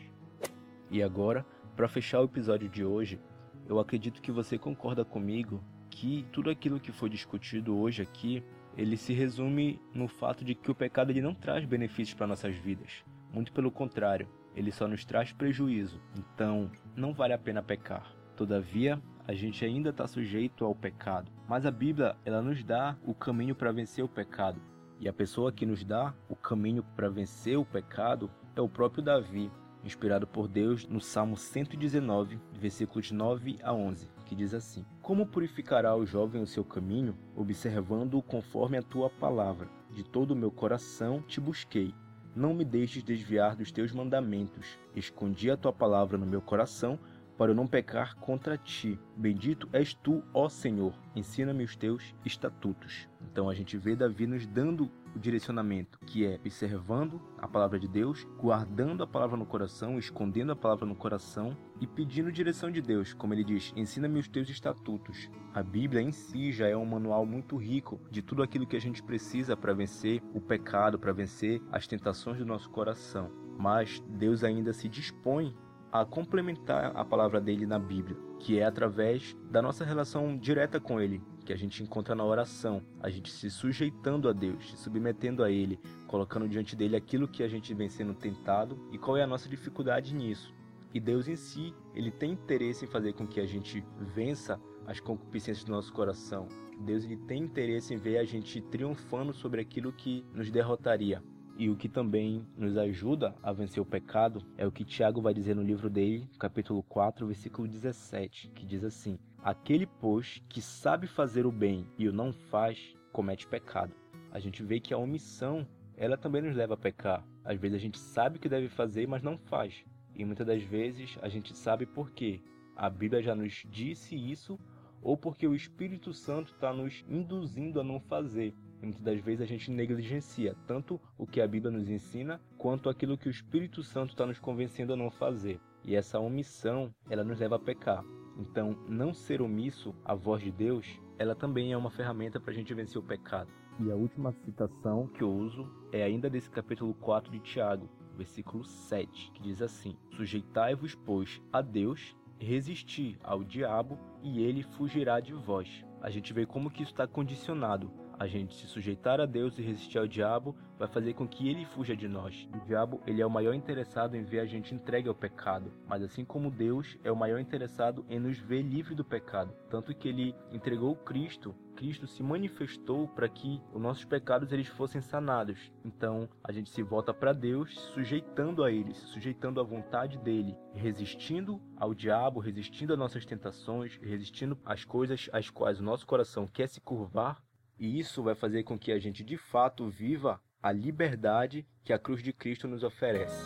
E 0.92 1.02
agora, 1.02 1.46
para 1.74 1.88
fechar 1.88 2.20
o 2.20 2.26
episódio 2.26 2.68
de 2.68 2.84
hoje, 2.84 3.18
eu 3.66 3.80
acredito 3.80 4.22
que 4.22 4.32
você 4.32 4.58
concorda 4.58 5.06
comigo 5.06 5.64
que 5.90 6.26
tudo 6.34 6.50
aquilo 6.50 6.82
que 6.82 6.92
foi 6.92 7.10
discutido 7.10 7.78
hoje 7.78 8.02
aqui, 8.02 8.44
ele 8.76 8.98
se 8.98 9.14
resume 9.14 9.80
no 9.94 10.10
fato 10.10 10.44
de 10.44 10.54
que 10.54 10.70
o 10.70 10.76
pecado 10.76 11.12
ele 11.12 11.22
não 11.22 11.34
traz 11.34 11.64
benefícios 11.64 12.14
para 12.14 12.28
nossas 12.28 12.54
vidas. 12.54 13.06
Muito 13.32 13.52
pelo 13.52 13.72
contrário, 13.72 14.28
ele 14.56 14.72
só 14.72 14.88
nos 14.88 15.06
traz 15.06 15.32
prejuízo. 15.32 16.02
Então, 16.18 16.72
não 16.96 17.14
vale 17.14 17.34
a 17.34 17.38
pena 17.38 17.62
pecar. 17.62 18.12
Todavia, 18.36 19.02
a 19.28 19.34
gente 19.34 19.64
ainda 19.64 19.90
está 19.90 20.08
sujeito 20.08 20.66
ao 20.66 20.74
pecado. 20.74 21.32
Mas 21.48 21.66
a 21.66 21.72
Bíblia, 21.72 22.16
ela 22.26 22.42
nos 22.42 22.64
dá 22.64 22.98
o 23.06 23.14
caminho 23.14 23.54
para 23.54 23.72
vencer 23.72 24.04
o 24.04 24.10
pecado. 24.10 24.60
E 25.00 25.08
a 25.08 25.14
pessoa 25.14 25.52
que 25.52 25.66
nos 25.66 25.84
dá 25.84 26.14
o 26.28 26.36
caminho 26.36 26.84
para 26.96 27.10
vencer 27.10 27.58
o 27.58 27.66
pecado 27.66 28.32
é 28.56 28.62
o 28.62 28.70
próprio 28.70 29.04
Davi, 29.04 29.52
inspirado 29.84 30.26
por 30.26 30.48
Deus 30.48 30.88
no 30.88 31.00
Salmo 31.00 31.38
119, 31.38 32.40
versículos 32.54 33.12
9 33.12 33.60
a 33.62 33.74
11, 33.74 34.10
que 34.26 34.36
diz 34.36 34.54
assim: 34.56 34.84
Como 35.02 35.28
purificará 35.28 35.96
o 35.96 36.06
jovem 36.06 36.42
o 36.42 36.48
seu 36.48 36.66
caminho, 36.66 37.16
observando-o 37.36 38.24
conforme 38.24 38.78
a 38.78 38.82
tua 38.82 39.10
palavra? 39.10 39.70
De 39.92 40.04
todo 40.04 40.32
o 40.32 40.36
meu 40.36 40.50
coração 40.50 41.22
te 41.22 41.40
busquei 41.40 41.94
não 42.38 42.54
me 42.54 42.64
deixes 42.64 43.04
desviar 43.04 43.56
dos 43.56 43.72
teus 43.72 43.92
mandamentos. 43.92 44.78
Escondi 44.96 45.50
a 45.50 45.58
tua 45.58 45.74
palavra 45.74 46.18
no 46.18 46.26
meu 46.26 46.40
coração, 46.40 47.00
para 47.36 47.52
eu 47.52 47.56
não 47.56 47.68
pecar 47.68 48.16
contra 48.16 48.58
ti. 48.58 49.00
Bendito 49.16 49.68
és 49.74 49.94
tu, 49.94 50.24
ó 50.34 50.48
Senhor. 50.48 50.94
Ensina-me 51.16 51.64
os 51.64 51.76
teus 51.76 52.14
estatutos. 52.24 53.08
Então 53.22 53.50
a 53.50 53.56
gente 53.56 53.76
vê 53.76 53.96
Davi 53.96 54.28
nos 54.28 54.46
dando 54.46 54.90
o 55.18 55.20
direcionamento, 55.20 56.00
que 56.06 56.26
é 56.26 56.36
observando 56.36 57.20
a 57.38 57.48
palavra 57.48 57.80
de 57.80 57.88
Deus, 57.88 58.26
guardando 58.40 59.04
a 59.04 59.08
palavra 59.08 59.36
no 59.36 59.46
coração, 59.46 59.98
escondendo 59.98 60.52
a 60.52 60.56
palavra 60.56 60.86
no 60.86 60.96
coração 60.96 61.58
e 61.82 61.88
pedindo 61.88 62.32
direção 62.32 62.72
de 62.72 62.82
Deus, 62.82 63.14
como 63.14 63.34
ele 63.34 63.44
diz: 63.44 63.74
"Ensina-me 63.76 64.20
os 64.20 64.28
teus 64.28 64.50
estatutos". 64.50 65.30
A 65.54 65.62
Bíblia 65.62 66.02
em 66.02 66.12
si 66.12 66.52
já 66.52 66.68
é 66.68 66.78
um 66.78 66.86
manual 66.86 67.26
muito 67.26 67.58
rico 67.58 68.00
de 68.12 68.22
tudo 68.22 68.44
aquilo 68.44 68.68
que 68.68 68.78
a 68.78 68.82
gente 68.82 69.04
precisa 69.04 69.58
para 69.58 69.74
vencer 69.74 70.22
o 70.34 70.40
pecado, 70.40 71.00
para 71.00 71.12
vencer 71.12 71.62
as 71.72 71.88
tentações 71.88 72.38
do 72.38 72.46
nosso 72.46 72.70
coração. 72.70 73.32
Mas 73.58 74.02
Deus 74.08 74.44
ainda 74.44 74.72
se 74.72 74.88
dispõe 74.88 75.56
a 75.92 76.06
complementar 76.06 76.92
a 76.96 77.04
palavra 77.04 77.42
dele 77.42 77.66
na 77.66 77.80
Bíblia, 77.80 78.18
que 78.40 78.60
é 78.60 78.66
através 78.66 79.36
da 79.50 79.62
nossa 79.62 79.84
relação 79.84 80.38
direta 80.38 80.80
com 80.80 81.02
ele, 81.02 81.22
que 81.48 81.54
a 81.54 81.58
gente 81.58 81.82
encontra 81.82 82.14
na 82.14 82.26
oração, 82.26 82.82
a 83.00 83.10
gente 83.10 83.32
se 83.32 83.50
sujeitando 83.50 84.28
a 84.28 84.34
Deus, 84.34 84.70
se 84.70 84.76
submetendo 84.76 85.46
a 85.46 85.50
Ele, 85.50 85.80
colocando 86.06 86.46
diante 86.46 86.76
dele 86.76 86.98
aquilo 86.98 87.26
que 87.26 87.42
a 87.42 87.48
gente 87.48 87.74
vem 87.74 87.88
sendo 87.88 88.14
tentado 88.14 88.78
e 88.92 88.98
qual 88.98 89.16
é 89.16 89.24
a 89.24 89.28
nossa 89.28 89.48
dificuldade 89.48 90.14
nisso. 90.14 90.54
E 90.94 91.00
Deus 91.00 91.26
em 91.30 91.38
si, 91.38 91.74
ele 91.96 92.12
tem 92.12 92.34
interesse 92.34 92.84
em 92.84 92.88
fazer 92.90 93.14
com 93.14 93.26
que 93.26 93.40
a 93.40 93.46
gente 93.46 93.82
vença 94.14 94.60
as 94.86 95.00
concupiscências 95.00 95.64
do 95.64 95.72
nosso 95.72 95.94
coração. 95.94 96.50
Deus 96.82 97.06
ele 97.06 97.16
tem 97.16 97.44
interesse 97.44 97.94
em 97.94 97.98
ver 97.98 98.18
a 98.18 98.26
gente 98.26 98.60
triunfando 98.60 99.34
sobre 99.34 99.62
aquilo 99.62 99.94
que 99.94 100.26
nos 100.34 100.52
derrotaria. 100.52 101.24
E 101.60 101.72
o 101.72 101.76
que 101.76 101.90
também 101.90 102.46
nos 102.56 102.78
ajuda 102.78 103.34
a 103.42 103.52
vencer 103.52 103.82
o 103.82 103.86
pecado 103.86 104.44
é 104.60 104.68
o 104.68 104.72
que 104.72 104.86
Tiago 104.86 105.20
vai 105.20 105.34
dizer 105.34 105.56
no 105.56 105.64
livro 105.64 105.90
dele, 105.90 106.30
capítulo 106.38 106.84
4, 106.84 107.26
versículo 107.26 107.68
17, 107.68 108.50
que 108.50 108.64
diz 108.64 108.84
assim: 108.84 109.18
Aquele, 109.44 109.88
pois, 109.88 110.40
que 110.48 110.62
sabe 110.62 111.08
fazer 111.08 111.48
o 111.48 111.52
bem 111.52 111.88
e 111.98 112.08
o 112.08 112.14
não 112.14 112.32
faz, 112.32 112.96
comete 113.12 113.48
pecado. 113.48 113.92
A 114.32 114.40
gente 114.40 114.62
vê 114.62 114.80
que 114.80 114.94
a 114.94 115.00
omissão, 115.00 115.68
ela 115.96 116.16
também 116.16 116.44
nos 116.44 116.56
leva 116.56 116.76
a 116.76 116.78
pecar. 116.78 117.26
Às 117.44 117.60
vezes 117.60 117.76
a 117.76 117.82
gente 117.82 117.98
sabe 117.98 118.38
o 118.38 118.40
que 118.40 118.48
deve 118.48 118.70
fazer, 118.70 119.08
mas 119.08 119.24
não 119.24 119.36
faz. 119.36 119.84
E 120.16 120.24
muitas 120.24 120.46
das 120.46 120.62
vezes 120.62 121.18
a 121.24 121.28
gente 121.28 121.58
sabe 121.58 121.88
por 121.88 122.12
quê. 122.12 122.40
A 122.76 122.88
Bíblia 122.88 123.24
já 123.24 123.34
nos 123.34 123.66
disse 123.68 124.16
isso 124.16 124.60
ou 125.02 125.18
porque 125.18 125.48
o 125.48 125.56
Espírito 125.56 126.14
Santo 126.14 126.54
está 126.54 126.72
nos 126.72 127.04
induzindo 127.10 127.82
a 127.82 127.84
não 127.84 128.00
fazer. 128.00 128.54
Muitas 128.82 129.02
das 129.02 129.20
vezes 129.20 129.42
a 129.42 129.46
gente 129.46 129.72
negligencia 129.72 130.56
tanto 130.68 131.02
o 131.18 131.26
que 131.26 131.42
a 131.42 131.48
Bíblia 131.48 131.72
nos 131.72 131.90
ensina, 131.90 132.40
quanto 132.58 132.90
aquilo 132.90 133.18
que 133.18 133.28
o 133.28 133.32
Espírito 133.32 133.82
Santo 133.82 134.12
está 134.12 134.26
nos 134.26 134.40
convencendo 134.40 134.94
a 134.94 134.96
não 134.96 135.10
fazer. 135.10 135.60
E 135.84 135.96
essa 135.96 136.20
omissão, 136.20 136.94
ela 137.10 137.24
nos 137.24 137.40
leva 137.40 137.56
a 137.56 137.60
pecar. 137.60 138.04
Então, 138.38 138.78
não 138.88 139.14
ser 139.14 139.42
omisso 139.42 139.96
à 140.06 140.14
voz 140.14 140.44
de 140.44 140.52
Deus, 140.52 140.86
ela 141.18 141.34
também 141.34 141.74
é 141.74 141.78
uma 141.78 141.90
ferramenta 141.90 142.40
para 142.40 142.52
a 142.52 142.54
gente 142.54 142.74
vencer 142.74 143.00
o 143.00 143.06
pecado. 143.06 143.52
E 143.80 143.92
a 143.92 143.96
última 143.96 144.32
citação 144.32 145.08
que 145.08 145.24
eu 145.24 145.32
uso 145.32 145.68
é 145.92 146.04
ainda 146.04 146.30
desse 146.30 146.50
capítulo 146.50 146.94
4 146.96 147.32
de 147.32 147.40
Tiago, 147.40 147.90
versículo 148.16 148.64
7, 148.64 149.32
que 149.32 149.42
diz 149.42 149.62
assim: 149.62 149.96
Sujeitai-vos, 150.16 150.94
pois, 150.94 151.42
a 151.52 151.62
Deus, 151.62 152.16
resistir 152.40 153.18
ao 153.24 153.44
diabo, 153.44 153.98
e 154.22 154.44
ele 154.44 154.62
fugirá 154.62 155.20
de 155.20 155.34
vós. 155.34 155.84
A 156.02 156.10
gente 156.12 156.34
vê 156.34 156.46
como 156.46 156.70
que 156.70 156.84
isso 156.84 156.92
está 156.92 157.08
condicionado 157.08 157.92
a 158.20 158.28
gente 158.28 158.56
se 158.56 158.68
sujeitar 158.68 159.20
a 159.20 159.26
Deus 159.26 159.58
e 159.58 159.62
resistir 159.62 159.98
ao 159.98 160.08
diabo 160.08 160.56
vai 160.78 160.88
fazer 160.88 161.14
com 161.14 161.28
que 161.28 161.50
ele 161.50 161.66
fuja 161.66 161.96
de 161.96 162.08
nós. 162.08 162.48
O 162.54 162.66
diabo, 162.66 163.02
ele 163.06 163.22
é 163.22 163.26
o 163.26 163.30
maior 163.30 163.54
interessado 163.54 164.16
em 164.16 164.24
ver 164.24 164.40
a 164.40 164.46
gente 164.46 164.74
entregue 164.74 165.10
ao 165.10 165.16
pecado, 165.16 165.72
mas 165.88 166.04
assim 166.04 166.24
como 166.24 166.52
Deus 166.52 166.98
é 167.04 167.12
o 167.12 167.16
maior 167.16 167.40
interessado 167.40 168.06
em 168.10 168.20
nos 168.20 168.38
ver 168.38 168.62
livre 168.62 168.96
do 168.96 169.04
pecado, 169.04 169.54
tanto 169.70 169.94
que 169.94 170.08
ele 170.08 170.36
entregou 170.52 170.96
Cristo, 170.96 171.56
Cristo 171.78 172.08
se 172.08 172.24
manifestou 172.24 173.08
para 173.08 173.30
que 173.30 173.62
os 173.72 173.80
nossos 173.80 174.04
pecados 174.04 174.52
eles 174.52 174.68
fossem 174.68 175.00
sanados. 175.00 175.72
Então, 175.86 176.28
a 176.44 176.52
gente 176.52 176.72
se 176.72 176.82
volta 176.82 177.14
para 177.14 177.32
Deus, 177.32 177.80
sujeitando 177.94 178.64
a 178.64 178.72
ele, 178.72 178.96
sujeitando 178.96 179.62
à 179.62 179.64
vontade 179.64 180.18
dele, 180.18 180.58
resistindo 180.74 181.62
ao 181.76 181.94
diabo, 181.94 182.40
resistindo 182.40 182.94
às 182.94 183.00
nossas 183.00 183.26
tentações, 183.26 184.00
resistindo 184.02 184.58
às 184.66 184.84
coisas 184.84 185.30
às 185.32 185.52
quais 185.52 185.80
o 185.80 185.84
nosso 185.84 186.08
coração 186.08 186.48
quer 186.48 186.68
se 186.68 186.82
curvar 186.82 187.44
e 187.80 188.00
isso 188.00 188.24
vai 188.24 188.36
fazer 188.36 188.64
com 188.64 188.78
que 188.78 188.92
a 188.92 189.00
gente 189.00 189.24
de 189.24 189.38
fato 189.38 189.90
viva 189.90 190.42
a 190.62 190.72
liberdade 190.72 191.66
que 191.84 191.94
a 191.94 192.00
cruz 192.00 192.22
de 192.22 192.34
Cristo 192.34 192.68
nos 192.68 192.84
oferece. 192.84 193.38